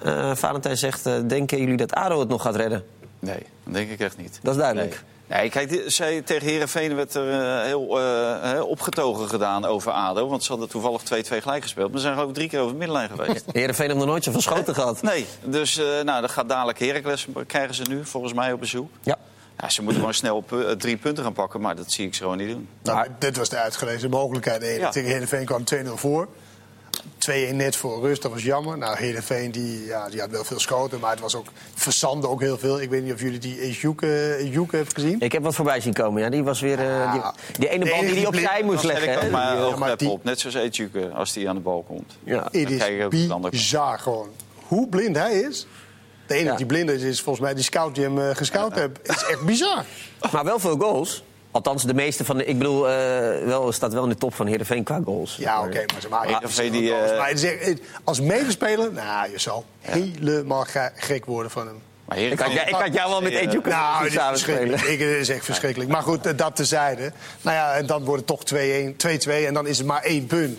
Eh 0.03 0.31
Valentijn 0.35 0.77
zegt, 0.77 1.07
eh, 1.07 1.13
denken 1.27 1.59
jullie 1.59 1.77
dat 1.77 1.95
ADO 1.95 2.21
het 2.21 2.29
nog 2.29 2.43
gaat 2.43 2.57
redden? 2.57 2.85
Nee, 3.19 3.39
dat 3.65 3.75
denk 3.75 3.91
ik 3.91 4.01
echt 4.01 4.17
niet. 4.17 4.39
Dat 4.43 4.55
is 4.55 4.61
duidelijk. 4.61 4.91
Nee. 4.91 5.15
Nee, 5.27 5.51
kijk, 5.51 5.83
zij, 5.87 6.23
tegen 6.23 6.49
Herenveen 6.49 6.95
werd 6.97 7.15
er 7.15 7.31
eh, 7.31 7.65
heel 7.65 8.01
eh, 8.01 8.43
hè, 8.43 8.61
opgetogen 8.61 9.29
gedaan 9.29 9.65
over 9.65 9.93
ADO. 9.93 10.29
Want 10.29 10.43
ze 10.45 10.51
hadden 10.51 10.69
toevallig 10.69 11.03
2-2 11.03 11.07
gelijk 11.43 11.63
gespeeld. 11.63 11.89
Maar 11.91 11.97
ze 11.99 12.03
zijn 12.05 12.15
geloof 12.15 12.29
ik 12.29 12.35
drie 12.35 12.49
keer 12.49 12.61
over 12.61 12.73
de 12.73 12.79
middenlijn 12.79 13.09
geweest. 13.11 13.45
Heerenveen 13.53 13.87
heeft 13.87 13.99
nog 13.99 14.09
nooit 14.09 14.25
zoveel 14.25 14.41
schoten 14.41 14.75
gehad. 14.75 15.03
Nee, 15.03 15.27
dus 15.45 15.79
eh, 15.79 15.85
nou, 15.85 16.21
dan 16.21 16.29
gaat 16.29 16.49
dadelijk 16.49 16.79
Heracles, 16.79 17.27
krijgen 17.47 17.75
ze 17.75 17.83
nu 17.89 18.05
volgens 18.05 18.33
mij 18.33 18.53
op 18.53 18.61
bezoek. 18.61 18.91
Ja. 19.03 19.17
Ja, 19.61 19.69
ze 19.69 19.81
moeten 19.83 20.01
gewoon 20.01 20.15
snel 20.15 20.37
op, 20.37 20.53
eh, 20.53 20.71
drie 20.71 20.97
punten 20.97 21.25
gaan 21.25 21.33
pakken, 21.33 21.61
maar 21.61 21.77
dat 21.77 21.93
zie 21.93 22.07
ik 22.07 22.15
ze 22.15 22.23
gewoon 22.23 22.37
niet 22.37 22.49
doen. 22.49 22.69
Nou, 22.83 22.97
Maar- 22.97 23.09
dit 23.19 23.37
was 23.37 23.49
de 23.49 23.57
uitgelezen 23.57 24.11
mogelijkheid. 24.11 24.61
Tegen 24.93 25.11
Heerenveen 25.11 25.45
kwam 25.45 25.65
2-0 25.65 25.97
voor. 25.97 26.29
2-1 27.03 27.55
net 27.55 27.77
voor 27.77 28.01
rust, 28.01 28.23
dat 28.23 28.33
was 28.33 28.43
jammer. 28.43 28.79
Nou, 28.79 28.97
Heerenveen 28.97 29.51
die, 29.51 29.85
ja, 29.87 30.09
die 30.09 30.21
had 30.21 30.31
wel 30.31 30.45
veel 30.45 30.61
schoten, 30.61 31.01
maar 31.01 31.11
het 31.11 31.21
was 31.21 31.35
ook 31.35 31.47
verzande 31.75 32.29
ook 32.29 32.41
heel 32.41 32.59
veel. 32.59 32.81
Ik 32.81 32.91
weet 32.91 33.03
niet 33.05 33.13
of 33.13 33.21
jullie 33.21 33.39
die 33.39 33.61
Ejuke 33.61 34.37
Ejuke 34.37 34.77
hebben 34.77 34.95
gezien. 34.95 35.21
Ik 35.21 35.33
heb 35.33 35.43
wat 35.43 35.55
voorbij 35.55 35.81
zien 35.81 35.93
komen. 35.93 36.23
Ja, 36.23 36.29
die 36.31 36.43
was 36.45 36.61
weer. 36.61 36.79
eh, 36.79 37.13
die, 37.13 37.21
die 37.59 37.69
ene 37.69 37.85
bal 37.91 38.01
die 38.01 38.15
hij 38.15 38.27
opzij 38.27 38.63
moest 38.65 38.85
leggen. 38.85 39.13
ik 39.13 39.25
ook 39.25 39.31
maar 39.31 39.57
Die, 39.57 39.77
maar 39.79 39.97
op, 40.15 40.25
net 40.25 40.41
zoals 40.41 40.57
Eetjuke, 40.57 41.11
als 41.15 41.33
die 41.33 41.49
aan 41.49 41.55
de 41.55 41.61
bal 41.63 41.85
komt. 41.87 42.13
ja. 42.25 42.43
Het 42.45 42.53
Dan 42.53 42.73
is 42.73 42.79
kijk 42.79 43.13
ik 43.13 43.51
bizar 43.51 43.99
gewoon. 43.99 44.29
Hoe 44.67 44.89
blind 44.89 45.17
hij 45.17 45.33
is. 45.41 45.67
De 46.27 46.35
enige 46.35 46.51
Ja. 46.51 46.57
die 46.57 46.67
blind 46.67 46.91
is, 46.91 47.03
is 47.03 47.21
volgens 47.21 47.45
mij 47.45 47.55
die 47.55 47.65
scout 47.65 47.95
die 47.95 48.05
hem 48.05 48.19
eh, 48.19 48.37
gescout 48.37 48.75
heeft. 48.75 48.91
Het 49.03 49.17
is 49.17 49.25
echt 49.25 49.41
bizar. 49.45 49.85
Maar 50.33 50.45
wel 50.45 50.59
veel 50.59 50.77
goals. 50.79 51.23
Althans, 51.57 51.83
de 51.83 51.95
meeste 51.95 52.25
van 52.25 52.37
de. 52.37 52.45
Ik 52.45 52.59
bedoel, 52.59 52.89
eh, 52.89 52.95
wel, 53.45 53.73
staat 53.73 53.93
wel 53.93 54.03
in 54.03 54.09
de 54.09 54.17
top 54.17 54.35
van 54.35 54.47
Heerenveen 54.47 54.85
qua 54.85 55.01
goals. 55.05 55.37
Ja, 55.37 55.61
oké, 55.63 55.85
maar 55.93 56.01
ze 56.01 56.09
maken 56.09 56.29
Heerenveen 56.35 56.73
die, 56.73 56.95
eh, 56.95 57.19
Maar 57.19 57.35
als 58.05 58.21
medespeler, 58.21 58.93
nou, 58.93 59.31
je 59.31 59.39
zal 59.39 59.65
helemaal 59.81 60.65
ge- 60.65 60.91
gek 60.97 61.25
worden 61.25 61.51
van 61.51 61.67
hem. 61.67 61.77
Maar 62.05 62.19
Ik 62.19 62.39
had, 62.39 62.53
ik 62.53 62.75
had 62.75 62.95
jou 62.95 63.11
wel 63.11 63.21
met 63.23 63.33
Eetjoek 63.33 63.67
Nou, 63.67 63.99
dit 64.03 64.09
is 64.13 64.15
samen 64.19 64.31
verschrikkelijk. 64.33 64.79
spelen. 64.79 65.11
Ik, 65.15 65.19
is 65.21 65.29
echt 65.29 65.45
verschrikkelijk. 65.45 65.91
Maar 65.91 66.03
goed, 66.03 66.27
eh, 66.27 66.33
dat 66.37 66.57
tezijde. 66.57 67.13
Nou 67.43 67.57
ja, 67.57 67.73
en 67.75 67.87
dan 67.87 68.05
wordt 68.05 68.19
het 68.19 68.27
toch 68.27 68.45
2-1, 68.45 68.97
2-2 68.97 69.47
en 69.47 69.55
dan 69.55 69.67
is 69.67 69.79
het 69.79 69.87
maar 69.87 70.03
één 70.03 70.27
punt. 70.27 70.59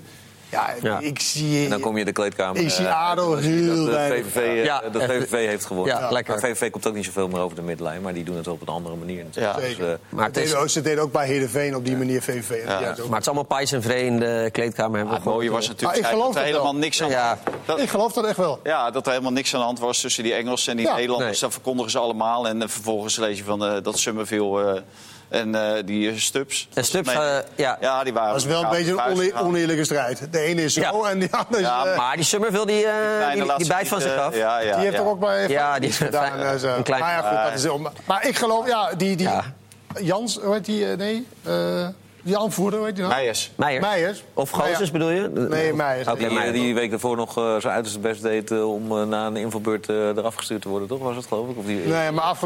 Ja, 0.49 0.73
Ja. 0.81 0.99
ik 0.99 1.19
zie... 1.19 1.63
En 1.63 1.69
dan 1.69 1.79
kom 1.79 1.93
je 1.93 1.99
in 1.99 2.05
de 2.05 2.11
kleedkamer. 2.11 2.61
Ik 2.61 2.69
zie 2.69 2.85
eh, 2.87 3.09
ADO 3.09 3.35
heel 3.35 3.75
dat 3.85 3.93
de. 3.93 4.07
VVV, 4.23 4.35
eh, 4.35 4.63
Ja, 4.63 4.81
dat. 4.91 5.03
VVV 5.03 5.31
heeft 5.47 5.65
gewonnen. 5.65 5.95
Ja, 5.99 6.11
lekker. 6.11 6.33
Maar 6.39 6.49
VVV 6.49 6.71
komt 6.71 6.87
ook 6.87 6.93
niet 6.93 7.05
zoveel 7.05 7.27
meer 7.27 7.39
over 7.39 7.55
de 7.55 7.61
middenlijn. 7.61 8.01
Maar 8.01 8.13
die 8.13 8.23
doen 8.23 8.35
het 8.37 8.47
op 8.47 8.61
een 8.61 8.67
andere 8.67 8.95
manier 8.95 9.23
natuurlijk. 9.23 9.57
Ja. 9.59 9.67
Dus, 9.67 9.77
eh, 9.77 9.85
Maar 10.09 10.25
het, 10.25 10.37
is, 10.37 10.73
Ze 10.73 10.81
deden 10.81 11.03
ook 11.03 11.11
bij 11.11 11.27
Heerenveen 11.27 11.75
op 11.75 11.85
die 11.85 11.97
manier 11.97 12.21
VVV. 12.21 12.65
Ja. 12.67 12.79
maar 12.79 12.89
het 12.91 13.19
is 13.21 13.25
allemaal 13.25 13.43
pijs 13.43 13.71
en 13.71 13.81
vree 13.81 14.05
in 14.05 14.19
de 14.19 14.49
kleedkamer. 14.51 14.97
hebben 14.97 15.13
we 15.15 15.21
het 15.21 15.29
mooie 15.29 15.51
was 15.51 15.67
natuurlijk 15.67 16.01
Maar 16.01 16.09
ik 16.11 16.17
geloof 16.17 16.33
dat 16.33 16.35
er 16.35 16.41
het 16.41 16.51
wel. 16.51 16.61
helemaal 16.61 16.81
niks 16.81 17.01
aan 17.03 17.09
Ja. 17.09 17.39
dat, 17.65 17.79
Ik 17.79 17.89
geloof 17.89 18.13
dat 18.13 18.25
echt 18.25 18.37
wel. 18.37 18.59
Ja, 18.63 18.91
dat 18.91 19.05
er 19.05 19.11
helemaal 19.11 19.31
niks 19.31 19.53
aan 19.53 19.59
de 19.59 19.65
hand 19.65 19.79
was 19.79 20.01
tussen 20.01 20.23
die 20.23 20.33
Engelsen 20.33 20.71
en 20.71 20.77
die 20.77 20.85
Ja. 20.85 20.93
Nederlanders. 20.95 21.31
Nee. 21.31 21.39
Dat 21.39 21.51
verkondigen 21.51 21.91
ze 21.91 21.99
allemaal. 21.99 22.47
En 22.47 22.69
vervolgens 22.69 23.15
lees 23.17 23.37
je 23.37 23.43
van 23.43 23.59
dat 23.83 23.97
Summerville 23.99 24.73
eh, 24.75 24.81
en 25.29 25.55
eh, 25.55 25.83
die 25.85 26.09
eh, 26.09 26.17
Stubbs. 26.17 26.67
En 26.73 26.83
Stubbs, 26.85 27.13
Nee. 27.13 27.23
eh, 27.23 27.37
ja. 27.55 27.77
ja, 27.81 28.03
die 28.03 28.13
waren 28.13 28.31
Dat 28.31 28.41
is 28.41 28.47
wel 28.47 28.63
een 28.63 28.69
beetje 28.69 28.91
een 28.91 29.11
oneer- 29.11 29.41
oneerlijke 29.41 29.83
strijd. 29.83 30.27
De 30.31 30.39
ene 30.39 30.61
is 30.63 30.73
zo 30.73 30.81
Ja. 30.81 31.09
en 31.09 31.19
die 31.19 31.29
andere 31.35 31.61
is... 31.61 31.67
Ja, 31.67 31.93
Maar 31.97 32.15
die 32.15 32.25
Summerville, 32.25 32.65
die, 32.65 32.85
eh, 32.85 33.31
die, 33.33 33.57
die 33.57 33.67
bijt 33.67 33.87
van 33.87 34.01
zich 34.01 34.15
af. 34.17 34.35
Ja, 34.35 34.59
ja, 34.59 34.73
die 34.75 34.81
heeft 34.83 34.95
ja. 34.95 35.01
er 35.01 35.07
ook 35.07 35.19
bij 35.19 35.47
Ja, 35.47 35.79
die- 35.79 35.91
gedaan. 35.91 36.59
zo. 36.59 36.67
een 36.75 36.83
klein- 36.83 37.01
maar 37.01 37.11
ja, 37.11 37.21
goed, 37.29 37.43
dat 37.49 37.57
is 37.57 37.63
heel... 37.63 37.91
Maar 38.05 38.27
ik 38.27 38.37
geloof, 38.37 38.67
ja, 38.67 38.89
die... 38.97 39.15
die 39.15 39.27
Ja. 39.27 39.43
Jans, 40.01 40.39
hoe 40.43 40.53
heet 40.53 40.65
die? 40.65 40.91
eh, 40.91 40.97
Nee, 40.97 41.27
eh, 41.43 41.87
die 42.21 42.37
aanvoerder, 42.37 42.77
hoe 42.79 42.87
heet 42.87 42.95
die 42.95 43.05
nou? 43.05 43.15
Meijers. 43.15 43.51
Meijer. 43.55 43.81
Meijers. 43.81 44.23
Of 44.33 44.51
Nou. 44.51 44.63
Gozes 44.69 44.91
bedoel 44.91 45.09
je? 45.09 45.29
Nee, 45.29 45.73
Meijers. 45.73 46.07
Die, 46.17 46.29
Meijer. 46.31 46.53
die 46.53 46.73
week 46.73 46.89
daarvoor 46.89 47.15
nog 47.15 47.37
uh, 47.37 47.55
zijn 47.59 47.73
uiterste 47.73 47.99
best 47.99 48.21
deed 48.21 48.51
om 48.63 48.97
eh, 48.97 49.03
na 49.03 49.25
een 49.27 49.35
invalbeurt 49.35 49.89
eh, 49.89 49.95
eraf 50.07 50.35
gestuurd 50.35 50.61
te 50.61 50.69
worden, 50.69 50.87
toch? 50.87 50.99
Was 50.99 51.15
het 51.15 51.25
geloof 51.25 51.49
ik? 51.49 51.57
Of 51.57 51.65
die, 51.65 51.77
Nee, 51.87 52.11
maar 52.11 52.23
af, 52.23 52.41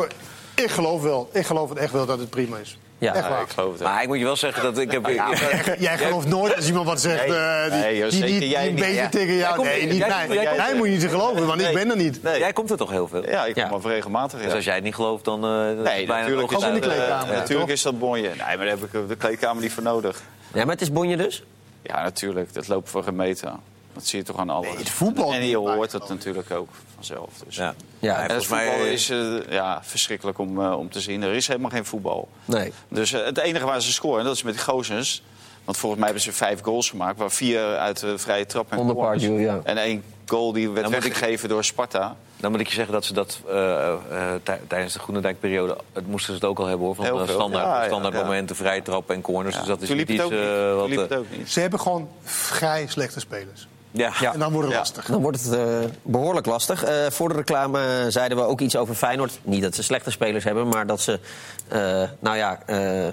ik 0.64 0.72
geloof 0.72 1.02
wel. 1.02 1.30
Ik 1.34 1.46
geloof 1.46 1.70
het 1.70 1.78
echt 1.78 1.92
wel 1.92 2.06
dat 2.06 2.20
het 2.20 2.30
prima 2.30 2.58
is. 2.58 2.78
Ja. 2.98 3.14
Echt 3.14 3.28
waar. 3.30 3.42
ik 3.42 3.50
geloof 3.50 3.74
het. 3.74 3.82
Maar 3.84 4.02
ik 4.02 4.08
moet 4.08 4.18
je 4.18 4.24
wel 4.24 4.36
zeggen 4.36 4.64
dat 4.64 4.78
ik 4.78 4.92
heb... 4.92 5.06
Jij- 5.08 5.76
Jij 5.80 5.98
gelooft 5.98 6.28
nooit 6.28 6.56
als 6.56 6.68
iemand 6.68 6.86
wat 6.86 7.02
zegt 7.02 7.28
Nee. 7.28 7.38
eh, 7.38 7.72
die, 7.72 7.80
Nee, 7.80 7.98
joh, 7.98 8.10
die, 8.10 8.20
jij 8.20 8.38
die 8.40 8.58
een 8.58 8.66
niet. 8.66 8.76
beetje 8.76 8.94
Ja. 8.96 9.10
tegen 9.10 9.36
jou... 9.36 9.56
komt- 9.56 9.68
Nee, 9.68 9.86
niet 9.86 9.98
jij- 9.98 10.08
mij. 10.08 10.28
jij 10.36 10.46
komt- 10.46 10.58
Mij 10.58 10.76
moet 10.76 10.88
je 10.88 10.92
niet 10.94 11.08
geloven, 11.10 11.46
want 11.48 11.62
ik 11.62 11.74
ben 11.74 11.90
er 11.90 11.96
niet. 11.98 12.24
Nee. 12.24 12.40
Jij 12.40 12.54
komt 12.54 12.70
er 12.72 12.78
toch 12.78 12.90
heel 12.90 13.08
veel? 13.08 13.30
Ja, 13.30 13.46
ik 13.46 13.54
kom 13.70 13.82
wel 13.82 13.92
regelmatig. 13.92 14.40
Ja. 14.40 14.46
Dus 14.46 14.54
als 14.56 14.64
jij 14.64 14.76
het 14.76 14.84
niet 14.84 14.96
gelooft, 14.96 15.26
dan... 15.26 15.44
eh, 15.44 15.50
dat 15.50 15.68
is 15.70 15.76
Nee, 15.76 16.06
bijna 16.06 16.22
natuurlijk, 16.22 16.52
is 16.52 16.64
in 16.64 16.74
de 16.74 16.80
eh, 16.80 16.82
kleedkamer, 16.96 17.36
natuurlijk 17.36 17.70
is 17.70 17.82
dat 17.82 18.00
bonje. 18.00 18.28
Nee, 18.28 18.38
maar 18.38 18.58
daar 18.58 18.68
heb 18.68 18.84
ik 18.84 19.08
de 19.08 19.16
kleedkamer 19.16 19.62
niet 19.64 19.74
voor 19.74 19.84
nodig. 19.84 20.22
Ja, 20.54 20.60
maar 20.64 20.74
het 20.74 20.82
is 20.82 20.92
bonje 20.92 21.18
dus? 21.18 21.44
Ja, 21.82 22.02
natuurlijk. 22.04 22.54
Dat 22.54 22.68
loopt 22.68 22.90
voor 22.90 23.04
gemeten. 23.04 23.60
Dat 23.94 24.06
zie 24.06 24.20
je 24.20 24.26
toch 24.26 24.38
aan 24.38 24.50
alles. 24.50 24.68
Nee, 24.68 24.78
het 24.78 24.90
voetbal 24.90 25.34
En 25.34 25.46
je 25.48 25.58
hoort 25.58 25.92
het 25.92 26.08
natuurlijk 26.10 26.52
ook 26.52 26.70
vanzelf. 26.96 27.30
Dus. 27.46 27.56
Ja. 27.56 27.74
En 28.00 28.10
het 28.10 28.26
volgens 28.26 28.48
mij... 28.48 28.68
voetbal 28.68 28.86
is 28.86 29.10
eh, 29.10 29.28
ja, 29.50 29.80
verschrikkelijk 29.84 30.38
om, 30.38 30.62
eh, 30.62 30.78
om 30.78 30.90
te 30.90 31.00
zien. 31.00 31.22
Er 31.24 31.34
is 31.34 31.48
helemaal 31.48 31.70
geen 31.70 31.86
voetbal. 31.86 32.28
Nee. 32.46 32.74
Dus 32.88 33.14
eh, 33.14 33.26
het 33.26 33.38
enige 33.38 33.66
waar 33.66 33.82
ze 33.82 33.92
scoren, 33.92 34.24
dat 34.24 34.36
is 34.36 34.44
met 34.44 34.54
die 34.54 34.64
gozers. 34.64 35.24
Want 35.66 35.78
volgens 35.78 36.02
mij 36.02 36.12
hebben 36.12 36.32
ze 36.32 36.38
vijf 36.38 36.62
goals 36.62 36.90
gemaakt. 36.90 37.18
Waar 37.18 37.32
vier 37.32 37.78
uit 37.78 38.00
de 38.00 38.18
vrije 38.18 38.46
trap 38.46 38.72
en 38.72 38.78
Onder 38.78 39.40
ja. 39.40 39.60
En 39.64 39.78
één 39.78 40.04
goal 40.26 40.52
die 40.52 40.70
werd 40.70 40.82
Dan 40.82 40.92
moet 40.94 41.06
ik- 41.06 41.14
weggegeven 41.14 41.50
door 41.50 41.64
Sparta. 41.64 42.16
Dan 42.38 42.52
moet 42.52 42.60
ik 42.60 42.68
je 42.68 42.74
zeggen 42.74 42.94
dat 42.94 43.06
ze 43.06 43.14
dat 43.14 43.40
eh, 43.50 43.92
eh, 43.92 43.98
tij- 44.44 44.60
tijdens 44.68 44.94
de 44.94 45.00
Groenendijk-periode... 45.00 45.78
het 45.94 46.08
moesten 46.08 46.28
ze 46.34 46.40
het 46.40 46.50
ook 46.50 46.60
al 46.60 46.66
hebben, 46.66 46.86
hoor. 46.86 46.96
Van 46.96 47.06
Heel 47.06 47.22
eh, 47.22 47.30
standaard, 47.30 47.66
Ja, 47.66 47.82
ja, 47.82 47.88
standaard 47.88 48.14
ja. 48.14 48.24
momenten, 48.24 48.56
vrije 48.56 48.82
trappen 48.82 49.16
en 49.16 49.22
corners. 49.22 49.56
Dus 49.58 49.66
dat 49.66 49.82
is 49.82 49.90
niet 49.90 50.10
iets 50.10 50.30
eh, 50.30 50.76
wat... 50.76 50.88
liep 50.88 50.98
eh, 50.98 51.04
het 51.04 51.16
ook 51.16 51.26
niet. 51.38 51.52
Ze 51.52 51.60
hebben 51.60 51.80
gewoon 51.80 52.10
vrij 52.24 52.88
slechte 52.88 53.20
spelers. 53.20 53.68
Ja. 53.92 54.12
Ja. 54.20 54.34
En 54.34 54.40
dan 54.40 54.52
wordt 54.52 54.68
het 54.68 54.74
Ja. 54.76 54.80
lastig. 54.80 55.06
Dan 55.06 55.22
wordt 55.22 55.44
het 55.44 55.54
eh, 55.54 55.64
behoorlijk 56.02 56.46
lastig. 56.46 56.84
Eh, 56.84 56.94
voor 57.10 57.30
de 57.30 57.36
reclame 57.36 58.06
zeiden 58.10 58.38
we 58.38 58.44
ook 58.44 58.60
iets 58.62 58.76
over 58.76 58.96
Feyenoord. 58.96 59.40
Niet 59.44 59.62
dat 59.62 59.76
ze 59.76 59.84
slechte 59.84 60.12
spelers 60.12 60.44
hebben, 60.44 60.68
maar 60.68 60.88
dat 60.88 61.02
ze 61.02 61.20
eh, 61.68 62.04
nou 62.20 62.38
ja, 62.38 62.60
eh, 62.66 63.08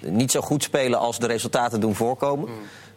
niet 0.00 0.30
zo 0.30 0.40
goed 0.40 0.62
spelen 0.62 0.98
als 0.98 1.18
de 1.18 1.26
resultaten 1.26 1.80
doen 1.80 1.94
voorkomen. 1.94 2.48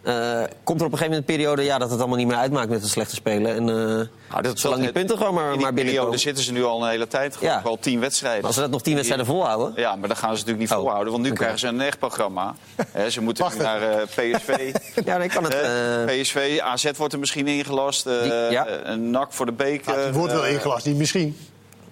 Eh, 0.05 0.41
komt 0.63 0.79
er 0.79 0.85
op 0.85 0.91
een 0.91 0.97
gegeven 0.97 1.01
moment 1.01 1.17
een 1.17 1.35
periode 1.35 1.63
ja, 1.63 1.77
dat 1.77 1.89
het 1.89 1.99
allemaal 1.99 2.17
niet 2.17 2.27
meer 2.27 2.35
uitmaakt 2.37 2.69
met 2.69 2.81
de 2.81 2.87
slechte 2.87 3.15
spelen. 3.15 3.55
En 3.55 3.69
eh 3.69 4.41
dat 4.43 4.59
zolang 4.59 4.81
die 4.81 4.91
punten 4.91 5.17
gewoon 5.17 5.33
maar, 5.33 5.45
In 5.45 5.51
die 5.51 5.61
maar 5.61 5.73
periode 5.73 6.17
zitten 6.17 6.43
ze 6.43 6.51
nu 6.51 6.63
al 6.63 6.83
een 6.83 6.89
hele 6.89 7.07
tijd. 7.07 7.37
Ja. 7.41 7.61
al 7.63 7.77
tien 7.79 7.99
wedstrijden. 7.99 8.43
Als 8.45 8.55
ze 8.55 8.61
dat 8.61 8.69
nog 8.69 8.81
tien 8.81 8.93
wedstrijden 8.93 9.25
volhouden. 9.25 9.73
Ja, 9.75 9.95
maar 9.95 10.07
dat 10.09 10.17
gaan 10.17 10.29
ze 10.29 10.35
natuurlijk 10.45 10.59
niet 10.59 10.71
Oh, 10.71 10.77
volhouden. 10.77 11.11
Want 11.13 11.23
nu 11.25 11.31
krijgen 11.33 11.59
ze 11.59 11.67
een 11.67 11.81
echt 11.81 11.99
programma. 11.99 12.55
Ze 13.09 13.21
moeten 13.21 13.45
nu 13.57 13.61
naar 13.63 13.81
eh, 13.81 14.01
PSV. 14.03 14.73
Ja, 15.05 15.17
dan 15.17 15.27
kan 15.27 15.43
het. 15.43 15.55
PSV, 16.05 16.59
AZ 16.63 16.91
wordt 16.97 17.13
er 17.13 17.19
misschien 17.19 17.47
ingelast. 17.47 18.03
Die- 18.03 18.13
ja. 18.49 18.67
Een 18.83 19.09
NAC 19.09 19.33
voor 19.33 19.45
de 19.45 19.51
beker. 19.51 19.97
Ja, 19.99 20.03
die 20.03 20.13
wordt 20.13 20.33
wel 20.33 20.45
ingelast, 20.45 20.85
niet 20.85 20.97
misschien. 20.97 21.37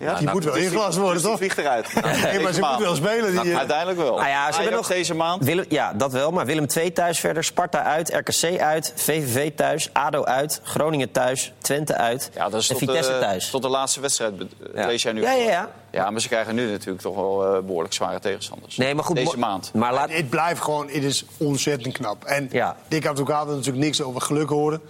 Ja, 0.04 0.14
die 0.20 0.30
moet 0.30 0.44
wel 0.44 0.54
dus 0.54 0.64
ingelast 0.64 0.98
worden, 0.98 1.14
dus 1.14 1.22
die 1.22 1.30
toch? 1.32 1.40
vliegt 1.40 1.58
eruit. 1.58 1.94
Nee, 2.24 2.40
maar 2.40 2.54
ze 2.54 2.60
moet 2.62 2.78
wel 2.80 2.96
spelen. 2.96 3.26
Die, 3.26 3.34
Nou, 3.34 3.50
eh, 3.50 3.58
uiteindelijk 3.58 3.98
wel. 4.00 4.16
Nou 4.16 4.28
ja, 4.28 4.52
ze 4.52 4.56
hebben 4.62 4.76
nog- 4.78 4.88
deze 4.88 5.14
maand. 5.16 5.44
Willem, 5.44 5.66
ja, 5.70 5.94
dat 5.94 6.12
wel. 6.12 6.32
Maar 6.32 6.46
Willem 6.46 6.68
2 6.68 6.92
thuis 6.94 7.20
verder. 7.20 7.44
Sparta 7.44 7.84
uit. 7.84 8.10
RKC 8.14 8.60
uit. 8.60 8.94
VVV 8.96 9.52
thuis. 9.56 9.90
ADO 9.94 10.24
uit. 10.24 10.60
Groningen 10.64 11.12
thuis. 11.12 11.54
Twente 11.62 11.96
uit. 11.98 12.30
Ja, 12.36 12.50
dat 12.50 12.62
is 12.62 12.70
en 12.70 12.76
tot, 12.78 12.88
Vitesse 12.90 13.12
de, 13.14 13.20
thuis. 13.20 13.50
tot 13.50 13.62
de 13.62 13.68
laatste 13.70 14.00
wedstrijd 14.02 14.34
Ja. 14.76 14.86
lees 14.86 15.04
jij 15.04 15.12
nu. 15.12 15.22
Ja, 15.22 15.32
ja, 15.34 15.50
ja. 15.50 15.70
Ja, 15.92 16.10
maar 16.10 16.22
ze 16.22 16.28
krijgen 16.28 16.56
nu 16.56 16.70
natuurlijk 16.72 17.02
toch 17.02 17.16
wel 17.16 17.56
eh, 17.56 17.62
behoorlijk 17.64 17.94
zware 17.94 18.20
tegenstanders. 18.20 18.78
Nee, 18.78 18.96
maar 18.96 19.04
goed. 19.04 19.16
Deze 19.16 19.38
maand. 19.40 19.72
Maar 19.74 19.94
laat, 19.94 20.10
Het 20.12 20.30
blijft 20.30 20.62
gewoon, 20.62 20.86
het 20.90 21.04
is 21.04 21.26
ontzettend 21.38 21.94
knap. 21.98 22.24
En 22.24 22.48
Ja. 22.52 22.76
Dick 22.88 23.06
Advocaat 23.08 23.48
natuurlijk 23.48 23.78
niks 23.78 24.02
over 24.02 24.22
geluk 24.22 24.50
horen. 24.50 24.82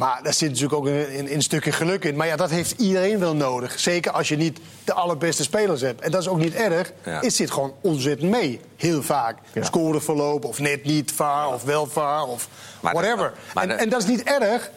Maar 0.00 0.22
daar 0.22 0.34
zit 0.34 0.48
natuurlijk 0.48 0.74
ook 0.74 0.86
een, 0.86 1.18
een, 1.18 1.32
een 1.34 1.42
stukje 1.42 1.72
geluk 1.72 2.04
in. 2.04 2.16
Maar 2.16 2.26
ja, 2.26 2.36
dat 2.36 2.50
heeft 2.50 2.80
iedereen 2.80 3.18
wel 3.18 3.34
nodig. 3.34 3.80
Zeker 3.80 4.12
als 4.12 4.28
je 4.28 4.36
niet 4.36 4.58
de 4.84 4.92
allerbeste 4.92 5.42
spelers 5.42 5.80
hebt. 5.80 6.00
En 6.00 6.10
dat 6.10 6.20
is 6.20 6.28
ook 6.28 6.38
niet 6.38 6.54
erg. 6.54 6.92
Ja. 7.04 7.20
Het 7.20 7.34
zit 7.34 7.50
gewoon 7.50 7.72
ontzettend 7.80 8.30
mee. 8.30 8.60
Heel 8.76 9.02
vaak. 9.02 9.38
Ja. 9.52 9.64
Scoreverloop 9.64 10.44
of 10.44 10.58
net 10.58 10.84
niet 10.84 11.12
vaar 11.12 11.48
of 11.48 11.62
wel 11.62 11.86
vaar 11.86 12.22
of 12.24 12.48
Maar 12.80 12.92
whatever. 12.94 13.32
en, 13.54 13.68
dat- 13.68 13.78
en 13.78 13.88
dat 13.88 14.00
is 14.02 14.08
niet 14.08 14.22
erg. 14.22 14.70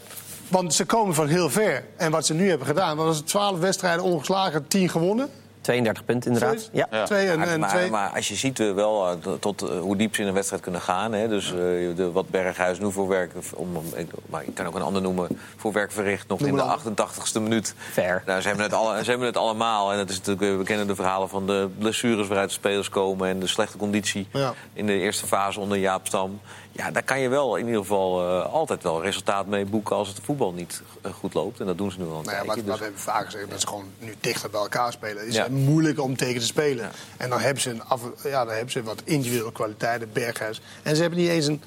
Want 0.47 0.73
ze 0.73 0.85
komen 0.85 1.15
van 1.15 1.27
heel 1.27 1.49
ver. 1.49 1.85
En 1.97 2.11
wat 2.11 2.25
ze 2.25 2.33
nu 2.33 2.49
hebben 2.49 2.67
gedaan, 2.67 2.97
was 2.97 3.17
het 3.17 3.27
12 3.27 3.59
wedstrijden 3.59 4.03
ongeslagen, 4.03 4.67
10 4.67 4.89
gewonnen. 4.89 5.29
32 5.63 6.05
punten 6.05 6.31
inderdaad. 6.33 6.69
Ja. 6.71 6.87
Ja. 6.91 7.03
Twee 7.05 7.27
en, 7.29 7.39
Maar, 7.39 7.47
en 7.47 7.59
maar, 7.59 7.69
twee. 7.69 7.89
maar 7.89 8.09
als 8.15 8.27
je 8.27 8.35
ziet 8.35 8.59
eh, 8.59 8.73
wel 8.73 9.07
eh, 9.09 9.15
tot- 9.39 9.61
eh, 9.61 9.79
hoe 9.79 9.95
diep 9.95 10.15
ze 10.15 10.21
in 10.21 10.27
een 10.27 10.33
wedstrijd 10.33 10.61
kunnen 10.61 10.81
gaan. 10.81 11.13
Hè, 11.13 11.27
dus 11.27 11.51
eh, 11.51 11.55
de, 11.95 12.09
wat 12.13 12.29
Berghuis 12.29 12.79
nu 12.79 12.91
voor 12.91 13.07
werk, 13.07 13.31
om, 13.55 13.69
ik, 13.95 14.07
maar 14.25 14.43
ik 14.43 14.55
kan 14.55 14.65
ook 14.65 14.75
een 14.75 14.81
ander 14.81 15.01
noemen, 15.01 15.27
voor 15.57 15.71
werk 15.71 15.91
verricht 15.91 16.27
nog 16.27 16.39
Noem 16.39 16.47
in 16.49 16.55
de 16.55 16.61
een 16.61 16.67
ander. 16.69 17.05
88ste 17.07 17.41
minuut. 17.41 17.73
Fair. 17.91 18.23
Nou, 18.25 18.41
ze, 18.41 18.47
hebben 18.47 18.65
het 18.65 18.73
alle, 18.73 19.03
ze 19.03 19.09
hebben 19.09 19.27
het 19.27 19.37
allemaal. 19.37 19.91
En 19.91 19.97
het 19.97 20.09
is 20.09 20.17
natuurlijk, 20.21 20.57
we 20.57 20.63
kennen 20.63 20.87
de 20.87 20.95
verhalen 20.95 21.29
van 21.29 21.47
de 21.47 21.69
blessures 21.77 22.27
waaruit 22.27 22.49
de 22.49 22.55
spelers 22.55 22.89
komen 22.89 23.27
en 23.29 23.39
de 23.39 23.47
slechte 23.47 23.77
conditie 23.77 24.27
Ja. 24.33 24.53
in 24.73 24.85
de 24.85 24.93
eerste 24.99 25.27
fase 25.27 25.59
onder 25.59 25.77
Jaap 25.77 26.07
Stam. 26.07 26.39
Ja, 26.75 26.91
daar 26.91 27.03
kan 27.03 27.19
je 27.19 27.29
wel 27.29 27.55
in 27.55 27.65
ieder 27.65 27.81
geval 27.81 28.21
eh, 28.21 28.53
altijd 28.53 28.83
wel 28.83 29.01
resultaat 29.01 29.45
mee 29.47 29.65
boeken 29.65 29.95
als 29.95 30.07
het 30.07 30.19
voetbal 30.23 30.51
niet 30.53 30.81
eh, 31.01 31.11
goed 31.13 31.33
loopt. 31.33 31.59
En 31.59 31.65
dat 31.65 31.77
doen 31.77 31.91
ze 31.91 31.99
nu 31.99 32.05
al 32.05 32.09
een 32.17 32.23
Nou 32.25 32.35
ja, 32.37 32.43
tijdje. 32.43 32.47
wat, 32.47 32.55
wat 32.55 32.65
dus- 32.65 32.77
we 32.77 32.83
hebben 32.83 33.01
vaak 33.01 33.25
gezegd, 33.25 33.49
dat 33.49 33.61
ze 33.61 33.67
gewoon 33.67 33.85
nu 33.99 34.15
dichter 34.19 34.49
bij 34.49 34.59
elkaar 34.61 34.91
spelen. 34.91 35.17
Het 35.17 35.27
is 35.27 35.35
Ja. 35.35 35.47
moeilijk 35.49 35.99
om 36.01 36.17
tegen 36.17 36.39
te 36.39 36.45
spelen. 36.45 36.83
Ja. 36.85 36.91
En 37.17 37.29
dan 37.29 37.39
hebben, 37.39 37.61
ze 37.61 37.69
een 37.69 37.83
af, 37.83 38.01
ja, 38.23 38.45
dan 38.45 38.53
hebben 38.53 38.71
ze 38.71 38.83
wat 38.83 39.01
individuele 39.03 39.51
kwaliteiten, 39.51 40.09
Berghuis. 40.13 40.61
En 40.83 40.95
ze 40.95 41.01
hebben 41.01 41.19
niet 41.19 41.29
eens 41.29 41.45
een, 41.47 41.61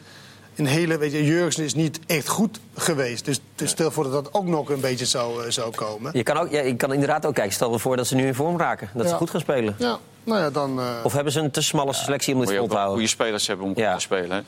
een 0.57 0.67
hele... 0.67 0.99
Weet 0.99 1.13
je, 1.13 1.25
Jurgensen 1.25 1.65
is 1.65 1.75
niet 1.75 2.01
echt 2.07 2.29
goed 2.29 2.61
geweest. 2.75 3.25
Dus, 3.25 3.41
dus 3.55 3.71
stel 3.71 3.91
voor 3.91 4.05
dat 4.05 4.13
dat 4.13 4.35
ook 4.35 4.47
nog 4.47 4.69
een 4.71 4.81
beetje 4.81 5.07
zou, 5.07 5.45
eh, 5.45 5.51
zou 5.51 5.75
komen. 5.75 6.11
Je 6.15 6.23
kan, 6.23 6.37
ook, 6.37 6.51
ja, 6.51 6.61
je 6.61 6.77
kan 6.77 6.93
inderdaad 6.93 7.27
ook 7.27 7.35
kijken. 7.35 7.53
Stel 7.53 7.73
je 7.73 7.79
voor 7.79 7.97
dat 7.97 8.07
ze 8.07 8.15
nu 8.15 8.27
in 8.27 8.35
vorm 8.35 8.59
raken. 8.59 8.91
Dat 8.95 9.09
ze 9.09 9.15
goed 9.15 9.31
gaan 9.31 9.41
spelen. 9.41 9.75
Ja, 9.79 9.99
nou 10.25 10.41
ja, 10.41 10.51
dan... 10.51 10.81
eh, 10.81 10.87
Of 11.03 11.13
hebben 11.13 11.33
ze 11.33 11.41
een 11.41 11.51
te 11.51 11.63
smalle 11.63 11.93
selectie 11.93 12.35
om 12.35 12.41
dit 12.41 12.49
vol 12.49 12.59
te 12.63 12.67
wel 12.69 12.77
houden? 12.77 12.95
goede 12.95 13.09
spelers 13.11 13.47
hebben 13.47 13.67
om 13.67 13.73
Ja. 13.75 13.95
te 13.95 14.01
spelen. 14.01 14.45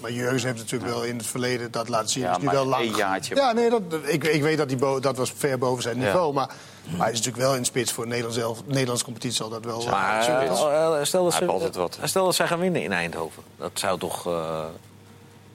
Maar 0.00 0.12
Jurgensen 0.12 0.48
heeft 0.48 0.58
natuurlijk 0.62 0.90
wel 0.90 1.04
in 1.04 1.16
het 1.16 1.26
verleden 1.26 1.70
dat 1.70 1.88
laten 1.88 2.08
zien. 2.08 2.22
Ja, 2.22 2.30
is 2.36 2.42
nu 2.42 2.48
wel 2.48 2.66
lang. 2.66 2.82
één 2.82 2.94
jaartje. 2.96 3.34
Ja, 3.34 3.52
nee, 3.52 3.70
dat, 3.70 3.82
ik, 4.02 4.24
ik 4.24 4.42
weet 4.42 4.58
dat 4.58 4.68
hij 4.70 4.78
bo- 4.78 5.00
dat 5.00 5.16
was 5.16 5.32
ver 5.36 5.58
boven 5.58 5.82
zijn 5.82 5.96
Ja. 5.98 6.04
niveau. 6.04 6.32
Maar, 6.32 6.46
maar 6.90 7.00
hij 7.00 7.10
is 7.12 7.16
natuurlijk 7.18 7.44
wel 7.44 7.54
in 7.56 7.64
spits 7.64 7.92
voor 7.92 8.06
Nederland 8.06 8.34
zelf. 8.34 8.62
Nederlandse 8.66 9.04
competitie 9.04 9.36
zal 9.36 9.48
dat 9.48 9.64
wel... 9.64 9.86
Maar 9.86 10.20
eh, 10.20 10.26
eh, 10.28 10.98
eh, 10.98 11.04
stel, 11.04 11.24
dat 11.24 11.32
ze, 11.34 11.46
altijd 11.46 11.76
wat. 11.76 11.98
stel 12.02 12.24
dat 12.24 12.34
zij 12.34 12.46
gaan 12.46 12.58
winnen 12.58 12.82
in 12.82 12.92
Eindhoven. 12.92 13.42
Dat 13.56 13.70
zou 13.74 13.98
toch. 13.98 14.26
eh, 14.26 14.64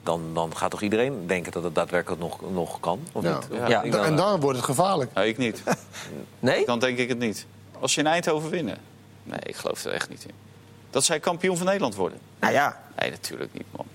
dan, 0.02 0.22
dan 0.34 0.56
gaat 0.56 0.70
toch 0.70 0.82
iedereen 0.82 1.26
denken 1.26 1.52
dat 1.52 1.62
het 1.62 1.74
daadwerkelijk 1.74 2.20
nog, 2.20 2.38
nog 2.52 2.80
kan? 2.80 3.00
Of 3.12 3.22
ja. 3.22 3.34
niet? 3.34 3.48
Ja. 3.58 3.68
Ja. 3.68 3.82
Ik 3.82 3.92
dan, 3.92 4.04
En 4.04 4.16
dan 4.16 4.40
wordt 4.40 4.56
het 4.56 4.66
gevaarlijk. 4.66 5.14
Nee, 5.14 5.28
ik 5.28 5.38
niet. 5.38 5.62
Nee? 6.40 6.66
Dan 6.66 6.78
denk 6.78 6.98
ik 6.98 7.08
het 7.08 7.18
niet. 7.18 7.46
Als 7.80 7.92
ze 7.92 8.00
in 8.00 8.06
Eindhoven 8.06 8.50
winnen. 8.50 8.78
Nee, 9.22 9.38
ik 9.42 9.56
geloof 9.56 9.84
er 9.84 9.92
echt 9.92 10.08
niet 10.08 10.24
in. 10.24 10.30
Dat 10.94 11.04
zij 11.04 11.20
kampioen 11.20 11.56
van 11.56 11.66
Nederland 11.66 11.94
worden. 11.94 12.18
Nou 12.40 12.52
ja. 12.52 12.76
Nee, 12.98 13.10
natuurlijk 13.10 13.52
niet, 13.52 13.64
man. 13.76 13.86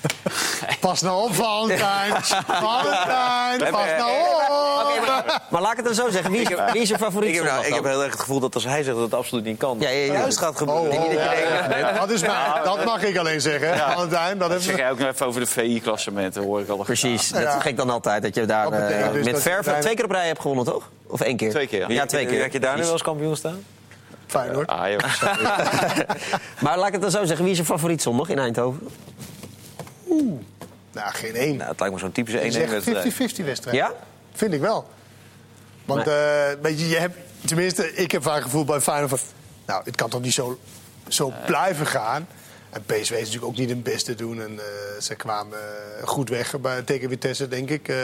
Pas 0.80 1.00
nou 1.02 1.22
op, 1.24 1.34
Valentijn. 1.34 2.12
Valentijn, 2.64 3.70
pas 3.70 3.86
nou 3.98 4.10
op. 4.10 5.06
Maar, 5.06 5.42
maar 5.50 5.60
laat 5.60 5.70
ik 5.70 5.76
het 5.76 5.86
dan 5.86 5.94
zo 5.94 6.10
zeggen. 6.10 6.30
Wie 6.30 6.40
is, 6.40 6.48
wie 6.72 6.82
is 6.82 6.88
je 6.88 6.98
favoriet 6.98 7.28
ik 7.28 7.34
heb, 7.34 7.44
nou, 7.44 7.66
ik 7.66 7.74
heb 7.74 7.84
heel 7.84 8.02
erg 8.02 8.10
het 8.12 8.20
gevoel 8.20 8.40
dat 8.40 8.54
als 8.54 8.64
hij 8.64 8.82
zegt 8.82 8.94
dat 8.96 9.04
het 9.04 9.14
absoluut 9.14 9.44
niet 9.44 9.58
kan, 9.58 9.76
Ja, 9.80 9.88
ja, 9.88 10.04
ja. 10.04 10.12
juist 10.12 10.38
gaat 10.38 10.50
Oh, 10.50 10.56
gebeuren. 10.56 10.98
oh, 11.02 11.12
ja, 11.12 11.32
ja. 11.78 11.92
dat, 11.92 12.10
is 12.10 12.22
maar, 12.22 12.60
dat 12.64 12.84
mag 12.84 13.02
ik 13.02 13.16
alleen 13.16 13.40
zeggen, 13.40 13.78
Valentijn. 13.78 14.38
Dat 14.38 14.50
Dat 14.50 14.62
zeg 14.62 14.76
jij 14.76 14.90
ook 14.90 14.98
nog 14.98 15.08
even 15.08 15.26
over 15.26 15.40
de 15.40 15.46
VI-klassementen, 15.46 16.42
hoor 16.42 16.60
ik 16.60 16.68
al. 16.68 16.76
Precies, 16.76 17.28
dat 17.28 17.64
ik 17.64 17.76
dan 17.76 17.90
altijd. 17.90 18.22
Dat 18.22 18.34
je 18.34 18.44
daar 18.46 18.70
Dat 18.70 18.80
eh, 18.80 19.12
dus 19.12 19.24
met 19.24 19.42
verf 19.42 19.66
twee 19.80 19.94
keer 19.94 20.04
op 20.04 20.10
rij 20.10 20.26
hebt 20.26 20.40
gewonnen, 20.40 20.64
toch? 20.64 20.90
Of 21.06 21.20
één 21.20 21.36
keer? 21.36 21.50
Twee 21.50 21.66
keer. 21.66 21.92
Ja, 21.92 22.06
twee 22.06 22.26
keer. 22.26 22.42
Heb 22.42 22.52
je 22.52 22.60
daar 22.60 22.76
nu 22.76 22.82
wel 22.82 22.92
als 22.92 23.02
kampioen 23.02 23.36
staan? 23.36 23.64
Fijn 24.28 24.54
hoor. 24.54 24.66
Ah, 24.66 24.90
joh. 24.90 25.00
Maar 26.62 26.78
laat 26.78 26.86
ik 26.86 26.92
het 26.92 27.02
dan 27.02 27.10
zo 27.10 27.24
zeggen. 27.24 27.44
Wie 27.44 27.52
is 27.52 27.58
je 27.58 27.64
favoriet 27.64 28.02
zondag 28.02 28.28
in 28.28 28.38
Eindhoven? 28.38 28.88
Nou, 30.92 31.12
geen 31.12 31.34
één. 31.34 31.56
Nou, 31.56 31.70
het 31.70 31.80
lijkt 31.80 31.94
me 31.94 32.00
zo'n 32.00 32.12
typische 32.12 32.38
Het 32.38 32.46
is 32.46 32.56
echt 32.56 32.70
1-1-wedstrijd. 32.70 33.42
50-50 33.42 33.44
wedstrijd. 33.44 33.76
Ja? 33.76 33.92
Vind 34.32 34.52
ik 34.52 34.60
wel. 34.60 34.88
Want 35.84 36.06
eh, 36.06 36.14
weet 36.62 36.80
je, 36.80 36.88
je 36.88 36.96
hebt, 36.96 37.16
tenminste, 37.44 37.94
ik 37.94 38.10
heb 38.10 38.22
vaak 38.22 38.34
het 38.34 38.44
gevoel 38.44 38.64
bij 38.64 38.80
Feyenoord 38.80 39.10
van... 39.10 39.18
Nou, 39.66 39.82
het 39.84 39.96
kan 39.96 40.10
toch 40.10 40.20
niet 40.20 40.32
zo, 40.32 40.58
zo 41.08 41.32
blijven 41.46 41.86
gaan. 41.86 42.26
En 42.70 42.82
PSV 42.82 43.10
is 43.10 43.18
natuurlijk 43.18 43.44
ook 43.44 43.56
niet 43.56 43.68
het 43.68 43.82
beste 43.82 44.14
doen. 44.14 44.42
En 44.42 44.58
eh, 44.58 45.00
ze 45.00 45.14
kwamen 45.14 45.58
eh, 45.58 46.06
goed 46.06 46.28
weg 46.28 46.60
bij, 46.60 46.82
tegen 46.82 47.08
Vitesse, 47.08 47.48
denk 47.48 47.70
ik. 47.70 47.88
Eh, 47.88 47.96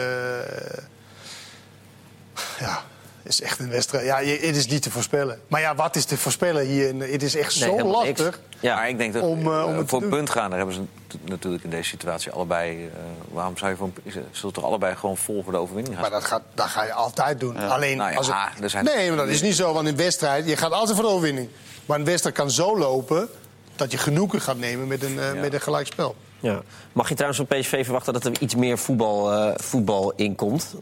ja, 2.59 2.83
is 3.27 3.41
echt 3.41 3.59
een 3.59 3.69
wedstrijd. 3.69 4.05
Ja, 4.05 4.17
het 4.47 4.55
is 4.55 4.67
niet 4.67 4.81
te 4.81 4.91
voorspellen. 4.91 5.39
Maar 5.47 5.61
ja, 5.61 5.75
wat 5.75 5.95
is 5.95 6.05
te 6.05 6.17
voorspellen 6.17 6.65
hier? 6.65 6.95
Het 7.11 7.23
is 7.23 7.35
echt 7.35 7.59
Nee, 7.59 7.69
zo 7.69 7.75
niks. 7.75 7.87
lastig. 7.89 8.39
Ja. 8.59 8.75
Maar 8.75 8.89
ik 8.89 8.97
denk 8.97 9.13
dat 9.13 9.23
Om, 9.23 9.39
eh, 9.39 9.63
om 9.65 9.69
eh, 9.71 9.77
het 9.77 9.77
te 9.77 9.87
voor 9.87 9.99
doen. 9.99 10.09
punt 10.09 10.29
gaan, 10.29 10.49
daar 10.49 10.57
hebben 10.57 10.75
ze 10.75 10.81
nat- 10.81 11.29
natuurlijk 11.29 11.63
in 11.63 11.69
deze 11.69 11.89
situatie 11.89 12.31
allebei. 12.31 12.85
eh, 12.85 12.91
waarom 13.31 13.57
zou 13.57 13.71
je 13.71 13.77
voor 13.77 13.89
een, 14.03 14.11
ze 14.11 14.21
zullen 14.31 14.53
toch 14.53 14.63
allebei 14.63 14.95
gewoon 14.95 15.17
vol 15.17 15.43
voor 15.43 15.51
de 15.51 15.57
overwinning 15.59 15.93
gaan? 15.93 16.03
Maar 16.09 16.19
dat, 16.19 16.23
gaat, 16.29 16.41
dat 16.53 16.65
ga 16.67 16.83
je 16.83 16.93
altijd 16.93 17.39
doen. 17.39 17.57
Alleen 17.57 17.97
Nou 17.97 18.11
ja, 18.11 18.17
als 18.17 18.27
het- 18.27 18.63
er 18.63 18.69
zijn- 18.69 18.85
Nee, 18.85 19.07
maar 19.07 19.17
dat 19.17 19.27
is 19.27 19.41
niet 19.41 19.55
zo. 19.55 19.73
Want 19.73 19.85
in 19.87 19.91
een 19.91 19.97
wedstrijd, 19.99 20.47
je 20.47 20.57
gaat 20.57 20.71
altijd 20.71 20.97
voor 20.97 21.05
de 21.05 21.11
overwinning. 21.11 21.49
Maar 21.85 21.99
een 21.99 22.05
wedstrijd 22.05 22.35
kan 22.35 22.51
zo 22.51 22.77
lopen 22.77 23.27
dat 23.75 23.91
je 23.91 23.97
genoegen 23.97 24.41
gaat 24.41 24.57
nemen 24.57 24.87
met 24.87 25.03
een, 25.03 25.13
Ja. 25.13 25.33
met 25.33 25.53
een 25.53 25.61
gelijkspel. 25.61 26.15
Ja. 26.39 26.61
Mag 26.93 27.09
je 27.09 27.15
trouwens 27.15 27.43
van 27.47 27.59
PSV 27.59 27.83
verwachten 27.83 28.13
dat 28.13 28.25
er 28.25 28.31
iets 28.39 28.55
meer 28.55 28.77
voetbal, 28.77 29.31
eh, 29.33 29.51
voetbal 29.55 30.13
in 30.15 30.35
komt? 30.35 30.75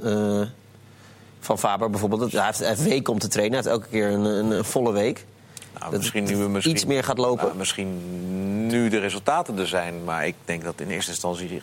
Eh, 1.44 1.48
van 1.50 1.60
Faber 1.60 1.90
bijvoorbeeld. 1.90 2.32
Hij 2.32 2.46
heeft, 2.46 2.60
heeft 2.60 2.84
week 2.84 3.08
om 3.10 3.20
te 3.20 3.28
trainen. 3.28 3.64
Hij 3.64 3.72
heeft 3.72 3.82
elke 3.82 3.92
keer 3.92 4.08
een, 4.12 4.26
een, 4.26 4.52
een 4.52 4.66
volle 4.66 4.92
week. 4.92 5.26
Nou, 5.74 5.92
Dat 5.92 6.00
misschien 6.00 6.24
nu 6.24 6.36
we 6.38 6.50
misschien, 6.50 6.74
iets 6.74 6.86
meer 6.86 7.04
gaat 7.04 7.18
lopen? 7.18 7.46
Nou, 7.46 7.58
misschien 7.58 8.68
nu 8.68 8.90
de 8.90 9.00
resultaten 9.00 9.58
er 9.60 9.68
zijn. 9.68 10.04
Maar 10.04 10.28
ik 10.28 10.36
denk 10.46 10.64
dat 10.64 10.74
in 10.82 10.90
eerste 10.90 11.12
instantie... 11.12 11.62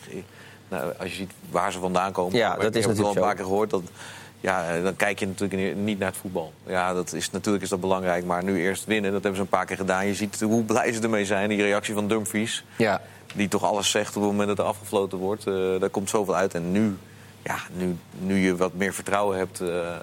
Nou, 0.69 0.93
als 0.99 1.09
je 1.09 1.15
ziet 1.15 1.31
waar 1.51 1.73
ze 1.73 1.79
vandaan 1.79 2.13
komen... 2.13 2.39
Ja, 2.39 2.55
ik 2.55 2.61
dat 2.61 2.75
is 2.75 2.85
heb 2.85 2.91
het 2.97 3.05
al 3.05 3.13
natuurlijk 3.13 3.17
een 3.17 3.23
paar 3.23 3.35
keer 3.35 3.45
gehoord... 3.45 3.71
Dat, 3.71 3.83
ja, 4.41 4.75
eh, 4.75 4.83
dan 4.83 4.97
kijk 4.97 5.19
je 5.19 5.27
natuurlijk 5.27 5.77
niet 5.77 5.99
naar 5.99 6.09
het 6.09 6.17
voetbal. 6.17 6.53
Ja, 6.67 6.95
dat 6.95 7.13
is, 7.13 7.31
natuurlijk 7.31 7.65
is 7.65 7.71
dat 7.71 7.81
belangrijk. 7.81 8.25
Maar 8.25 8.45
nu 8.45 8.61
eerst 8.61 8.85
winnen, 8.85 9.13
dat 9.13 9.23
hebben 9.23 9.35
ze 9.41 9.43
een 9.43 9.59
paar 9.59 9.67
keer 9.67 9.77
gedaan. 9.77 10.07
Je 10.07 10.15
ziet 10.15 10.41
hoe 10.41 10.63
blij 10.63 10.93
ze 10.93 11.01
ermee 11.01 11.25
zijn. 11.25 11.49
Die 11.49 11.63
reactie 11.63 11.95
van 11.95 12.09
Dumfries, 12.09 12.65
Ja. 12.77 13.01
die 13.35 13.49
toch 13.49 13.65
alles 13.65 13.91
zegt 13.91 14.17
op 14.17 14.23
het 14.23 14.31
moment 14.31 14.49
dat 14.49 14.59
er 14.59 14.65
afgefloten 14.65 15.19
wordt. 15.19 15.47
eh, 15.47 15.55
daar 15.81 15.89
komt 15.91 16.11
zoveel 16.11 16.35
uit. 16.37 16.55
En 16.55 16.73
nu, 16.73 16.97
ja, 17.43 17.59
nu, 17.73 17.97
nu 18.19 18.39
je 18.39 18.57
wat 18.57 18.75
meer 18.75 18.95
vertrouwen 18.95 19.39
hebt... 19.39 19.61
eh, 19.61 19.97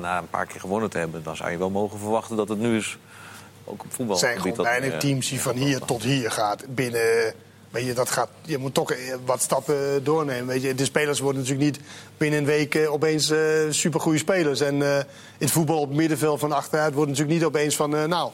na 0.00 0.18
een 0.18 0.28
paar 0.30 0.46
keer 0.46 0.60
gewonnen 0.60 0.90
te 0.90 0.98
hebben... 0.98 1.22
dan 1.22 1.36
zou 1.36 1.50
je 1.50 1.58
wel 1.58 1.70
mogen 1.70 1.98
verwachten 1.98 2.36
dat 2.36 2.48
het 2.48 2.58
nu 2.58 2.76
is... 2.76 2.98
ook 3.64 3.82
op 3.82 3.92
voetbal. 3.92 4.16
Zijn 4.16 4.40
gewoon 4.40 4.62
weinig 4.62 5.00
teams 5.00 5.28
die 5.28 5.40
van 5.40 5.56
hier 5.56 5.78
tot 5.78 6.02
hier 6.02 6.30
gaat 6.30 6.64
binnen. 6.68 7.34
Weet 7.70 7.86
je, 7.86 7.92
dat 7.92 8.10
gaat, 8.10 8.28
je 8.42 8.58
moet 8.58 8.74
toch 8.74 8.92
eh, 8.92 9.14
wat 9.24 9.42
stappen 9.42 10.04
doornemen. 10.04 10.46
Weet 10.46 10.62
je. 10.62 10.74
De 10.74 10.84
spelers 10.84 11.20
worden 11.20 11.40
natuurlijk 11.42 11.70
niet 11.70 11.80
binnen 12.16 12.38
een 12.38 12.46
week 12.46 12.74
eh, 12.74 12.92
opeens 12.92 13.30
eh 13.30 13.38
supergoeie 13.70 14.18
spelers. 14.18 14.60
En 14.60 14.82
eh, 14.82 14.96
in 14.98 15.04
het 15.38 15.50
voetbal 15.50 15.78
op 15.80 15.88
het 15.88 15.96
middenveld 15.96 16.40
van 16.40 16.52
achteruit 16.52 16.94
wordt 16.94 17.10
natuurlijk 17.10 17.38
niet 17.38 17.46
opeens 17.46 17.76
van... 17.76 17.96
eh, 17.96 18.04
nou, 18.04 18.30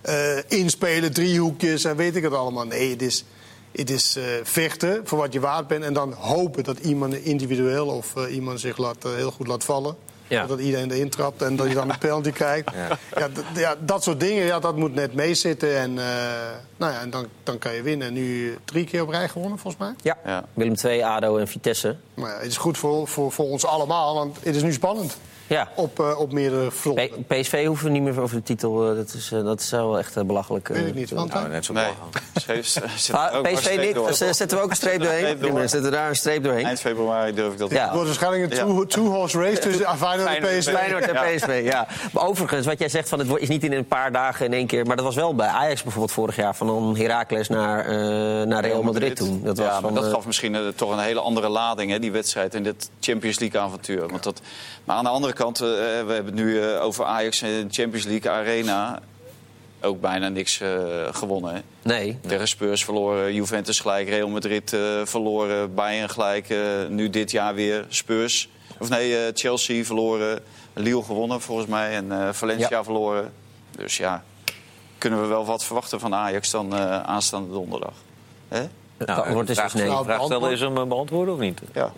eh, 0.00 0.38
inspelen, 0.48 1.12
driehoekjes 1.12 1.84
en 1.84 1.96
weet 1.96 2.16
ik 2.16 2.22
het 2.22 2.34
allemaal. 2.34 2.66
Nee, 2.66 2.90
het 2.90 3.02
is, 3.02 3.24
het 3.72 3.90
is 3.90 4.16
eh, 4.16 4.24
vechten 4.42 5.00
voor 5.04 5.18
wat 5.18 5.32
je 5.32 5.40
waard 5.40 5.66
bent... 5.66 5.84
en 5.84 5.92
dan 5.92 6.12
hopen 6.12 6.64
dat 6.64 6.78
iemand 6.78 7.14
individueel 7.14 7.86
of 7.86 8.16
eh, 8.16 8.34
iemand 8.34 8.60
zich 8.60 8.76
laat, 8.78 9.04
eh, 9.04 9.14
heel 9.14 9.30
goed 9.30 9.46
laat 9.46 9.64
vallen. 9.64 9.96
Ja. 10.26 10.46
Dat 10.46 10.60
iedereen 10.60 10.90
erin 10.90 11.10
trapt 11.10 11.42
en 11.42 11.56
dat 11.56 11.68
je 11.68 11.74
dan 11.74 11.90
een 11.90 11.98
penalty 11.98 12.30
krijgt. 12.30 12.70
Ja. 13.16 13.28
d- 13.28 13.58
ja, 13.58 13.76
dat 13.80 14.02
soort 14.02 14.20
dingen, 14.20 14.44
ja, 14.44 14.58
dat 14.58 14.76
moet 14.76 14.94
net 14.94 15.14
meezitten. 15.14 15.76
En, 15.78 15.98
eh, 15.98 16.04
nou 16.76 16.92
ja, 16.92 17.00
en 17.00 17.10
dan, 17.10 17.26
dan 17.42 17.58
kan 17.58 17.72
je 17.74 17.82
winnen. 17.82 18.06
En 18.06 18.12
nu 18.12 18.56
drie 18.64 18.84
keer 18.84 19.02
op 19.02 19.08
rij 19.08 19.28
gewonnen, 19.28 19.58
volgens 19.58 19.82
mij. 19.82 19.94
Ja. 20.02 20.16
Ja. 20.24 20.44
Willem 20.54 20.74
II, 20.84 21.00
ADO 21.00 21.36
en 21.36 21.48
Vitesse. 21.48 21.96
Maar 22.14 22.30
ja, 22.30 22.36
het 22.36 22.46
is 22.46 22.56
goed 22.56 22.78
voor, 22.78 23.08
voor, 23.08 23.32
voor 23.32 23.48
ons 23.48 23.64
allemaal, 23.66 24.14
want 24.14 24.36
het 24.42 24.56
is 24.56 24.62
nu 24.62 24.72
spannend. 24.72 25.16
Ja. 25.50 25.68
Op, 25.74 26.00
eh, 26.00 26.18
op 26.20 26.32
meerdere 26.32 26.70
fronten. 26.70 27.08
P- 27.08 27.28
PSV 27.28 27.66
hoeven 27.66 27.86
we 27.86 27.92
niet 27.92 28.02
meer 28.02 28.20
over 28.20 28.36
de 28.36 28.42
titel. 28.42 28.90
eh, 28.90 28.96
Dat 28.96 29.14
is, 29.14 29.32
eh, 29.32 29.44
dat 29.44 29.60
is 29.60 29.70
wel 29.70 29.98
echt 29.98 30.16
eh, 30.16 30.24
belachelijk. 30.24 30.68
Weet 30.68 30.86
ik 30.86 30.94
niet. 30.94 31.10
Want, 31.10 31.32
Nou, 31.34 31.48
net 31.48 31.64
zo 31.64 31.72
Nee. 31.72 31.84
Ah, 33.12 33.42
PSV 33.42 33.58
streep 33.58 33.94
niet. 33.96 34.16
zetten 34.16 34.56
we 34.58 34.62
ook 34.64 34.70
een 34.70 34.76
streep 34.76 35.02
doorheen. 35.04 35.38
We 35.54 35.68
zetten 35.68 35.90
daar 35.90 36.08
een 36.08 36.16
streep 36.16 36.42
doorheen. 36.44 36.64
Eind 36.64 36.80
februari 36.80 37.34
durf 37.34 37.52
ik 37.52 37.58
dat 37.58 37.70
Ja. 37.70 37.82
Het 37.82 37.90
wordt 37.92 38.06
waarschijnlijk 38.06 38.42
een 38.52 38.58
two- 38.58 38.84
two-horse 38.86 39.38
race 39.42 39.58
tussen 39.58 39.96
Feyenoord 39.98 40.28
en 40.36 40.58
PSV. 40.58 40.72
Feyenoord 40.72 41.08
en 41.08 41.12
Ja. 41.14 41.22
PSV, 41.36 41.60
ja. 41.64 41.86
Maar 42.12 42.26
overigens, 42.26 42.66
wat 42.66 42.78
jij 42.78 42.88
zegt, 42.88 43.08
van, 43.08 43.18
het 43.18 43.28
wordt- 43.28 43.42
is 43.42 43.48
niet 43.48 43.64
in 43.64 43.72
een 43.72 43.86
paar 43.86 44.12
dagen 44.12 44.46
in 44.46 44.52
één 44.52 44.66
keer... 44.66 44.86
maar 44.86 44.96
dat 44.96 45.04
was 45.04 45.14
wel 45.14 45.34
bij 45.34 45.46
Ajax 45.48 45.82
bijvoorbeeld 45.82 46.12
vorig 46.12 46.36
jaar... 46.36 46.56
van 46.56 46.66
dan 46.66 46.96
Heracles 46.96 47.48
naar, 47.48 47.84
eh, 47.86 47.94
naar 48.46 48.64
Real 48.64 48.82
Madrid 48.82 49.16
toen. 49.16 49.40
Dat 49.44 49.56
was 49.56 49.66
ja, 49.66 49.72
maar 49.72 49.80
van, 49.80 49.94
dat 49.94 50.04
gaf 50.12 50.26
misschien 50.26 50.72
toch 50.76 50.90
een 50.92 50.98
hele 50.98 51.20
andere 51.20 51.48
lading, 51.48 51.90
hè, 51.90 51.98
die 51.98 52.12
wedstrijd 52.12 52.54
in 52.54 52.62
dit 52.62 52.90
Champions 53.00 53.38
League 53.38 53.60
avontuur. 53.60 54.08
Want 54.08 54.22
dat, 54.22 54.40
maar 54.84 54.96
aan 54.96 55.04
de 55.04 55.10
andere 55.10 55.32
kant, 55.32 55.39
eh, 55.40 55.66
we 56.06 56.12
hebben 56.12 56.24
het 56.24 56.34
nu 56.34 56.60
eh, 56.62 56.84
over 56.84 57.04
Ajax 57.04 57.42
en 57.42 57.48
de 57.68 57.74
Champions 57.74 58.04
League 58.06 58.30
Arena. 58.30 59.00
Ook 59.82 60.00
bijna 60.00 60.28
niks 60.28 60.60
eh, 60.60 60.68
gewonnen. 61.10 61.54
Hè. 61.54 61.60
Nee. 61.82 62.18
Tegen 62.26 62.48
Spurs 62.48 62.84
verloren, 62.84 63.34
Juventus 63.34 63.80
gelijk, 63.80 64.08
Real 64.08 64.28
Madrid 64.28 64.72
eh, 64.72 64.80
verloren, 65.04 65.74
Bayern 65.74 66.08
gelijk. 66.10 66.48
eh, 66.50 66.58
nu 66.88 67.10
dit 67.10 67.30
jaar 67.30 67.54
weer 67.54 67.84
Spurs. 67.88 68.48
Of 68.78 68.88
nee, 68.88 69.16
eh, 69.16 69.30
Chelsea 69.34 69.84
verloren, 69.84 70.40
Lille 70.72 71.02
gewonnen 71.02 71.40
volgens 71.40 71.66
mij 71.68 71.94
en 71.94 72.12
eh, 72.12 72.28
Valencia 72.32 72.68
Ja. 72.70 72.84
verloren. 72.84 73.32
Dus 73.70 73.96
ja, 73.96 74.24
kunnen 74.98 75.20
we 75.20 75.26
wel 75.26 75.44
wat 75.44 75.64
verwachten 75.64 76.00
van 76.00 76.14
Ajax 76.14 76.50
dan 76.50 76.74
eh, 76.74 77.00
aanstaande 77.02 77.52
donderdag. 77.52 77.94
Hè? 78.48 78.58
Het 78.96 79.08
Nou, 79.08 79.20
antwoord 79.24 79.48
is 79.48 79.56
vraag, 79.56 79.72
dus 79.72 79.80
nee. 79.82 79.90
Vraag 80.04 80.24
stellen 80.24 80.50
is 80.50 80.60
hem 80.60 80.88
beantwoorden 80.88 81.34
of 81.34 81.40
niet? 81.40 81.60
Ja. 81.74 81.92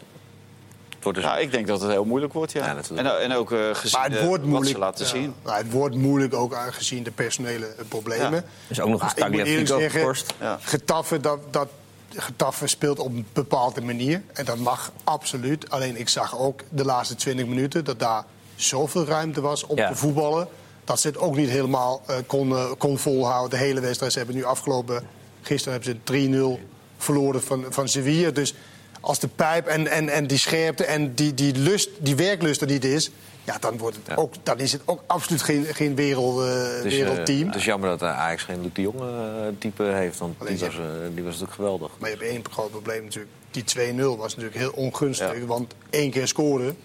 Wordt 1.03 1.19
dus 1.19 1.27
Ja, 1.27 1.39
ik 1.39 1.51
denk 1.51 1.67
dat 1.67 1.81
het 1.81 1.91
heel 1.91 2.05
moeilijk 2.05 2.33
wordt, 2.33 2.53
ja. 2.53 2.77
En, 2.95 3.21
en 3.21 3.33
ook 3.33 3.53
eh, 3.53 3.59
gezien 3.73 4.01
Maar 4.01 4.11
het 4.11 4.47
wat 4.47 4.67
ze 4.67 4.79
laten 4.79 5.05
ja. 5.05 5.11
zien. 5.11 5.35
Nou, 5.45 5.57
het 5.57 5.71
wordt 5.71 5.95
moeilijk 5.95 6.35
ook 6.35 6.55
aangezien 6.55 7.03
de 7.03 7.11
personele 7.11 7.67
eh, 7.67 7.85
problemen. 7.89 8.33
Ja. 8.33 8.45
Dus 8.67 8.81
ook 8.81 8.89
nog 8.89 9.01
een 9.01 9.07
Maar 9.07 9.29
ik 9.29 9.35
moet 9.35 9.47
eerlijk 9.47 9.67
Tagliafico 9.67 9.79
zeggen, 9.81 10.01
geschorst. 10.01 10.35
Ja. 10.41 10.59
Getafe, 10.61 11.21
dat, 11.21 11.39
dat, 11.51 11.69
Getafe 12.17 12.67
speelt 12.67 12.99
op 12.99 13.07
een 13.07 13.27
bepaalde 13.33 13.81
manier. 13.81 14.23
En 14.33 14.45
dat 14.45 14.57
mag 14.57 14.93
absoluut. 15.05 15.71
Alleen 15.71 15.97
ik 15.97 16.09
zag 16.09 16.39
ook 16.39 16.61
de 16.69 16.85
laatste 16.85 17.15
20 17.15 17.47
minuten 17.47 17.85
dat 17.85 17.99
daar 17.99 18.25
zoveel 18.55 19.05
ruimte 19.05 19.41
was 19.41 19.67
om 19.67 19.77
Ja. 19.77 19.89
te 19.89 19.95
voetballen. 19.97 20.49
Dat 20.85 21.01
ze 21.01 21.07
het 21.07 21.19
ook 21.19 21.37
niet 21.37 21.49
helemaal 21.49 22.03
eh, 22.07 22.17
kon, 22.27 22.77
kon 22.79 22.99
volhouden. 22.99 23.59
De 23.59 23.65
hele 23.65 23.81
wedstrijd. 23.81 24.13
Ze 24.13 24.19
hebben 24.19 24.37
nu 24.37 24.45
afgelopen. 24.45 25.07
Gisteren 25.43 25.81
hebben 25.81 26.03
ze 26.05 26.59
3-0 26.59 26.69
verloren 26.97 27.43
van, 27.43 27.65
van 27.69 27.89
Sevilla. 27.89 28.31
Dus 28.31 28.55
als 29.03 29.19
de 29.19 29.29
pijp 29.29 29.67
en, 29.67 29.87
en, 29.87 30.09
en 30.09 30.27
die 30.27 30.39
scherpte 30.39 30.85
en 30.85 31.15
die, 31.15 31.35
die, 31.35 31.59
lust, 31.59 31.91
die 31.99 32.17
werklust 32.17 32.61
er 32.61 32.67
niet 32.67 32.85
is. 32.85 33.11
Ja, 33.45 33.57
dan, 33.61 33.79
wordt 33.79 33.99
het 34.05 34.17
ook, 34.17 34.35
dan 34.43 34.59
is 34.59 34.73
het 34.73 34.83
ook 34.85 35.03
absoluut 35.07 35.43
geen, 35.43 35.65
geen 35.65 35.95
wereld, 35.95 36.41
eh, 36.41 36.83
Dus, 36.83 36.93
eh, 36.93 37.05
wereldteam. 37.05 37.47
Het 37.47 37.57
is 37.57 37.65
jammer 37.65 37.89
dat 37.89 38.03
eh, 38.03 38.19
Ajax 38.19 38.43
geen 38.43 38.63
Luc 38.63 38.71
de 38.73 38.83
Jong 38.83 39.01
eh, 39.01 39.07
type 39.59 39.83
heeft. 39.83 40.19
Want 40.19 40.47
die 40.47 40.59
was, 40.59 40.69
eh, 40.69 40.85
die 41.15 41.25
was 41.25 41.33
natuurlijk 41.33 41.53
geweldig. 41.53 41.91
Maar 41.99 42.11
je 42.11 42.17
hebt 42.17 42.29
één 42.29 42.43
groot 42.51 42.71
probleem 42.71 43.05
natuurlijk. 43.05 43.33
Die 43.51 43.65
2-0 43.65 44.17
was 44.17 44.37
natuurlijk 44.37 44.57
heel 44.57 44.73
ongunstig. 44.75 45.39
Ja. 45.39 45.47
Want 45.47 45.75
één 45.91 46.11
keer 46.11 46.29
scoren. 46.29 46.77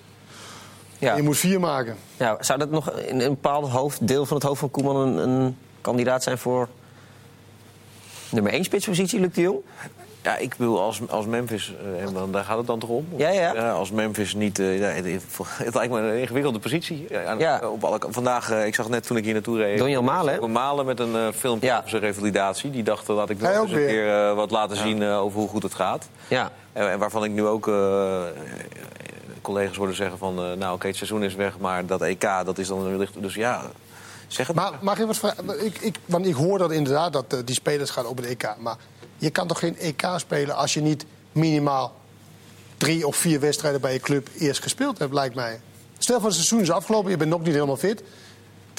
Ja. 0.99 1.15
Je 1.15 1.21
moet 1.21 1.37
vier 1.37 1.59
maken. 1.59 1.95
Ja, 2.17 2.37
zou 2.39 2.59
dat 2.59 2.69
nog 2.69 2.91
in 2.91 3.19
een 3.19 3.29
bepaald 3.29 3.69
hoofd, 3.69 4.07
deel 4.07 4.25
van 4.25 4.37
het 4.37 4.45
hoofd 4.45 4.59
van 4.59 4.71
Koeman 4.71 4.95
een, 4.95 5.29
een 5.29 5.57
kandidaat 5.81 6.23
zijn 6.23 6.37
voor 6.37 6.69
nummer 8.31 8.51
1 8.51 8.63
spitspositie, 8.63 9.19
Luc 9.19 9.33
de 9.33 9.41
Jong? 9.41 9.59
Ja, 10.27 10.37
ik 10.37 10.55
bedoel, 10.57 10.81
als, 10.81 10.99
als 11.09 11.25
Memphis, 11.25 11.73
eh, 11.95 12.03
en 12.03 12.13
dan, 12.13 12.31
daar 12.31 12.43
gaat 12.43 12.57
het 12.57 12.67
dan 12.67 12.79
toch 12.79 12.89
om? 12.89 13.07
Ja, 13.15 13.29
ja. 13.29 13.71
als 13.71 13.91
Memphis 13.91 14.33
niet... 14.33 14.59
eh, 14.59 14.79
ja, 14.79 14.87
het, 14.87 15.05
het 15.63 15.73
lijkt 15.75 15.93
me 15.93 15.99
een 15.99 16.19
ingewikkelde 16.19 16.59
positie. 16.59 17.05
Ja, 17.09 17.35
Ja. 17.37 17.61
Op 17.69 17.83
alle, 17.83 17.99
vandaag, 18.09 18.51
eh, 18.51 18.65
ik 18.65 18.75
zag 18.75 18.89
net 18.89 19.05
toen 19.07 19.17
ik 19.17 19.23
hier 19.23 19.33
naartoe 19.33 19.57
reed... 19.57 19.77
Donjan 19.77 20.03
Malen, 20.03 20.51
Malen 20.51 20.85
met 20.85 20.99
een 20.99 21.15
eh, 21.15 21.27
filmpje 21.35 21.67
Ja. 21.67 21.77
over 21.77 21.89
zijn 21.89 22.01
revalidatie. 22.01 22.69
Die 22.71 22.83
dacht, 22.83 23.09
eh, 23.09 23.15
laat 23.15 23.29
ik 23.29 23.39
nog 23.41 23.51
eens 23.51 23.71
een 23.71 23.77
keer 23.87 24.27
eh, 24.29 24.33
wat 24.35 24.51
laten 24.51 24.77
zien 24.77 25.01
eh, 25.03 25.21
over 25.21 25.39
hoe 25.39 25.49
goed 25.49 25.63
het 25.63 25.73
gaat. 25.73 26.07
Ja. 26.27 26.51
En, 26.73 26.89
en 26.91 26.99
waarvan 26.99 27.23
ik 27.23 27.31
nu 27.31 27.45
ook... 27.45 27.67
eh, 27.67 28.21
collega's 29.41 29.75
hoorden 29.77 29.95
zeggen 29.95 30.17
van... 30.17 30.39
eh, 30.39 30.51
nou, 30.57 30.73
oké, 30.75 30.87
het 30.87 30.95
seizoen 30.95 31.23
is 31.23 31.35
weg, 31.35 31.57
maar 31.59 31.85
dat 31.85 32.01
EK, 32.01 32.21
dat 32.45 32.57
is 32.57 32.67
dan 32.67 32.83
wellicht... 32.89 33.21
Dus 33.21 33.33
ja, 33.35 33.61
zeg 34.27 34.47
het 34.47 34.55
Maar 34.55 34.71
mag 34.81 34.99
ik 34.99 35.05
wat 35.05 35.17
vragen? 35.17 35.65
Ik, 35.65 35.77
ik, 35.77 35.95
want 36.05 36.25
ik 36.25 36.33
hoor 36.35 36.57
dat 36.57 36.71
inderdaad 36.71 37.13
dat 37.13 37.25
eh, 37.33 37.39
die 37.45 37.55
spelers 37.55 37.89
gaan 37.89 38.05
op 38.05 38.17
het 38.17 38.25
EK. 38.25 38.55
Maar 38.59 38.75
je 39.17 39.29
kan 39.29 39.47
toch 39.47 39.59
geen 39.59 39.77
EK 39.77 40.03
spelen 40.15 40.55
als 40.55 40.73
je 40.73 40.81
niet 40.81 41.05
minimaal 41.31 41.95
drie 42.77 43.07
of 43.07 43.15
vier 43.15 43.39
wedstrijden 43.39 43.81
bij 43.81 43.93
je 43.93 43.99
club 43.99 44.29
eerst 44.37 44.61
gespeeld 44.61 44.99
hebt, 44.99 45.13
lijkt 45.13 45.35
mij. 45.35 45.59
Stel 45.97 46.15
voor 46.15 46.25
het 46.25 46.35
seizoen 46.35 46.61
is 46.61 46.71
afgelopen, 46.71 47.11
je 47.11 47.17
bent 47.17 47.29
nog 47.29 47.41
niet 47.41 47.53
helemaal 47.53 47.77
fit. 47.77 48.03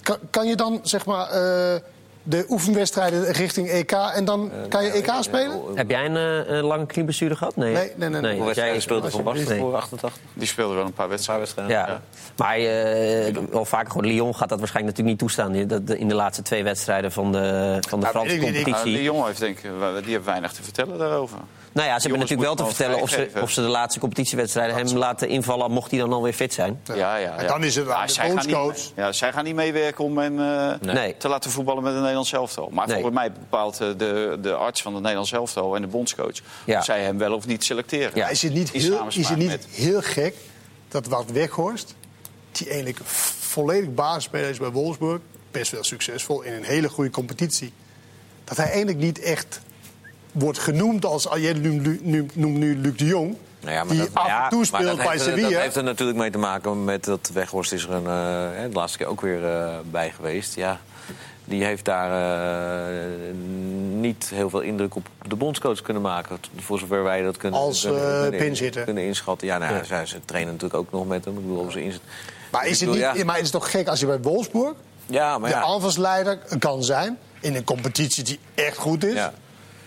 Kan, 0.02 0.18
kan 0.30 0.46
je 0.46 0.56
dan 0.56 0.80
zeg 0.82 1.06
maar 1.06 1.30
eh, 1.30 1.80
de 2.22 2.44
oefenwedstrijden 2.48 3.32
richting 3.32 3.68
EK 3.68 3.92
en 3.92 4.24
dan 4.24 4.50
kan 4.68 4.84
je 4.84 4.90
EK 4.90 5.12
spelen? 5.20 5.60
Heb 5.74 5.90
jij 5.90 6.04
een, 6.04 6.16
eh, 6.46 6.56
een 6.56 6.64
lange 6.64 6.86
knieblessure 6.86 7.36
gehad? 7.36 7.56
Nee, 7.56 7.72
Nee, 7.72 7.92
nee, 7.96 8.08
nee, 8.08 8.20
nee. 8.20 8.40
nee. 8.40 8.54
Jij 8.54 8.80
speelde 8.80 9.10
Van 9.10 9.22
Basten 9.22 9.48
Nee. 9.48 9.58
voor 9.58 9.74
88? 9.76 10.20
Die 10.32 10.46
speelde 10.46 10.74
wel 10.74 10.84
een 10.84 10.92
paar 10.92 11.10
Een 11.10 11.20
paar 11.26 11.38
wedstrijden. 11.38 11.74
Ja. 11.74 11.86
Ja. 11.86 12.00
Maar 12.36 12.56
eh, 12.56 13.36
wel 13.50 13.64
vaker 13.64 13.90
gewoon, 13.90 14.06
Lyon 14.06 14.34
gaat 14.34 14.48
dat 14.48 14.58
waarschijnlijk 14.58 14.96
natuurlijk 14.96 15.08
niet 15.08 15.18
toestaan. 15.18 15.66
dat 15.86 15.96
In 15.96 16.08
de 16.08 16.14
laatste 16.14 16.42
twee 16.42 16.64
wedstrijden 16.64 17.12
van 17.12 17.32
de, 17.32 17.76
van 17.88 18.00
de 18.00 18.06
Nou, 18.06 18.18
Franse 18.18 18.36
Nou, 18.36 18.52
competitie. 18.52 18.92
die 18.94 19.02
jongen 19.02 19.26
heeft 19.26 19.40
denk 19.40 19.58
ik, 19.58 19.70
die 20.04 20.12
heeft 20.12 20.24
weinig 20.24 20.52
te 20.52 20.62
vertellen 20.62 20.98
daarover. 20.98 21.38
Nou 21.72 21.88
ja, 21.88 21.94
ze 21.94 22.00
hebben 22.08 22.20
natuurlijk 22.20 22.46
wel 22.48 22.54
te 22.56 22.74
vertellen 22.74 23.00
of 23.00 23.10
ze, 23.10 23.30
of 23.42 23.50
ze 23.50 23.60
de 23.60 23.66
laatste 23.68 24.00
competitiewedstrijden 24.00 24.76
hem 24.76 24.96
laten 24.96 25.28
invallen... 25.28 25.70
mocht 25.70 25.90
hij 25.90 26.00
dan 26.00 26.12
alweer 26.12 26.32
fit 26.32 26.52
zijn. 26.54 26.80
Ja, 26.84 26.94
ja, 26.94 27.16
ja. 27.16 27.36
En 27.36 27.46
dan 27.46 27.64
is 27.64 27.74
het 27.76 27.88
aan 27.90 28.06
de 28.06 28.12
zij 28.12 28.24
gaan 28.26 28.34
bondscoach. 28.34 28.74
niet- 28.74 28.92
Ja, 28.96 29.12
zij 29.12 29.32
gaan 29.32 29.44
niet 29.44 29.54
meewerken 29.54 30.04
om 30.04 30.18
hem 30.18 30.40
eh, 30.40 30.92
Nee. 30.94 31.16
te 31.16 31.28
laten 31.28 31.50
voetballen 31.50 31.82
met 31.82 31.94
een 31.94 32.04
Nederlands 32.08 32.32
elftal. 32.32 32.68
Maar 32.72 32.86
Nee. 32.86 32.94
volgens 32.94 33.14
mij 33.16 33.32
bepaalt 33.32 33.80
eh, 33.80 33.88
de, 33.96 34.38
de 34.42 34.54
arts 34.54 34.82
van 34.82 34.92
het 34.92 35.00
Nederlands 35.02 35.32
elftal 35.32 35.74
en 35.76 35.80
de 35.82 35.88
bondscoach... 35.88 36.36
Ja. 36.64 36.78
of 36.78 36.84
zij 36.84 37.02
hem 37.02 37.18
wel 37.18 37.32
of 37.34 37.46
niet 37.46 37.64
selecteren. 37.64 38.10
Ja. 38.14 38.28
Is 38.28 38.42
het 38.42 38.52
niet, 38.54 38.70
heel, 38.70 39.06
is 39.08 39.28
het 39.28 39.38
niet 39.38 39.48
met- 39.48 39.66
heel 39.70 40.00
gek 40.02 40.34
dat 40.88 41.06
Wout 41.06 41.32
Weghorst, 41.32 41.94
die 42.52 42.66
eigenlijk 42.68 42.98
volledig 43.04 43.94
basisspeler 43.94 44.48
is 44.50 44.58
bij 44.58 44.70
Wolfsburg, 44.70 45.20
best 45.50 45.70
wel 45.72 45.84
succesvol 45.84 46.42
in 46.42 46.52
een 46.52 46.64
hele 46.64 46.88
goede 46.88 47.10
competitie, 47.10 47.72
dat 48.44 48.56
hij 48.56 48.66
eigenlijk 48.66 48.98
niet 48.98 49.20
echt 49.20 49.60
wordt 50.32 50.58
genoemd 50.58 51.04
als. 51.04 51.28
ah, 51.28 51.38
Jij 51.42 51.52
noemt, 51.52 51.82
nu- 51.82 52.00
nu- 52.02 52.26
noemt 52.34 52.56
nu 52.56 52.76
Luc 52.76 52.96
de 52.96 53.04
Jong, 53.04 53.36
Nou 53.60 53.72
ja, 53.74 53.84
maar 53.84 53.92
die 53.94 53.98
dat- 54.04 54.14
af 54.14 54.26
ja, 54.26 54.42
en 54.44 54.48
toe 54.48 54.58
Maar 54.58 54.66
speelt 54.66 54.84
dat 54.84 54.96
bij 54.96 55.06
heeft, 55.06 55.18
er- 55.20 55.28
Sevilla. 55.30 55.48
Dat 55.50 55.60
heeft 55.60 55.76
er 55.76 55.84
natuurlijk 55.84 56.18
mee 56.18 56.30
te 56.30 56.38
maken 56.38 56.84
met 56.84 57.04
dat 57.04 57.30
Weghorst 57.32 57.72
is 57.72 57.84
er 57.84 57.90
een, 57.90 58.06
eh, 58.06 58.58
hè, 58.60 58.68
de 58.68 58.74
laatste 58.74 58.98
keer 58.98 59.06
ook 59.06 59.20
weer 59.20 59.44
eh, 59.46 59.76
bij 59.90 60.10
geweest. 60.10 60.54
Ja, 60.54 60.80
die 61.48 61.64
heeft 61.64 61.84
daar 61.84 62.10
eh, 62.88 63.34
niet 63.92 64.30
heel 64.34 64.50
veel 64.50 64.60
indruk 64.60 64.94
op 64.96 65.06
de 65.28 65.36
bondscoach 65.36 65.82
kunnen 65.82 66.02
maken. 66.02 66.38
Voor 66.56 66.78
zover 66.78 67.02
wij 67.02 67.22
dat 67.22 67.36
kunnen, 67.36 67.60
Als, 67.60 67.82
kunnen, 67.82 68.14
eh, 68.14 68.20
kunnen, 68.20 68.40
pinzitter. 68.40 68.84
kunnen 68.84 69.04
inschatten. 69.04 69.46
Ja, 69.46 69.58
nou, 69.58 69.74
ja. 69.74 69.84
Zij, 69.84 70.06
ze 70.06 70.24
trainen 70.24 70.52
natuurlijk 70.52 70.80
ook 70.80 70.92
nog 70.92 71.06
met 71.06 71.24
hem. 71.24 71.34
Ik 71.34 71.40
bedoel, 71.40 71.58
op 71.58 71.70
zijn 71.70 71.84
inzet. 71.84 72.00
Maar 72.50 72.64
Ik 72.64 72.70
is, 72.70 72.80
het 72.80 72.90
niet, 72.90 72.98
ja. 72.98 73.24
maar 73.24 73.34
het 73.36 73.44
is 73.44 73.50
toch 73.50 73.70
gek 73.70 73.88
als 73.88 74.00
je 74.00 74.06
bij 74.06 74.20
Wolfsburg 74.20 74.74
Ja, 75.06 75.38
maar 75.38 75.50
de 75.50 75.56
aanvalsleider 75.56 76.38
kan 76.58 76.84
zijn. 76.84 77.18
In 77.40 77.54
een 77.54 77.64
competitie 77.64 78.24
die 78.24 78.38
echt 78.54 78.76
goed 78.76 79.04
is. 79.04 79.20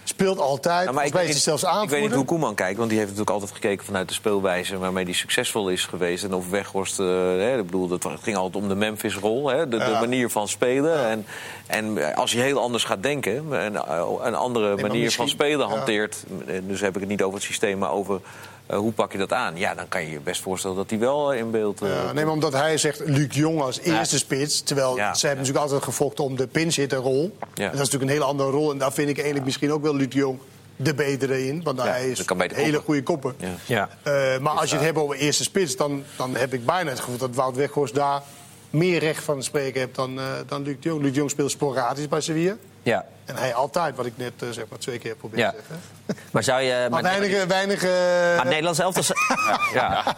Speelt 0.04 0.39
altijd. 0.39 0.91
Maar 0.91 1.06
ik 1.06 1.14
weet, 1.14 1.36
zelfs 1.36 1.64
ik 1.64 1.89
weet 1.89 2.02
niet 2.02 2.14
hoe 2.14 2.26
Koeman 2.26 2.56
kijkt, 2.56 2.78
want 2.78 2.89
die 2.89 2.97
heeft 2.99 3.10
natuurlijk 3.12 3.38
altijd 3.39 3.60
gekeken 3.62 3.86
vanuit 3.86 4.08
de 4.08 4.14
speelwijze 4.14 4.78
waarmee 4.78 5.04
hij 5.04 5.14
succesvol 5.14 5.70
is 5.70 5.86
geweest. 5.86 6.24
En 6.24 6.34
of 6.34 6.49
Weghorst, 6.49 6.99
eh, 6.99 7.06
hè, 7.06 7.58
ik 7.58 7.66
bedoel, 7.66 7.88
dat- 7.88 8.04
het 8.04 8.24
ging 8.24 8.38
altijd 8.38 8.64
om 8.64 8.70
de 8.70 8.76
Memphis-rol, 8.76 9.47
hè, 9.49 9.68
de, 9.68 9.78
manier 9.78 10.30
van 10.30 10.47
spelen. 10.47 11.06
En, 11.10 11.26
en 11.68 12.16
als 12.16 12.32
je 12.32 12.39
heel 12.39 12.60
anders 12.62 12.84
gaat 12.84 13.04
denken, 13.04 13.45
en 13.62 13.76
eh, 13.76 14.04
een 14.22 14.36
andere 14.36 14.76
manier 14.78 15.12
van 15.12 15.30
spelen 15.30 15.68
hanteert, 15.68 16.24
en 16.47 16.68
dus 16.68 16.82
heb 16.82 16.93
ik 16.95 16.99
het 16.99 17.10
niet 17.10 17.22
over 17.24 17.36
het 17.36 17.45
systeem, 17.47 17.78
maar 17.78 17.91
over 17.91 18.20
eh, 18.72 18.78
hoe 18.78 18.91
pak 18.91 19.11
je 19.11 19.17
dat 19.17 19.34
aan, 19.34 19.57
ja, 19.57 19.74
dan 19.76 19.88
kan 19.88 20.01
je 20.01 20.11
je 20.11 20.19
best 20.19 20.41
voorstellen 20.41 20.76
dat 20.78 20.89
hij 20.89 20.99
wel 20.99 21.34
in 21.34 21.51
beeld. 21.51 21.82
eh, 21.82 21.89
Ja, 21.89 22.11
nee, 22.11 22.24
maar 22.26 22.34
omdat 22.34 22.53
hij 22.53 22.78
zegt 22.78 22.99
Luc 23.05 23.28
Jong 23.36 23.61
als 23.61 23.80
eerste 23.80 24.17
spits. 24.17 24.61
Terwijl 24.61 24.95
Ja. 24.95 25.13
ze 25.13 25.26
hebben 25.28 25.45
natuurlijk 25.45 25.72
altijd 25.72 25.84
gevochten 25.89 26.24
om 26.24 26.36
de 26.36 26.47
pinchitterrol. 26.47 27.38
Ja. 27.39 27.45
En 27.53 27.63
dat 27.63 27.74
is 27.74 27.78
natuurlijk 27.78 28.03
een 28.03 28.09
hele 28.17 28.24
andere 28.24 28.49
rol. 28.49 28.72
En 28.72 28.78
daar 28.78 28.93
vind 28.93 29.09
ik 29.09 29.15
eigenlijk 29.15 29.45
misschien 29.45 29.72
ook 29.72 29.82
wel 29.82 29.95
Luc 29.95 30.07
Jong 30.13 30.39
de 30.76 30.93
betere 30.93 31.47
in. 31.47 31.63
Want 31.63 31.78
Ja, 31.78 31.86
hij 31.86 32.09
is 32.09 32.19
een 32.28 32.38
hele 32.39 32.55
koppen. 32.55 32.82
goede 32.84 33.03
kopper. 33.03 33.34
Ja. 33.38 33.49
Ja. 33.65 33.89
Eh, 34.03 34.39
maar 34.39 34.53
als 34.53 34.69
je 34.69 34.76
het 34.76 34.86
hebt 34.86 34.97
over 34.97 35.15
eerste 35.15 35.43
spits, 35.43 35.76
dan, 35.76 36.03
dan 36.17 36.36
heb 36.36 36.53
ik 36.53 36.65
bijna 36.65 36.89
het 36.89 36.99
gevoel 36.99 37.17
dat 37.17 37.36
Wout 37.36 37.55
Weghorst 37.55 37.95
daar 37.95 38.22
meer 38.69 38.99
recht 38.99 39.24
van 39.24 39.43
spreken 39.43 39.80
heeft 39.82 39.95
dan, 39.95 40.19
eh, 40.19 40.26
dan 40.47 40.63
Luc 40.63 40.76
Jong. 40.80 41.01
Luc 41.01 41.15
Jong 41.15 41.30
speelt 41.30 41.51
sporadisch 41.51 42.07
bij 42.07 42.22
Sevilla. 42.22 42.55
Ja. 42.84 43.05
En 43.25 43.36
hij 43.36 43.53
altijd, 43.53 43.95
wat 43.95 44.05
ik 44.05 44.13
net 44.15 44.34
eh, 44.39 44.49
zeg 44.49 44.65
maar 44.69 44.79
twee 44.79 44.97
keer 44.99 45.15
probeer 45.15 45.39
Ja. 45.39 45.49
te 45.51 45.57
zeggen. 45.57 45.79
Maar 46.32 46.43
zou 46.43 46.61
je... 46.61 46.88
Maar 46.89 47.01
weinig, 47.01 47.45
weinig 47.45 47.84
eh, 47.84 47.89
maar 47.89 48.36
het 48.38 48.43
Nederlands 48.47 48.79
elftal... 48.79 49.15
ja. 49.73 50.15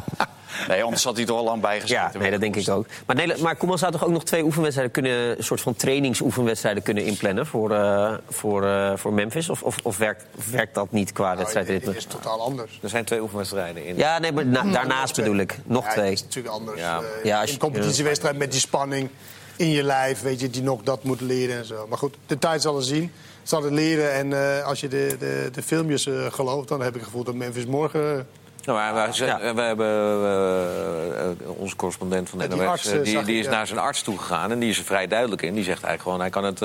Nee, 0.68 0.84
anders 0.84 1.04
had 1.04 1.16
hij 1.16 1.26
toch 1.26 1.38
al 1.38 1.44
lang 1.44 1.62
bijgezeten. 1.62 2.04
Ja, 2.14 2.20
nee, 2.20 2.32
dat 2.32 2.40
denk 2.40 2.56
ik 2.56 2.70
ook. 2.70 2.86
Maar, 3.06 3.16
Nederland, 3.16 3.44
maar 3.44 3.56
Koeman 3.56 3.78
zou 3.78 3.92
toch 3.92 4.04
ook 4.04 4.12
nog 4.12 4.24
twee 4.24 4.44
oefenwedstrijden 4.44 4.94
kunnen... 4.94 5.38
een 5.38 5.44
soort 5.44 5.62
van 5.62 5.76
trainingsoefenwedstrijden 5.76 6.84
kunnen 6.84 7.06
inplannen 7.06 7.46
voor, 7.46 7.72
eh, 7.72 8.14
voor, 8.30 8.68
eh, 8.68 8.92
voor 8.96 9.14
Memphis? 9.14 9.50
Of, 9.50 9.64
of, 9.64 9.78
of 9.84 9.98
werkt, 9.98 10.26
werkt 10.52 10.74
dat 10.76 10.92
niet 10.92 11.12
qua 11.12 11.26
nou, 11.26 11.38
wedstrijdritme? 11.38 11.88
het 11.88 11.98
is 11.98 12.06
totaal 12.06 12.42
anders. 12.42 12.80
Er 12.84 12.90
zijn 12.90 13.06
twee 13.06 13.22
oefenwedstrijden 13.22 13.86
in. 13.86 13.96
Ja, 13.98 14.20
nee, 14.20 14.32
maar 14.32 14.46
na- 14.46 14.64
Nog 14.64 14.74
daarnaast 14.74 15.16
bedoel 15.16 15.38
ik. 15.38 15.58
Nog 15.64 15.86
Ja, 15.86 15.92
twee. 15.92 16.06
Het 16.10 16.14
is 16.14 16.24
natuurlijk 16.24 16.54
anders. 16.56 16.80
Ja. 16.80 17.02
Ja, 17.24 17.40
als 17.40 17.48
je- 17.48 17.54
een 17.54 17.60
competitiewedstrijd 17.62 18.38
met 18.38 18.52
die 18.52 18.60
spanning 18.60 19.10
in 19.56 19.70
je 19.70 19.84
lijf, 19.84 20.22
weet 20.22 20.40
je, 20.40 20.50
die 20.50 20.64
nog 20.64 20.82
dat 20.84 21.04
moet 21.04 21.22
leren 21.22 21.58
en 21.58 21.66
zo. 21.66 21.86
Maar 21.90 21.98
goed, 21.98 22.16
de 22.26 22.40
tijd 22.40 22.62
zal 22.62 22.76
het 22.76 22.86
zien. 22.86 23.12
Zal 23.44 23.64
het 23.64 23.72
leren 23.74 24.14
en 24.14 24.58
eh, 24.58 24.66
als 24.66 24.80
je 24.80 24.88
de, 24.88 25.16
de, 25.20 25.50
de 25.54 25.62
filmpjes 25.64 26.06
eh, 26.08 26.26
gelooft, 26.32 26.68
dan 26.68 26.80
heb 26.80 26.90
ik 26.90 26.96
het 26.96 27.04
gevoel 27.04 27.24
dat 27.24 27.36
Memphis 27.36 27.66
morgen... 27.66 28.18
eh, 28.18 28.24
Nou, 28.66 28.78
maar 28.80 28.94
wij, 28.94 29.12
zijn- 29.14 29.30
Ja. 29.44 29.54
we 29.56 29.62
hebben 29.62 31.38
onze 31.58 31.76
correspondent 31.76 32.30
van 32.30 32.40
de 32.40 32.48
die 32.48 32.58
NOS, 32.58 32.68
arts, 32.68 32.84
die, 32.92 33.02
die 33.04 33.18
ik, 33.18 33.28
is 33.28 33.46
ja. 33.46 33.52
naar 33.52 33.68
zijn 33.68 33.80
arts 33.80 34.02
toe 34.02 34.18
gegaan 34.18 34.52
en 34.52 34.60
die 34.60 34.70
is 34.70 34.78
er 34.78 34.84
vrij 34.84 35.08
duidelijk 35.08 35.42
in. 35.42 35.54
Die 35.54 35.64
zegt 35.64 35.84
eigenlijk 35.84 36.02
gewoon, 36.04 36.20
hij 36.20 36.30
kan 36.30 36.44
het, 36.44 36.62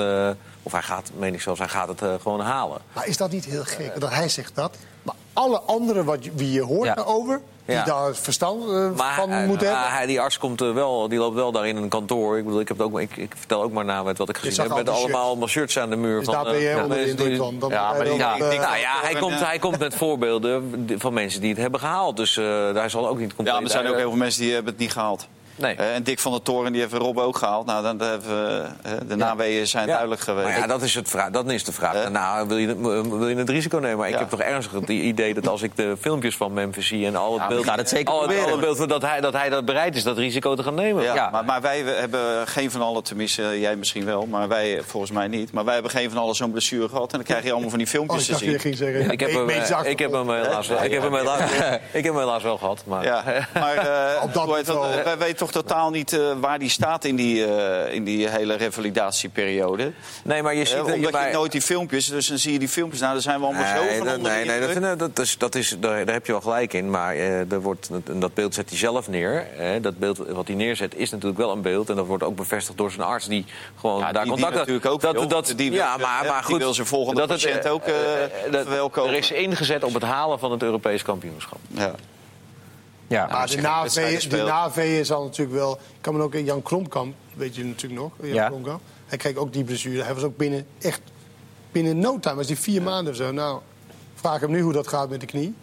of 0.63 0.71
hij 0.71 0.81
gaat, 0.81 1.11
meen 1.17 1.33
ik 1.33 1.41
zelfs, 1.41 1.59
hij 1.59 1.67
gaat 1.69 1.87
het 1.87 2.21
gewoon 2.21 2.39
halen. 2.39 2.77
Maar 2.93 3.07
is 3.07 3.17
dat 3.17 3.31
niet 3.31 3.45
heel 3.45 3.63
gek 3.63 3.99
dat 3.99 4.09
hij 4.13 4.29
zegt 4.29 4.55
dat? 4.55 4.75
Maar 5.03 5.15
alle 5.33 5.59
anderen 5.59 6.05
wat 6.05 6.19
wie 6.35 6.51
je 6.51 6.61
hoort 6.61 6.85
Ja. 6.87 6.93
Die 7.69 7.77
Ja. 7.77 7.83
daar 7.83 8.15
verstand 8.15 8.63
eh, 8.63 8.89
Maar 8.97 9.15
van 9.15 9.29
hij- 9.29 9.45
moeten 9.47 9.67
maar 9.67 9.75
hebben... 9.79 9.97
hij, 9.97 10.05
die 10.05 10.21
arts 10.21 10.37
komt 10.37 10.61
er 10.61 10.73
wel, 10.73 11.07
die 11.09 11.19
loopt 11.19 11.35
wel 11.35 11.51
daar 11.51 11.67
in 11.67 11.77
een 11.77 11.89
kantoor. 11.89 12.37
Ik 12.37 12.43
bedoel, 12.45 12.59
ik, 12.59 12.67
heb 12.67 12.77
het 12.77 12.85
ook, 12.87 12.99
ik, 12.99 13.17
ik 13.17 13.33
vertel 13.37 13.61
ook 13.63 13.71
maar 13.71 13.85
na 13.85 14.03
met 14.03 14.17
wat 14.17 14.29
ik 14.29 14.37
gezien 14.37 14.61
heb. 14.63 14.71
al 14.71 14.77
Met 14.77 14.89
allemaal, 14.89 15.35
shirts. 15.35 15.51
shirts 15.51 15.77
aan 15.79 15.89
de 15.89 15.95
muur. 15.95 16.17
Dus 16.17 16.25
van, 16.25 16.33
daar 16.33 16.43
ben 16.43 16.53
eh, 16.53 16.59
je 16.61 16.67
ja, 16.67 16.73
onder 16.83 16.89
de 16.89 16.95
mensen 16.95 17.09
indruk 17.09 17.27
die- 17.27 17.37
van. 17.37 17.59
Dan 17.59 17.69
Ja, 17.69 17.87
moet 17.87 17.97
maar 17.97 18.01
eh, 18.05 18.49
denk- 18.49 18.61
Nou 18.61 18.77
ja, 18.77 18.99
hij 19.01 19.13
En, 19.13 19.19
komt, 19.19 19.33
eh, 19.33 19.41
hij 19.47 19.59
komt 19.59 19.79
met 19.79 19.95
voorbeelden 19.95 20.85
van 20.97 21.13
mensen 21.13 21.41
die 21.41 21.49
het 21.49 21.59
hebben 21.59 21.79
gehaald. 21.79 22.17
Dus 22.17 22.37
eh 22.37 22.45
hij 22.73 22.89
zal 22.89 23.07
ook 23.07 23.17
niet 23.19 23.27
compleet... 23.35 23.47
Ja, 23.47 23.53
maar 23.53 23.63
er 23.63 23.69
zijn 23.69 23.87
ook 23.87 23.95
heel 23.95 24.09
veel 24.09 24.17
mensen 24.19 24.41
die 24.41 24.53
hebben 24.53 24.71
het 24.71 24.81
niet 24.81 24.91
gehaald. 24.91 25.27
Nee. 25.59 25.75
Eh, 25.75 25.95
en 25.95 26.03
Dick 26.03 26.19
van 26.19 26.31
der 26.31 26.41
Toren 26.41 26.71
die 26.71 26.81
heeft 26.81 26.93
Rob 26.93 27.17
ook 27.19 27.37
gehaald. 27.37 27.65
Nou, 27.65 27.83
dan 27.83 27.99
hebben 28.09 28.29
we, 28.29 28.63
eh, 28.83 28.91
de 29.07 29.15
naweeën 29.15 29.67
zijn 29.67 29.85
Ja. 29.85 29.89
duidelijk 29.91 30.21
geweest. 30.21 30.47
Maar 30.47 30.57
ja, 30.57 30.67
dat 30.67 30.81
is, 30.81 30.95
het 30.95 31.09
vraag, 31.09 31.29
dat 31.29 31.51
is 31.51 31.63
de 31.63 31.71
vraag. 31.71 32.09
Nou, 32.09 32.47
wil 32.47 32.57
je, 32.57 32.67
het- 32.67 32.79
wil 33.09 33.27
je 33.27 33.35
het 33.35 33.49
risico 33.49 33.77
nemen? 33.77 33.97
Maar 33.97 34.07
ik 34.07 34.13
Ja. 34.13 34.19
heb 34.19 34.29
toch 34.29 34.41
ernstig 34.41 34.79
het 34.79 34.89
idee 34.89 35.33
dat 35.33 35.47
als 35.47 35.61
ik 35.61 35.75
de 35.75 35.95
filmpjes 36.01 36.35
van 36.37 36.53
Memphis 36.53 36.87
zie... 36.87 37.05
en 37.05 37.15
al 37.15 37.31
het 37.33 37.41
Ja, 37.41 37.47
beeld, 37.47 37.75
het 37.75 37.89
zeker 37.89 38.13
al 38.13 38.21
het, 38.27 38.39
al 38.45 38.51
het 38.51 38.59
beeld 38.59 38.89
dat, 38.89 39.01
hij, 39.01 39.21
dat 39.21 39.33
hij 39.33 39.49
dat 39.49 39.65
bereid 39.65 39.95
is 39.95 40.03
dat 40.03 40.17
risico 40.17 40.55
te 40.55 40.63
gaan 40.63 40.75
nemen. 40.75 41.03
Ja, 41.03 41.13
Ja. 41.13 41.29
Maar, 41.29 41.45
maar 41.45 41.61
wij 41.61 41.79
hebben 41.79 42.47
geen 42.47 42.71
van 42.71 42.81
allen, 42.81 43.03
tenminste 43.03 43.59
jij 43.59 43.75
misschien 43.75 44.05
wel, 44.05 44.25
maar 44.25 44.47
wij 44.47 44.81
volgens 44.85 45.11
mij 45.11 45.27
niet. 45.27 45.51
Maar 45.51 45.63
wij 45.65 45.73
hebben 45.73 45.91
geen 45.91 46.09
van 46.09 46.21
allen 46.21 46.35
zo'n 46.35 46.51
blessure 46.51 46.89
gehad. 46.89 47.11
En 47.11 47.17
dan 47.17 47.23
krijg 47.23 47.43
je 47.43 47.51
allemaal 47.51 47.69
van 47.69 47.77
die 47.79 47.87
Oh, 47.87 47.93
filmpjes 47.93 48.29
ik 48.29 48.35
te 48.37 48.43
je 48.45 48.49
zien. 48.51 48.59
ging 48.59 48.75
zeggen... 48.77 49.11
Ik 49.11 49.19
heb, 49.19 49.31
hem, 49.31 49.49
ik 49.49 49.99
heb 49.99 50.11
hem 50.11 50.29
helaas, 50.31 50.67
wel- 50.67 50.83
ik 50.83 50.91
heb 50.91 51.01
hem 51.01 51.15
helaas, 51.15 51.39
ik 51.91 52.03
heb 52.03 52.13
hem 52.13 52.17
helaas 52.17 52.43
wel 52.43 52.57
gehad. 52.57 52.83
Maar, 52.85 53.03
Ja, 53.03 53.23
maar 53.53 53.75
eh, 53.77 54.21
dat 54.21 54.33
dat? 54.33 54.55
niveau. 54.57 55.03
wij 55.03 55.17
weten 55.17 55.35
toch 55.37 55.48
totaal 55.51 55.89
niet 55.89 56.13
eh, 56.13 56.19
waar 56.39 56.59
die 56.59 56.69
staat 56.69 57.05
in 57.05 57.15
die, 57.15 57.45
eh, 57.45 57.93
in 57.93 58.03
die 58.03 58.29
hele 58.29 58.53
revalidatieperiode. 58.55 59.91
Nee, 60.23 60.41
maar 60.43 60.55
je 60.55 60.65
ziet... 60.65 60.73
Eh, 60.75 60.79
eh, 60.87 60.93
omdat 60.95 61.11
je 61.23 61.29
nooit 61.33 61.51
die 61.51 61.61
filmpjes, 61.61 62.05
dus 62.07 62.27
dan 62.27 62.37
zie 62.37 62.53
je 62.53 62.59
die 62.59 62.67
filmpjes. 62.69 62.99
Nou, 63.01 63.13
daar 63.13 63.21
zijn 63.21 63.39
we 63.39 63.45
allemaal 63.45 63.75
zo 63.77 63.83
Nee, 63.83 63.97
van 63.97 64.05
dat, 64.07 64.15
onder 64.17 64.31
de 64.31 64.37
nee, 64.37 64.45
nee, 64.45 64.59
dat, 64.59 64.69
indruk. 64.69 64.97
nee, 64.99 65.07
dat 65.09 65.19
is, 65.19 65.37
dat 65.37 65.55
is, 65.55 65.75
daar, 65.79 66.05
daar 66.05 66.13
heb 66.13 66.25
je 66.25 66.31
wel 66.31 66.41
gelijk 66.41 66.73
in. 66.73 66.89
Maar 66.89 67.15
er 67.15 67.61
wordt, 67.61 67.89
dat 68.13 68.33
beeld 68.33 68.53
zet 68.53 68.69
hij 68.69 68.77
zelf 68.77 69.07
neer. 69.07 69.47
Dat 69.81 69.97
beeld 69.97 70.17
wat 70.17 70.47
hij 70.47 70.55
neerzet 70.55 70.95
is 70.95 71.09
natuurlijk 71.09 71.39
wel 71.39 71.51
een 71.51 71.61
beeld. 71.61 71.89
En 71.89 71.95
dat 71.95 72.05
wordt 72.05 72.23
ook 72.23 72.35
bevestigd 72.35 72.77
door 72.77 72.91
zijn 72.91 73.07
arts 73.07 73.27
die 73.27 73.45
gewoon 73.79 73.99
Ja, 73.99 74.11
daar 74.11 74.13
die- 74.13 74.21
die 74.21 74.31
contact 74.31 74.55
natuurlijk 74.55 74.85
ook 74.85 75.01
dat, 75.01 75.13
wil. 75.13 75.27
dat, 75.27 75.53
Die 75.55 75.69
wil 75.69 75.79
ja, 75.79 75.97
maar, 75.97 76.25
maar 76.25 76.35
die 76.35 76.43
goed. 76.43 76.57
wil 76.57 76.73
zijn 76.73 76.87
volgende 76.87 77.19
dat 77.19 77.29
het, 77.29 77.41
patiënt 77.41 77.65
eh, 77.65 77.71
ook, 77.73 77.83
verwelkomen. 78.51 79.11
Er 79.11 79.17
is 79.17 79.31
ingezet 79.31 79.83
op 79.83 79.93
het 79.93 80.03
halen 80.03 80.39
van 80.39 80.51
het 80.51 80.63
Europees 80.63 81.03
kampioenschap. 81.03 81.59
Ja. 81.67 81.91
Ja. 83.09 83.25
Maar 83.27 83.35
als 83.41 83.51
de 83.55 83.61
NAV, 83.61 84.19
de. 84.29 84.37
NAV 84.37 85.05
zal 85.05 85.23
natuurlijk 85.23 85.57
wel... 85.57 85.73
Ik 85.73 86.01
kan 86.01 86.15
me 86.15 86.21
ook 86.23 86.33
in 86.33 86.43
Jan 86.45 86.61
Kromkamp, 86.61 87.15
weet 87.33 87.55
je 87.55 87.63
natuurlijk 87.65 88.01
nog, 88.01 88.11
Jan 88.21 88.33
Ja. 88.33 88.47
Kromkamp. 88.47 88.81
Hij 89.05 89.17
kreeg 89.17 89.35
ook 89.35 89.53
die 89.53 89.63
blessure. 89.63 90.03
Hij 90.03 90.13
was 90.13 90.23
ook 90.23 90.37
binnen, 90.37 90.65
echt 90.81 91.01
binnen 91.71 91.99
no 91.99 92.19
time, 92.19 92.35
was 92.35 92.47
die 92.47 92.59
vier 92.59 92.81
maanden 92.81 93.11
of 93.13 93.17
zo. 93.19 93.31
Nou, 93.31 93.59
vraag 94.15 94.39
hem 94.41 94.51
nu 94.51 94.61
hoe 94.61 94.73
dat 94.73 94.87
gaat 94.87 95.09
met 95.09 95.19
de 95.19 95.25
knie. 95.25 95.53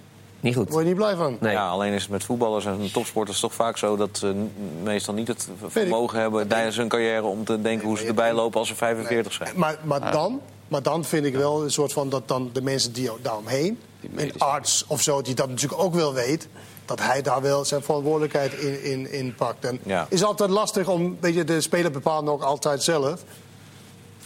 Niet 0.40 0.54
goed. 0.56 0.68
Word 0.70 0.82
je 0.82 0.88
niet 0.88 0.96
blij 0.98 1.16
van? 1.16 1.36
Nee. 1.40 1.52
Ja, 1.52 1.68
alleen 1.68 1.92
is 1.92 2.02
het 2.02 2.10
met 2.10 2.24
voetballers 2.24 2.64
en 2.64 2.88
topsporters 2.92 3.40
toch 3.40 3.54
vaak 3.54 3.76
zo 3.76 3.96
dat 3.96 4.08
ze 4.18 4.26
n- 4.26 4.52
meestal 4.82 5.14
niet 5.14 5.28
het 5.28 5.48
vermogen 5.66 6.20
hebben 6.20 6.48
tijdens 6.48 6.76
hun 6.76 6.88
carrière 6.88 7.22
om 7.22 7.44
te 7.44 7.60
denken 7.62 7.86
hoe 7.86 7.98
ze 7.98 8.06
erbij 8.06 8.32
lopen 8.32 8.58
als 8.58 8.68
ze 8.68 8.74
45 8.74 9.32
zijn. 9.32 9.50
Maar, 9.56 9.78
maar, 9.82 10.12
dan, 10.12 10.40
maar 10.68 10.82
dan 10.82 11.04
vind 11.04 11.26
ik 11.26 11.34
wel 11.34 11.62
een 11.62 11.70
soort 11.70 11.92
van 11.92 12.08
dat 12.08 12.28
dan 12.28 12.50
de 12.52 12.62
mensen 12.62 12.92
die 12.92 13.10
daaromheen, 13.22 13.78
een 14.16 14.38
arts 14.38 14.84
of 14.86 15.02
zo, 15.02 15.22
die 15.22 15.34
dat 15.34 15.48
natuurlijk 15.48 15.82
ook 15.82 15.94
wel 15.94 16.14
weet, 16.14 16.48
dat 16.86 17.00
hij 17.00 17.22
daar 17.22 17.42
wel 17.42 17.64
zijn 17.64 17.82
verantwoordelijkheid 17.82 18.52
in, 18.52 18.82
in, 18.84 19.12
in 19.12 19.34
pakt. 19.34 19.64
En 19.64 19.80
Ja. 19.82 20.06
is 20.10 20.24
altijd 20.24 20.50
lastig 20.50 20.88
om, 20.88 21.16
weet 21.20 21.34
je, 21.34 21.44
de 21.44 21.60
speler 21.60 21.90
bepaalt 21.90 22.24
nog 22.24 22.42
altijd 22.42 22.82
zelf. 22.82 23.22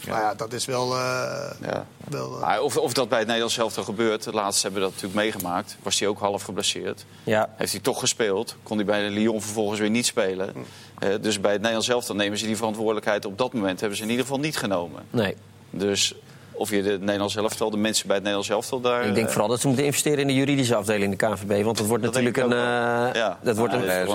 Maar 0.09 0.21
ja, 0.21 0.35
dat 0.35 0.53
is 0.53 0.65
wel. 0.65 0.95
eh, 0.97 1.51
Ja. 1.61 1.87
wel 2.09 2.35
eh, 2.35 2.41
Maar 2.41 2.61
of, 2.61 2.77
of 2.77 2.93
dat 2.93 3.09
bij 3.09 3.19
het 3.19 3.27
Nederlands 3.27 3.59
elftal 3.59 3.85
gebeurt, 3.85 4.23
de 4.23 4.33
laatste 4.33 4.63
hebben 4.63 4.81
we 4.83 4.87
dat 4.89 4.95
natuurlijk 5.03 5.25
meegemaakt. 5.25 5.77
Was 5.83 5.99
hij 5.99 6.09
ook 6.09 6.19
half 6.19 6.43
geblesseerd. 6.43 7.05
Ja. 7.25 7.55
Heeft 7.57 7.73
hij 7.73 7.81
toch 7.81 7.99
gespeeld. 8.01 8.57
Kon 8.63 8.77
hij 8.77 8.87
bij 8.87 9.03
de 9.03 9.11
Lyon 9.11 9.43
vervolgens 9.43 9.81
weer 9.81 9.91
niet 9.91 10.07
spelen. 10.07 10.53
Eh, 10.99 11.09
dus 11.21 11.41
bij 11.41 11.51
het 11.51 11.61
Nederlands 11.61 11.89
elftal 11.89 12.15
nemen 12.15 12.39
ze 12.39 12.47
die 12.47 12.57
verantwoordelijkheid 12.57 13.25
op 13.25 13.39
dat 13.39 13.53
moment. 13.53 13.81
Hebben 13.81 13.99
ze 13.99 14.05
in 14.05 14.11
ieder 14.11 14.25
geval 14.25 14.41
niet 14.41 14.57
genomen. 14.57 15.03
Nee. 15.11 15.37
Dus 15.71 16.15
of 16.61 16.71
je 16.71 16.83
de 16.83 16.99
Nederlands 16.99 17.37
elftal, 17.37 17.71
de 17.71 17.77
mensen 17.77 18.07
bij 18.07 18.15
het 18.17 18.25
Nederlands 18.25 18.53
elftal 18.55 18.81
daar... 18.81 19.05
Ik 19.07 19.15
denk 19.15 19.27
eh, 19.27 19.33
vooral 19.33 19.49
dat 19.49 19.61
ze 19.61 19.67
moeten 19.67 19.85
investeren 19.85 20.19
in 20.19 20.27
de 20.27 20.35
juridische 20.35 20.75
afdeling 20.75 21.05
in 21.05 21.11
de 21.11 21.17
KNVB. 21.17 21.65
Want 21.65 21.77
dat 21.79 21.87
wordt 21.87 22.03
Dat 22.05 22.15
natuurlijk 22.15 22.37
een... 22.45 22.53
eh, 22.53 23.15
Ja. 23.15 23.39
Dat 23.43 23.57
wordt 23.57 23.75
een 23.75 23.81
ze 23.81 23.87
hebben, 23.87 24.13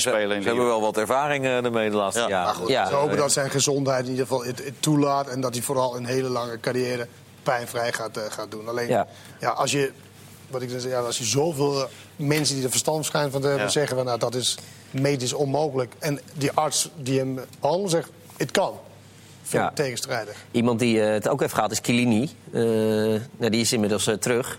ze 0.00 0.10
hebben 0.10 0.66
wel 0.66 0.80
wat 0.80 0.96
ervaring 0.96 1.44
eh, 1.44 1.64
ermee 1.64 1.90
de 1.90 1.96
laatste 1.96 2.20
Ja. 2.20 2.28
jaren. 2.28 2.66
ja, 2.68 2.88
we 2.88 2.94
hopen 2.94 3.16
dat 3.16 3.32
zijn 3.32 3.50
gezondheid 3.50 4.04
in 4.04 4.10
ieder 4.10 4.26
geval 4.26 4.44
het, 4.44 4.64
het 4.64 4.74
toelaat. 4.80 5.28
En 5.28 5.40
dat 5.40 5.54
hij 5.54 5.62
vooral 5.62 5.96
een 5.96 6.04
hele 6.06 6.28
lange 6.28 6.60
carrière 6.60 7.06
pijnvrij 7.42 7.92
gaat, 7.92 8.16
eh, 8.16 8.22
gaat 8.28 8.50
doen. 8.50 8.68
Alleen 8.68 8.88
Ja. 8.88 9.06
ja. 9.40 9.48
als 9.50 9.70
je. 9.72 9.92
Wat 10.48 10.62
ik 10.62 10.70
dan 10.70 10.80
zeg, 10.80 10.90
ja, 10.90 10.98
als 11.00 11.18
je 11.18 11.24
zoveel 11.24 11.86
mensen 12.16 12.54
die 12.54 12.64
er 12.64 12.70
verstand 12.70 13.04
schijnen 13.04 13.30
van 13.30 13.40
te 13.40 13.46
hebben 13.46 13.66
Ja. 13.66 13.72
zeggen 13.72 13.96
van 13.96 14.04
nou 14.04 14.18
dat 14.18 14.34
is 14.34 14.58
medisch 14.90 15.32
onmogelijk. 15.32 15.92
En 15.98 16.20
die 16.34 16.52
arts 16.52 16.88
die 16.96 17.18
hem 17.18 17.38
behandelt 17.60 17.90
zegt 17.90 18.08
het 18.36 18.50
kan. 18.50 18.72
Ja. 19.48 19.70
tegenstrijdig. 19.74 20.36
Iemand 20.50 20.78
die 20.78 21.02
eh, 21.02 21.12
het 21.12 21.28
ook 21.28 21.40
heeft 21.40 21.54
gehad 21.54 21.70
is 21.70 21.80
Kilini. 21.80 22.30
Eh, 22.52 22.60
nou, 23.36 23.50
die 23.50 23.60
is 23.60 23.72
inmiddels 23.72 24.06
eh, 24.06 24.14
terug. 24.14 24.58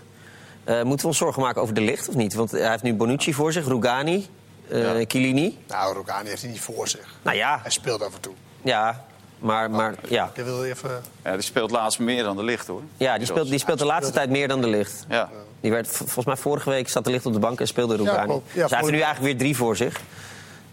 Eh, 0.64 0.74
moeten 0.82 1.00
we 1.00 1.06
ons 1.06 1.18
zorgen 1.18 1.42
maken 1.42 1.62
over 1.62 1.74
de 1.74 1.80
licht 1.80 2.08
of 2.08 2.14
niet? 2.14 2.34
Want 2.34 2.50
hij 2.50 2.70
heeft 2.70 2.82
nu 2.82 2.94
Bonucci 2.94 3.34
voor 3.34 3.52
zich, 3.52 3.66
Rugani, 3.66 4.26
eh 4.68 4.98
Ja. 4.98 5.04
Kilini. 5.06 5.58
Nou, 5.68 5.94
Rogani 5.94 6.28
heeft 6.28 6.42
hij 6.42 6.50
niet 6.50 6.60
voor 6.60 6.88
zich. 6.88 7.06
Nou 7.22 7.36
ja, 7.36 7.58
Hij 7.62 7.70
speelt 7.70 8.02
af 8.02 8.14
en 8.14 8.20
toe. 8.20 8.34
ja. 8.62 9.04
Maar, 9.38 9.70
maar 9.70 9.94
ja. 10.08 10.30
Ik 10.34 10.44
wil 10.44 10.64
even. 10.64 11.02
Ja, 11.24 11.32
die 11.32 11.42
speelt 11.42 11.70
laatst 11.70 11.98
meer 11.98 12.22
dan 12.22 12.36
de 12.36 12.42
licht, 12.42 12.66
hoor. 12.66 12.82
Ja, 12.96 13.18
die 13.18 13.26
speelt, 13.26 13.48
die 13.48 13.58
speelt 13.58 13.78
de 13.78 13.84
laatste 13.84 14.12
tijd 14.12 14.30
meer 14.30 14.48
dan 14.48 14.60
de 14.60 14.66
licht. 14.66 15.04
Ja. 15.08 15.30
Die 15.60 15.70
werd, 15.70 15.88
volgens 15.88 16.24
mij 16.26 16.36
vorige 16.36 16.70
week 16.70 16.88
zat 16.88 17.04
de 17.04 17.10
licht 17.10 17.26
op 17.26 17.32
de 17.32 17.38
bank 17.38 17.60
en 17.60 17.66
speelde 17.66 17.96
Rugani. 17.96 18.24
klopt. 18.26 18.46
Ja, 18.52 18.60
dus 18.62 18.70
hij 18.70 18.78
heeft 18.78 18.90
er 18.90 18.96
nu 18.96 19.00
eigenlijk 19.00 19.20
weer 19.32 19.36
drie 19.38 19.56
voor 19.56 19.76
zich. 19.76 20.00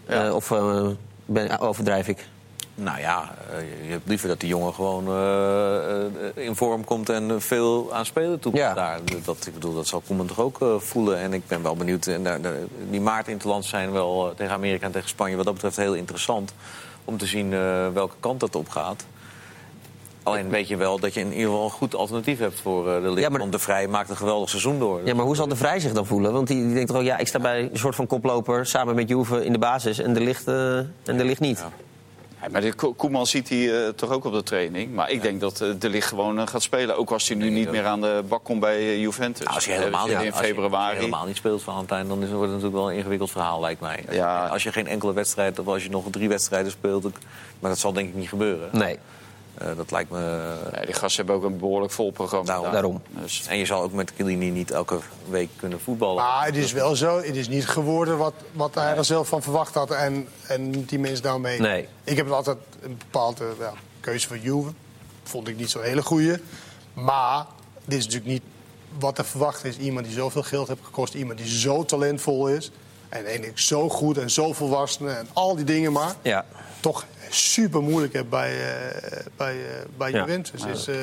Ja. 0.08 0.26
Eh, 0.26 0.34
of 0.34 0.52
ben, 1.26 1.58
overdrijf 1.58 2.08
ik? 2.08 2.26
Nou 2.74 3.00
ja, 3.00 3.34
eh, 3.50 3.86
je 3.86 3.90
hebt 3.90 4.08
liever 4.08 4.28
dat 4.28 4.40
die 4.40 4.48
jongen 4.48 4.74
gewoon 4.74 5.06
eh, 5.08 6.04
eh, 6.04 6.10
in 6.34 6.56
vorm 6.56 6.84
komt 6.84 7.08
en 7.08 7.40
veel 7.42 7.88
aan 7.92 8.06
spelen 8.06 8.40
toe. 8.40 8.56
Ja. 8.56 8.74
Daar, 8.74 9.00
dat, 9.24 9.46
ik 9.46 9.54
bedoel, 9.54 9.74
dat 9.74 9.86
zal 9.86 10.02
Koeman 10.06 10.26
toch 10.26 10.40
ook 10.40 10.58
voelen. 10.78 11.18
En 11.18 11.32
ik 11.32 11.46
ben 11.46 11.62
wel 11.62 11.76
benieuwd. 11.76 12.06
En 12.06 12.24
daar, 12.24 12.38
die 12.90 13.00
maart 13.00 13.28
in 13.28 13.34
het 13.34 13.44
land 13.44 13.64
zijn 13.64 13.92
wel 13.92 14.32
tegen 14.36 14.52
Amerika 14.54 14.86
en 14.86 14.92
tegen 14.92 15.08
Spanje 15.08 15.36
wat 15.36 15.44
dat 15.44 15.54
betreft 15.54 15.76
heel 15.76 15.94
interessant. 15.94 16.54
om 17.04 17.18
te 17.18 17.26
zien 17.26 17.50
welke 17.92 18.14
kant 18.20 18.40
dat 18.40 18.54
op 18.56 18.68
gaat. 18.68 19.04
Alleen 20.22 20.48
weet 20.48 20.68
je 20.68 20.76
wel 20.76 20.98
dat 20.98 21.14
je 21.14 21.20
in 21.20 21.32
ieder 21.32 21.44
geval 21.46 21.64
een 21.64 21.70
goed 21.70 21.94
alternatief 21.94 22.38
hebt 22.38 22.60
voor 22.60 22.84
de 22.84 23.00
Ligt. 23.00 23.20
Ja, 23.20 23.28
maar- 23.28 23.38
Want 23.38 23.52
de 23.52 23.58
Vrij 23.58 23.88
maakt 23.88 24.10
een 24.10 24.16
geweldig 24.16 24.48
seizoen 24.48 24.78
door. 24.78 25.00
Ja, 25.04 25.14
maar 25.14 25.24
hoe 25.24 25.36
zal 25.36 25.48
de 25.48 25.56
Vrij 25.56 25.80
zich 25.80 25.92
dan 25.92 26.06
voelen? 26.06 26.32
Want 26.32 26.46
die, 26.46 26.64
die 26.64 26.74
denkt 26.74 26.88
toch 26.88 26.98
ook, 26.98 27.04
ja, 27.04 27.18
ik 27.18 27.26
sta 27.26 27.38
bij 27.38 27.60
een 27.72 27.78
soort 27.78 27.94
van 27.94 28.06
koploper 28.06 28.66
samen 28.66 28.94
met 28.94 29.08
Juve 29.08 29.44
in 29.44 29.52
de 29.52 29.58
basis 29.58 29.98
en 29.98 30.12
de 30.14 30.20
ligt, 30.20 30.46
en 30.48 30.92
de 31.04 31.24
ligt 31.24 31.40
niet. 31.40 31.58
Ja. 31.58 31.70
Ja, 32.44 32.50
maar 32.50 32.60
de 32.60 32.72
Ko- 32.72 32.92
Koeman 32.92 33.26
ziet 33.26 33.48
hij 33.48 33.84
eh, 33.86 33.88
toch 33.88 34.10
ook 34.10 34.24
op 34.24 34.32
de 34.32 34.42
training. 34.42 34.94
Maar 34.94 35.10
ik 35.10 35.22
denk 35.22 35.40
dat 35.40 35.60
eh, 35.60 35.68
De 35.78 35.88
Ligt 35.88 36.08
gewoon 36.08 36.38
eh, 36.38 36.46
gaat 36.46 36.62
spelen. 36.62 36.96
Ook 36.96 37.10
als 37.10 37.28
hij 37.28 37.36
nu 37.36 37.50
niet 37.50 37.70
meer 37.70 37.84
aan 37.86 38.00
de 38.00 38.22
bak 38.28 38.44
komt 38.44 38.60
bij 38.60 38.98
Juventus. 38.98 39.44
Nou, 39.44 39.54
als 39.54 39.64
je 39.64 39.72
helemaal, 39.72 40.06
niet, 40.06 40.20
in 40.20 40.32
als 40.32 40.40
je 40.40 40.46
februari. 40.46 40.96
helemaal 40.96 41.26
niet 41.26 41.36
speelt, 41.36 41.62
Valentijn, 41.62 42.08
dan 42.08 42.22
is, 42.22 42.28
wordt 42.28 42.42
het 42.42 42.50
natuurlijk 42.50 42.76
wel 42.76 42.90
een 42.90 42.96
ingewikkeld 42.96 43.30
verhaal, 43.30 43.60
lijkt 43.60 43.80
mij. 43.80 44.04
Ja. 44.10 44.46
Als 44.46 44.62
je 44.62 44.72
geen 44.72 44.86
enkele 44.86 45.12
wedstrijd, 45.12 45.58
of 45.58 45.66
als 45.66 45.82
je 45.82 45.90
nog 45.90 46.04
drie 46.10 46.28
wedstrijden 46.28 46.70
speelt, 46.72 47.02
maar 47.60 47.70
dat 47.70 47.78
zal 47.78 47.92
denk 47.92 48.08
ik 48.08 48.14
niet 48.14 48.28
gebeuren. 48.28 48.68
Nee. 48.72 48.98
Eh, 49.64 49.76
dat 49.76 49.90
lijkt 49.90 50.10
me. 50.10 50.52
Nee, 50.72 50.86
die 50.86 50.94
gasten 50.94 51.26
hebben 51.26 51.44
ook 51.44 51.52
een 51.52 51.58
behoorlijk 51.58 51.92
vol 51.92 52.10
programma. 52.10 52.46
Daarom. 52.46 52.64
daar. 52.64 52.72
Daarom. 52.72 53.02
Dus, 53.08 53.46
En 53.48 53.58
je 53.58 53.64
zal 53.66 53.82
ook 53.82 53.92
met 53.92 54.12
Chiellini 54.16 54.50
niet 54.50 54.70
elke 54.70 54.98
week 55.28 55.48
kunnen 55.56 55.80
voetballen. 55.80 56.24
Maar 56.24 56.46
het 56.46 56.56
is 56.56 56.72
wel 56.72 56.96
zo, 56.96 57.16
het 57.16 57.36
is 57.36 57.48
niet 57.48 57.66
geworden 57.66 58.18
wat, 58.18 58.34
wat 58.52 58.74
hij 58.74 58.96
er 58.96 59.04
zelf 59.04 59.28
van 59.28 59.42
verwacht 59.42 59.74
had. 59.74 59.90
En, 59.90 60.28
en 60.46 60.84
die 60.84 60.98
mensen 60.98 61.22
daarmee. 61.22 61.60
Nee. 61.60 61.88
Ik 62.04 62.16
heb 62.16 62.30
altijd 62.30 62.58
een 62.82 62.96
bepaalde 62.98 63.44
ja, 63.58 63.72
keuze 64.00 64.26
voor 64.26 64.38
Juve. 64.38 64.72
Vond 65.22 65.48
ik 65.48 65.56
niet 65.56 65.70
zo'n 65.70 65.82
hele 65.82 66.02
goede. 66.02 66.40
Maar 66.94 67.46
dit 67.84 67.98
is 67.98 68.04
natuurlijk 68.04 68.32
niet 68.32 68.42
wat 68.98 69.18
er 69.18 69.24
verwacht 69.24 69.64
is. 69.64 69.76
Iemand 69.76 70.06
die 70.06 70.14
zoveel 70.14 70.42
geld 70.42 70.68
heeft 70.68 70.80
gekost. 70.82 71.14
Iemand 71.14 71.38
die 71.38 71.58
zo 71.58 71.84
talentvol 71.84 72.48
is. 72.48 72.70
En 73.14 73.24
eigenlijk 73.26 73.58
zo 73.58 73.88
goed 73.88 74.18
en 74.18 74.30
zo 74.30 74.52
volwassen. 74.52 75.18
En 75.18 75.26
al 75.32 75.56
die 75.56 75.64
dingen 75.64 75.92
maar. 75.92 76.14
Ja. 76.22 76.44
Toch 76.80 77.06
super 77.30 77.82
moeilijk 77.82 78.12
hebt 78.12 78.28
bij, 78.28 78.50
eh, 78.50 79.26
bij, 79.36 79.54
eh, 79.56 79.84
bij 79.96 80.10
Ja. 80.10 80.18
Juventus. 80.18 80.64
Is, 80.64 80.86
eh, 80.86 80.96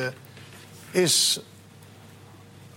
is 0.92 1.42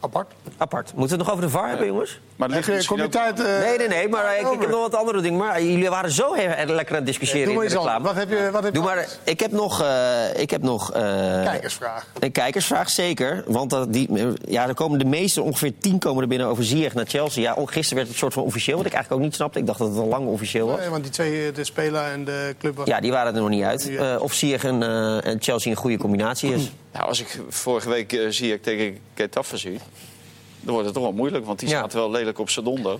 apart. 0.00 0.32
Apart. 0.56 0.94
Moeten 0.94 1.02
we 1.18 1.22
het 1.24 1.26
nog 1.26 1.30
over 1.30 1.42
de 1.44 1.50
VAR 1.50 1.68
hebben, 1.68 1.86
jongens? 1.86 2.20
Maar 2.36 2.48
ligt 2.48 2.66
je, 2.66 2.84
kom 2.86 2.96
je 2.98 3.08
tijd... 3.08 3.40
eh, 3.40 3.58
Nee, 3.60 3.78
nee, 3.78 3.88
nee, 3.88 4.08
maar 4.08 4.34
ik, 4.38 4.52
ik 4.52 4.60
heb 4.60 4.70
nog 4.70 4.80
wat 4.80 4.94
andere 4.94 5.20
dingen. 5.20 5.38
Maar 5.38 5.62
jullie 5.62 5.88
waren 5.90 6.10
zo 6.10 6.34
lekker 6.36 6.88
aan 6.88 6.94
het 6.94 7.06
discussiëren 7.06 7.46
Doe 7.46 7.54
maar 7.54 7.64
in 7.64 7.70
de 7.70 7.76
reclame. 7.76 8.04
Wat 8.04 8.14
heb 8.14 8.28
je, 8.30 8.48
wat 8.52 8.62
heb 8.62 8.74
je 8.74 8.80
Doe 8.80 8.82
maar, 8.88 8.96
anders? 8.98 9.18
ik 9.24 9.40
heb 9.40 9.50
nog... 9.52 9.82
eh, 9.82 10.36
ik 10.40 10.50
heb 10.50 10.62
nog 10.62 10.92
eh, 10.92 11.02
Kijkersvraag. 11.42 12.06
Een 12.18 12.32
kijkersvraag, 12.32 12.90
zeker. 12.90 13.44
Want 13.46 13.92
die, 13.92 14.08
ja, 14.44 14.68
er 14.68 14.74
komen 14.74 14.98
de 14.98 15.04
meeste, 15.04 15.42
ongeveer 15.42 15.72
tien 15.80 15.98
komen 15.98 16.22
er 16.22 16.28
binnen 16.28 16.46
over 16.46 16.64
Ziyech 16.64 16.94
naar 16.94 17.06
Chelsea. 17.06 17.42
Ja, 17.42 17.56
gisteren 17.64 17.96
werd 17.96 18.08
het 18.08 18.16
soort 18.18 18.32
van 18.32 18.42
officieel, 18.42 18.76
wat 18.76 18.86
ik 18.86 18.92
eigenlijk 18.92 19.22
ook 19.22 19.28
niet 19.28 19.36
snapte. 19.36 19.58
Ik 19.58 19.66
dacht 19.66 19.78
dat 19.78 19.88
het 19.88 19.98
al 19.98 20.06
lang 20.08 20.26
officieel 20.26 20.66
was. 20.66 20.78
Nee, 20.78 20.88
want 20.88 21.02
die 21.02 21.12
twee, 21.12 21.52
de 21.52 21.64
speler 21.64 22.02
en 22.02 22.24
de 22.24 22.54
club... 22.58 22.76
was- 22.76 22.86
Ja, 22.86 23.00
die 23.00 23.10
waren 23.12 23.34
er 23.34 23.40
nog 23.40 23.48
niet 23.50 23.64
uit. 23.64 23.88
Eh, 23.96 24.16
of 24.18 24.32
Ziyech 24.32 24.64
en, 24.64 24.82
eh, 24.82 25.26
en 25.26 25.36
Chelsea 25.42 25.70
een 25.70 25.76
goede 25.76 25.96
combinatie 25.98 26.54
is. 26.54 26.70
Nou, 26.92 27.06
als 27.06 27.20
ik 27.20 27.38
vorige 27.48 27.88
week 27.88 28.20
zie 28.28 28.52
ik 28.52 28.62
tegen 28.62 28.98
Getafe 29.14 29.56
zie... 29.56 29.80
dan 30.64 30.72
wordt 30.72 30.84
het 30.84 30.94
toch 30.94 31.02
wel 31.04 31.12
moeilijk, 31.12 31.46
want 31.46 31.58
die 31.58 31.68
staat 31.68 31.92
wel 31.92 32.10
lelijk 32.10 32.38
op 32.38 32.50
zijn 32.50 32.64
donder. 32.64 32.98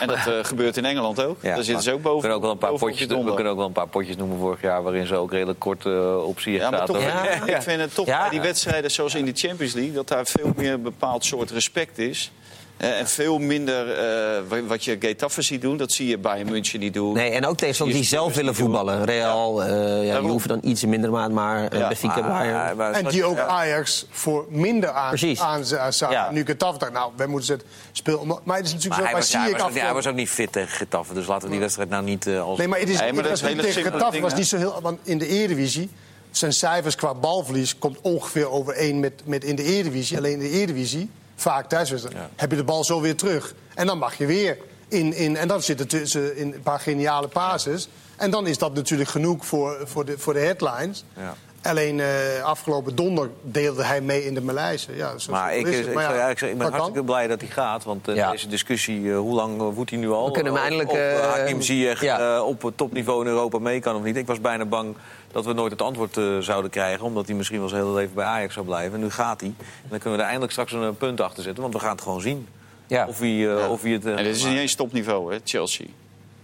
en 0.00 0.06
dat 0.06 0.16
eh, 0.16 0.32
gebeurt 0.42 0.76
in 0.76 0.84
Engeland 0.84 1.22
ook. 1.22 1.36
Ja, 1.42 1.54
Daar 1.54 1.64
zitten 1.64 1.82
ze 1.84 1.92
ook 1.92 2.02
boven. 2.02 2.14
We 2.14 2.20
kunnen 2.20 2.36
ook 2.36 2.42
wel 2.42 2.52
een 2.52 2.58
paar 2.58 2.72
potjes, 2.78 2.98
je 3.08 3.24
we 3.24 3.34
kunnen 3.34 3.52
ook 3.52 3.58
wel 3.58 3.66
een 3.66 3.72
paar 3.72 3.88
potjes 3.88 4.16
noemen 4.16 4.38
vorig 4.38 4.60
jaar 4.62 4.82
waarin 4.82 5.06
ze 5.06 5.14
ook 5.16 5.32
redelijk 5.32 5.58
kort 5.58 5.86
eh, 5.86 6.24
op 6.26 6.40
zich 6.40 6.54
Ja, 6.60 6.70
maar 6.70 6.78
zaten. 6.78 6.94
toch, 6.94 7.02
Ja. 7.46 7.56
ik 7.56 7.62
vind 7.62 7.80
het 7.80 7.94
toch 7.94 8.06
bij 8.06 8.28
die 8.30 8.40
wedstrijden 8.40 8.90
zoals 8.90 9.14
in 9.14 9.24
de 9.24 9.32
Champions 9.34 9.72
League... 9.74 9.92
dat 9.92 10.08
daar 10.08 10.26
veel 10.26 10.52
meer 10.56 10.72
een 10.72 10.82
bepaald 10.82 11.24
soort 11.24 11.50
respect 11.50 11.98
is. 11.98 12.30
Eh, 12.78 12.98
en 12.98 13.06
veel 13.08 13.38
minder 13.38 13.90
eh, 13.92 14.40
wa- 14.48 14.62
wat 14.62 14.84
je 14.84 14.96
Getafe 15.00 15.42
ziet 15.42 15.60
doen, 15.62 15.76
dat 15.76 15.92
zie 15.92 16.06
je 16.08 16.18
bij 16.18 16.44
München 16.44 16.80
niet 16.80 16.94
doen. 16.94 17.14
Nee, 17.14 17.30
en 17.30 17.46
ook 17.46 17.56
tegenstanders 17.56 17.98
die 17.98 18.08
zelf 18.08 18.34
willen 18.34 18.54
voetballen. 18.54 19.04
Real, 19.04 19.64
eh 19.64 20.06
ja, 20.06 20.20
die 20.20 20.28
hoeven 20.30 20.48
dan 20.48 20.60
iets 20.62 20.82
in 20.82 20.88
minder 20.88 21.10
maat, 21.10 21.30
maar 21.30 21.72
uh, 21.74 21.78
Ja. 21.80 21.88
Benfica, 21.88 22.20
Maar- 22.20 22.28
Bayern. 22.28 22.76
maar- 22.76 22.92
En 22.92 23.04
die 23.04 23.24
ook 23.24 23.38
Ajax 23.38 24.06
voor 24.10 24.46
minder 24.48 24.90
aan, 24.90 25.08
Precies. 25.08 25.40
aan, 25.40 25.64
aan 25.78 25.92
zaten. 25.92 26.10
Ja. 26.16 26.30
Nu 26.30 26.44
Getafe 26.44 26.78
dacht, 26.78 26.92
nou, 26.92 27.12
wij 27.16 27.26
moeten 27.26 27.52
het 27.54 27.64
spelen. 27.92 28.26
Maar 28.44 28.56
het 28.56 28.66
is 28.66 28.72
natuurlijk 28.72 29.00
Maar 29.02 29.10
hij, 29.12 29.22
zo, 29.22 29.38
was, 29.38 29.42
hij, 29.44 29.52
was 29.52 29.62
ook, 29.62 29.72
niet- 29.72 29.82
hij 29.82 29.92
was 29.94 30.06
ook 30.06 30.14
niet 30.14 30.28
fit 30.30 30.52
tegen 30.52 30.68
Getafe, 30.76 31.14
dus 31.14 31.26
laten 31.26 31.44
we 31.44 31.50
die 31.50 31.60
wedstrijd 31.60 31.88
nou 31.90 32.04
niet 32.04 32.26
als... 32.28 32.58
Nee, 32.58 32.68
maar 32.68 32.78
het 32.78 32.88
is, 32.88 33.00
Nee, 33.00 33.12
maar 33.12 33.22
dat 33.22 33.30
was 33.32 33.40
is 33.42 33.48
hele 33.48 33.62
tegen 33.62 33.82
Getafe 33.92 34.20
was 34.20 34.34
niet 34.34 34.46
zo 34.46 34.56
heel... 34.56 34.78
Want 34.82 34.98
in 35.02 35.18
de 35.18 35.26
Eredivisie, 35.28 35.90
zijn 36.30 36.52
cijfers 36.52 36.94
qua 36.94 37.14
balverlies... 37.14 37.78
komt 37.78 37.98
ongeveer 38.02 38.50
overeen 38.50 39.00
met, 39.00 39.12
met 39.24 39.44
in 39.44 39.56
de 39.56 39.62
Eredivisie. 39.62 40.16
Alleen 40.16 40.32
in 40.32 40.38
de 40.38 40.50
Eredivisie, 40.50 41.10
vaak 41.40 41.68
thuiswedstrijd, 41.68 42.16
Ja. 42.16 42.28
heb 42.36 42.50
je 42.50 42.56
de 42.56 42.64
bal 42.64 42.84
zo 42.84 43.00
weer 43.00 43.16
terug. 43.16 43.54
En 43.74 43.86
dan 43.86 43.98
mag 43.98 44.14
je 44.18 44.26
weer 44.26 44.58
in... 44.88 45.12
in 45.14 45.36
en 45.36 45.48
dan 45.48 45.62
zit 45.62 45.80
er 45.80 45.86
tussen 45.86 46.36
in 46.36 46.52
een 46.52 46.62
paar 46.62 46.80
geniale 46.80 47.28
passes. 47.28 47.88
En 48.16 48.30
dan 48.30 48.46
is 48.46 48.58
dat 48.58 48.74
natuurlijk 48.74 49.10
genoeg 49.10 49.46
voor, 49.46 49.78
voor, 49.84 50.04
de, 50.04 50.18
voor 50.18 50.32
de 50.32 50.40
headlines. 50.40 51.04
Ja. 51.16 51.34
Alleen 51.62 52.00
eh, 52.00 52.06
afgelopen 52.42 52.94
donderdag 52.96 53.34
deelde 53.42 53.84
hij 53.84 54.00
mee 54.00 54.24
in 54.24 54.34
de 54.34 54.40
Maleisen. 54.40 54.96
Ja, 54.96 55.12
Maar 55.30 55.54
ik, 55.56 55.66
is 55.66 55.72
ik, 55.72 55.78
het. 55.78 55.86
ik, 55.86 55.94
Maar 55.94 56.02
ja, 56.02 56.08
zou- 56.08 56.20
ja, 56.20 56.28
ik, 56.28 56.38
zeg, 56.38 56.48
ik 56.50 56.58
ben 56.58 56.66
kan. 56.66 56.74
hartstikke 56.76 57.06
blij 57.06 57.26
dat 57.26 57.40
hij 57.40 57.50
gaat. 57.50 57.84
Want 57.84 58.08
eh, 58.08 58.14
Ja. 58.14 58.30
deze 58.30 58.48
discussie, 58.48 59.10
eh, 59.10 59.18
hoe 59.18 59.34
lang 59.34 59.72
woedt 59.74 59.90
hij 59.90 59.98
nu 59.98 60.10
al? 60.10 60.26
We 60.26 60.32
kunnen 60.32 60.52
hem 60.52 60.62
Of- 60.62 60.68
eindelijk, 60.68 60.90
Of 60.90 61.20
Hakim 61.36 61.62
Ziyech 61.62 62.00
ja. 62.00 62.36
eh, 62.36 62.46
op 62.46 62.72
topniveau 62.76 63.20
in 63.24 63.26
Europa 63.30 63.58
mee 63.58 63.80
kan 63.80 63.96
of 63.96 64.02
niet. 64.02 64.16
Ik 64.16 64.26
was 64.26 64.40
bijna 64.40 64.64
bang 64.64 64.96
dat 65.32 65.44
we 65.44 65.52
nooit 65.52 65.70
het 65.72 65.82
antwoord 65.82 66.16
eh, 66.16 66.38
zouden 66.38 66.70
krijgen. 66.70 67.04
Omdat 67.04 67.26
hij 67.26 67.34
misschien 67.36 67.58
wel 67.58 67.68
zijn 67.68 67.82
hele 67.82 67.94
leven 67.94 68.14
bij 68.14 68.24
Ajax 68.24 68.54
zou 68.54 68.66
blijven. 68.66 68.94
En 68.94 69.00
nu 69.00 69.10
gaat 69.10 69.40
hij. 69.40 69.48
En 69.58 69.88
dan 69.88 69.98
kunnen 69.98 70.12
we 70.12 70.18
er 70.18 70.24
eindelijk 70.24 70.52
straks 70.52 70.72
een 70.72 70.82
eh, 70.82 70.88
punt 70.98 71.20
achter 71.20 71.42
zetten. 71.42 71.62
Want 71.62 71.74
we 71.74 71.80
gaan 71.80 71.90
het 71.92 72.02
gewoon 72.02 72.20
zien. 72.20 72.48
Ja. 72.86 73.06
Of 73.06 73.18
hij, 73.18 73.56
eh, 73.56 73.70
of 73.70 73.82
hij 73.82 73.90
het... 73.90 74.04
eh, 74.06 74.16
En 74.18 74.24
dit 74.24 74.36
is 74.36 74.42
maar- 74.42 74.50
niet 74.50 74.60
eens 74.60 74.74
topniveau, 74.74 75.32
hè, 75.32 75.38
Chelsea. 75.44 75.86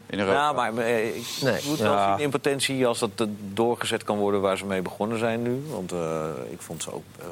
In 0.07 0.18
Europa. 0.18 0.39
Ja, 0.39 0.53
maar 0.53 0.76
eh, 0.76 1.07
ik 1.16 1.24
Nee, 1.43 1.61
moet 1.66 1.78
ja. 1.78 1.85
wel 1.95 2.14
zien 2.16 2.24
in 2.24 2.30
potentie 2.30 2.87
als 2.87 2.99
dat 2.99 3.11
doorgezet 3.53 4.05
kan 4.05 4.18
worden 4.18 4.41
waar 4.41 4.59
ze 4.59 4.64
mee 4.64 4.82
begonnen 4.82 5.18
zijn 5.18 5.43
nu. 5.43 5.62
Want 5.70 5.93
eh, 5.93 6.24
ik 6.51 6.61
vond 6.62 6.82
ze 6.82 6.93
ook 6.93 7.03
eh, 7.18 7.26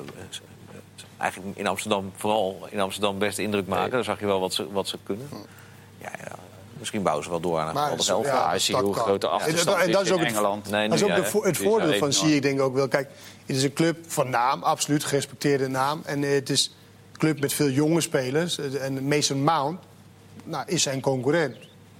eigenlijk 1.17 1.59
in 1.59 1.67
Amsterdam, 1.67 2.13
vooral 2.17 2.67
in 2.71 2.81
Amsterdam, 2.81 3.19
best 3.19 3.39
indruk 3.39 3.67
maken. 3.67 3.91
Daar 3.91 4.05
zag 4.05 4.21
je 4.21 4.27
wel 4.27 4.41
wat 4.41 4.55
ze, 4.55 4.73
wat 4.73 4.89
ze 4.89 4.99
kunnen. 5.03 5.29
Ja, 5.99 6.11
ja, 6.25 6.33
misschien 6.83 7.03
bouwen 7.03 7.25
ze 7.25 7.31
wel 7.31 7.41
door 7.41 7.59
aan 7.59 7.69
een 7.69 7.77
geweldig 7.77 8.09
elftal. 8.09 8.23
ja, 8.35 8.53
dat 8.53 8.81
hoe 8.85 8.95
grote 8.95 9.29
achterstand 9.29 9.69
En 9.69 9.75
dat- 9.77 9.87
en 9.87 9.93
dat 9.93 10.05
is 10.05 10.11
ook 10.13 10.19
in 10.21 10.27
Engeland. 10.27 10.71
Nee, 10.71 10.89
Dat 10.89 10.99
is 10.99 11.05
ook 11.05 11.15
de 11.15 11.25
vo- 11.25 11.43
het 11.45 11.57
voordeel 11.57 11.99
van 11.99 12.13
zie 12.13 12.35
ik 12.35 12.43
denk 12.43 12.61
ook 12.61 12.75
wel. 12.75 12.89
Kijk, 12.89 13.09
het 13.47 13.57
is 13.57 13.63
een 13.63 13.73
club 13.73 13.97
van 14.07 14.31
naam, 14.31 14.63
absoluut 14.63 15.05
gerespecteerde 15.05 15.69
naam. 15.69 16.01
En 16.05 16.25
eh, 16.25 16.31
het 16.31 16.51
is 16.51 16.75
een 17.13 17.19
club 17.19 17.41
met 17.41 17.53
veel 17.53 17.69
jonge 17.69 18.01
spelers. 18.01 18.59
Eh, 18.59 18.85
En 18.85 19.09
Mason 19.09 19.43
Mount 19.45 19.81
nou, 20.45 20.65
is 20.67 20.83
zijn 20.83 21.01
concurrent. 21.01 21.57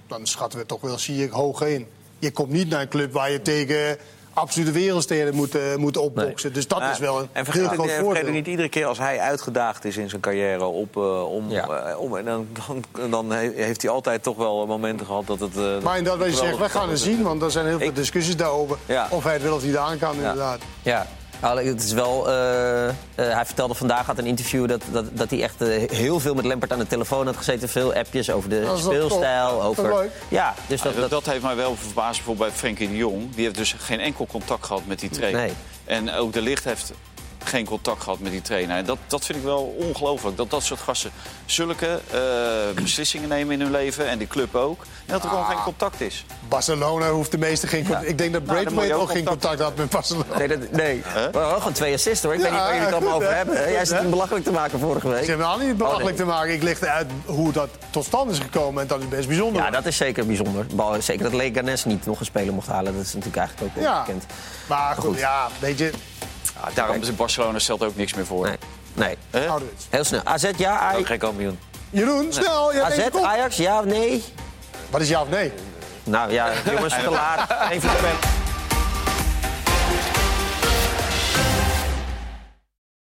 Dan 0.07 0.27
schatten 0.27 0.59
we 0.59 0.65
toch 0.65 0.81
wel 0.81 0.97
zie 0.99 1.23
ik 1.23 1.31
hoger 1.31 1.67
in. 1.67 1.87
Je 2.19 2.31
komt 2.31 2.49
niet 2.49 2.69
naar 2.69 2.81
een 2.81 2.87
club 2.87 3.11
waar 3.13 3.31
je 3.31 3.41
tegen 3.41 3.97
absolute 4.33 4.71
wereldsterren 4.71 5.35
moet, 5.35 5.55
eh, 5.55 5.75
moet 5.75 5.97
opboksen. 5.97 6.53
Dus 6.53 6.67
dat 6.67 6.81
is 6.91 6.99
wel 6.99 7.19
een 7.19 7.21
en 7.23 7.29
heel 7.33 7.43
vergeet, 7.43 7.61
groot 7.65 7.71
en 7.79 7.83
vergeet 7.85 8.03
voordeel. 8.03 8.31
niet 8.31 8.47
iedere 8.47 8.69
keer 8.69 8.85
als 8.85 8.97
hij 8.97 9.19
uitgedaagd 9.19 9.85
is 9.85 9.97
in 9.97 10.09
zijn 10.09 10.21
carrière 10.21 10.63
op, 10.65 10.97
eh, 10.97 11.31
om, 11.33 11.49
Ja. 11.49 11.67
eh, 11.67 11.99
om 11.99 12.17
en 12.17 12.25
dan, 12.25 12.47
dan, 12.91 13.11
dan 13.11 13.31
he- 13.31 13.51
heeft 13.55 13.81
hij 13.81 13.91
altijd 13.91 14.23
toch 14.23 14.37
wel 14.37 14.65
momenten 14.65 15.05
gehad 15.05 15.27
dat 15.27 15.39
het. 15.39 15.57
eh, 15.57 15.79
Maar 15.83 15.97
in 15.97 16.03
dat 16.03 16.17
wat 16.17 16.27
je 16.29 16.35
zegt, 16.35 16.57
we 16.57 16.69
gaan 16.69 16.89
het 16.89 16.99
zien. 16.99 17.21
Want 17.23 17.41
er 17.41 17.51
zijn 17.51 17.65
heel 17.65 17.79
veel 17.79 17.93
discussies 17.93 18.35
daarover. 18.37 18.77
Ja. 18.85 19.07
Of 19.09 19.23
hij 19.23 19.33
het 19.33 19.41
wil 19.41 19.53
of 19.55 19.61
hij 19.61 19.69
het 19.69 19.79
aan 19.79 19.97
kan, 19.97 20.15
inderdaad. 20.15 20.59
Ja. 20.81 21.07
Nou, 21.43 21.67
Het 21.67 21.83
is 21.83 21.91
wel, 21.91 22.29
eh, 22.29 22.87
eh, 22.87 22.93
hij 23.15 23.45
vertelde 23.45 23.73
vandaag 23.73 24.09
uit 24.09 24.17
een 24.17 24.25
interview 24.25 24.67
dat, 24.67 24.81
dat, 24.91 25.05
dat 25.17 25.29
hij 25.29 25.43
echt 25.43 25.61
eh, 25.61 25.89
heel 25.91 26.19
veel 26.19 26.33
met 26.33 26.45
Lampert 26.45 26.71
aan 26.71 26.79
de 26.79 26.87
telefoon 26.87 27.25
had 27.25 27.37
gezeten. 27.37 27.69
Veel 27.69 27.93
appjes 27.93 28.31
over 28.31 28.49
de 28.49 28.61
Dat 28.61 28.79
speelstijl. 28.79 29.57
Dat 29.57 29.65
over... 29.65 29.95
leuk? 29.95 30.11
Ja, 30.27 30.53
dus 30.67 30.81
dat, 30.81 30.93
dat, 30.93 31.01
dat, 31.01 31.09
dat 31.09 31.25
heeft 31.33 31.43
mij 31.43 31.55
wel 31.55 31.75
verbaasd 31.75 32.15
bijvoorbeeld 32.15 32.49
bij 32.49 32.57
Frenkie 32.57 32.87
de 32.87 32.95
Jong. 32.95 33.35
Die 33.35 33.43
heeft 33.43 33.57
dus 33.57 33.75
geen 33.77 33.99
enkel 33.99 34.25
contact 34.25 34.65
gehad 34.65 34.81
met 34.85 34.99
die 34.99 35.09
trainer. 35.09 35.41
Nee. 35.41 35.53
En 35.85 36.11
ook 36.11 36.33
de 36.33 36.41
Licht 36.41 36.63
heeft 36.63 36.93
geen 37.43 37.65
contact 37.65 38.03
gehad 38.03 38.19
met 38.19 38.31
die 38.31 38.41
trainer. 38.41 38.77
En 38.77 38.85
dat, 38.85 38.97
dat 39.07 39.25
vind 39.25 39.37
ik 39.37 39.43
wel 39.43 39.75
ongelooflijk. 39.79 40.37
Dat 40.37 40.49
dat 40.49 40.63
soort 40.63 40.79
gasten 40.79 41.11
zulke 41.45 41.99
eh, 42.11 42.19
beslissingen 42.83 43.29
nemen 43.29 43.53
in 43.53 43.61
hun 43.61 43.71
leven. 43.71 44.07
En 44.09 44.17
die 44.17 44.27
club 44.27 44.55
ook. 44.55 44.81
En 44.81 45.13
dat 45.13 45.23
er 45.23 45.29
gewoon 45.29 45.45
geen 45.45 45.63
contact 45.63 46.01
is. 46.01 46.25
Barcelona 46.49 47.09
hoeft 47.09 47.31
de 47.31 47.37
meeste 47.37 47.67
geen 47.67 47.85
contact. 47.85 48.07
Ik 48.07 48.17
denk 48.17 48.33
dat 48.33 48.41
Nou, 48.45 48.53
Braithwaite 48.53 48.93
ook 48.93 49.01
ook 49.01 49.11
geen 49.11 49.25
contact 49.25 49.59
had 49.59 49.75
met 49.75 49.89
Barcelona. 49.89 50.37
nee, 50.37 50.47
dat, 50.47 50.71
nee. 50.71 51.03
Wel 51.31 51.57
gewoon 51.57 51.73
twee 51.73 51.93
assists 51.93 52.23
hoor. 52.23 52.33
Ik 52.33 52.39
weet 52.39 52.51
niet 52.51 52.59
waar 52.59 52.69
jullie 52.73 52.85
het 52.85 52.95
allemaal 52.95 53.15
over 53.15 53.35
hebben. 53.35 53.71
Jij 53.71 53.85
zit 53.85 53.97
hem 53.97 54.09
belachelijk 54.09 54.45
te 54.45 54.51
maken 54.51 54.79
vorige 54.79 55.07
Ze 55.07 55.13
week. 55.13 55.27
hebben 55.27 55.45
al 55.47 55.57
niet 55.57 55.77
belachelijk 55.77 56.09
Oh, 56.09 56.17
nee. 56.17 56.25
te 56.25 56.25
maken. 56.33 56.53
Ik 56.53 56.63
leg 56.63 56.81
uit 56.81 57.07
hoe 57.25 57.51
dat 57.51 57.69
tot 57.89 58.05
stand 58.05 58.31
is 58.31 58.39
gekomen. 58.39 58.81
En 58.81 58.87
dat 58.87 58.99
is 58.99 59.07
best 59.07 59.27
bijzonder. 59.27 59.61
Ja, 59.63 59.69
dat 59.69 59.85
is 59.85 59.97
zeker 59.97 60.25
bijzonder. 60.25 60.65
Zeker 60.99 61.23
dat 61.23 61.33
Leganes 61.33 61.85
niet 61.85 62.05
nog 62.05 62.19
een 62.19 62.25
speler 62.25 62.53
mocht 62.53 62.67
halen. 62.67 62.93
Dat 62.95 63.01
is 63.05 63.13
natuurlijk 63.13 63.37
eigenlijk 63.37 63.69
ook 63.69 63.81
wel 63.83 63.91
Ja. 63.91 63.99
bekend. 63.99 64.25
Maar 64.67 64.95
goed, 64.95 65.03
goed. 65.05 65.19
ja, 65.19 65.47
weet 65.59 65.77
je, 65.79 65.91
Ja, 66.63 66.69
daarom 66.73 67.01
is 67.01 67.15
Barcelona 67.15 67.59
stelt 67.59 67.83
ook 67.83 67.95
niks 67.95 68.13
meer 68.13 68.25
voor. 68.25 68.45
Nee. 68.93 69.17
nee. 69.31 69.49
Ouderwets. 69.49 69.85
Heel 69.89 70.03
snel. 70.03 70.21
AZ 70.23 70.49
ja, 70.57 70.73
Ook 70.73 70.79
Ajax. 70.79 71.07
geen 71.07 71.17
kampioen. 71.19 71.59
Jeroen, 71.89 72.33
snel. 72.33 72.73
Je 72.73 72.83
hebt 72.83 73.15
AZ. 73.15 73.23
Ajax 73.25 73.57
ja 73.57 73.79
of 73.79 73.85
nee? 73.85 74.23
Wat 74.89 75.01
is 75.01 75.09
ja 75.09 75.21
of 75.21 75.29
nee? 75.29 75.51
Nou 76.03 76.31
ja, 76.31 76.51
jongens, 76.71 76.93
te 77.03 77.09
laat. 77.09 77.45
Geen 77.49 77.81
voorspelling. 77.81 78.42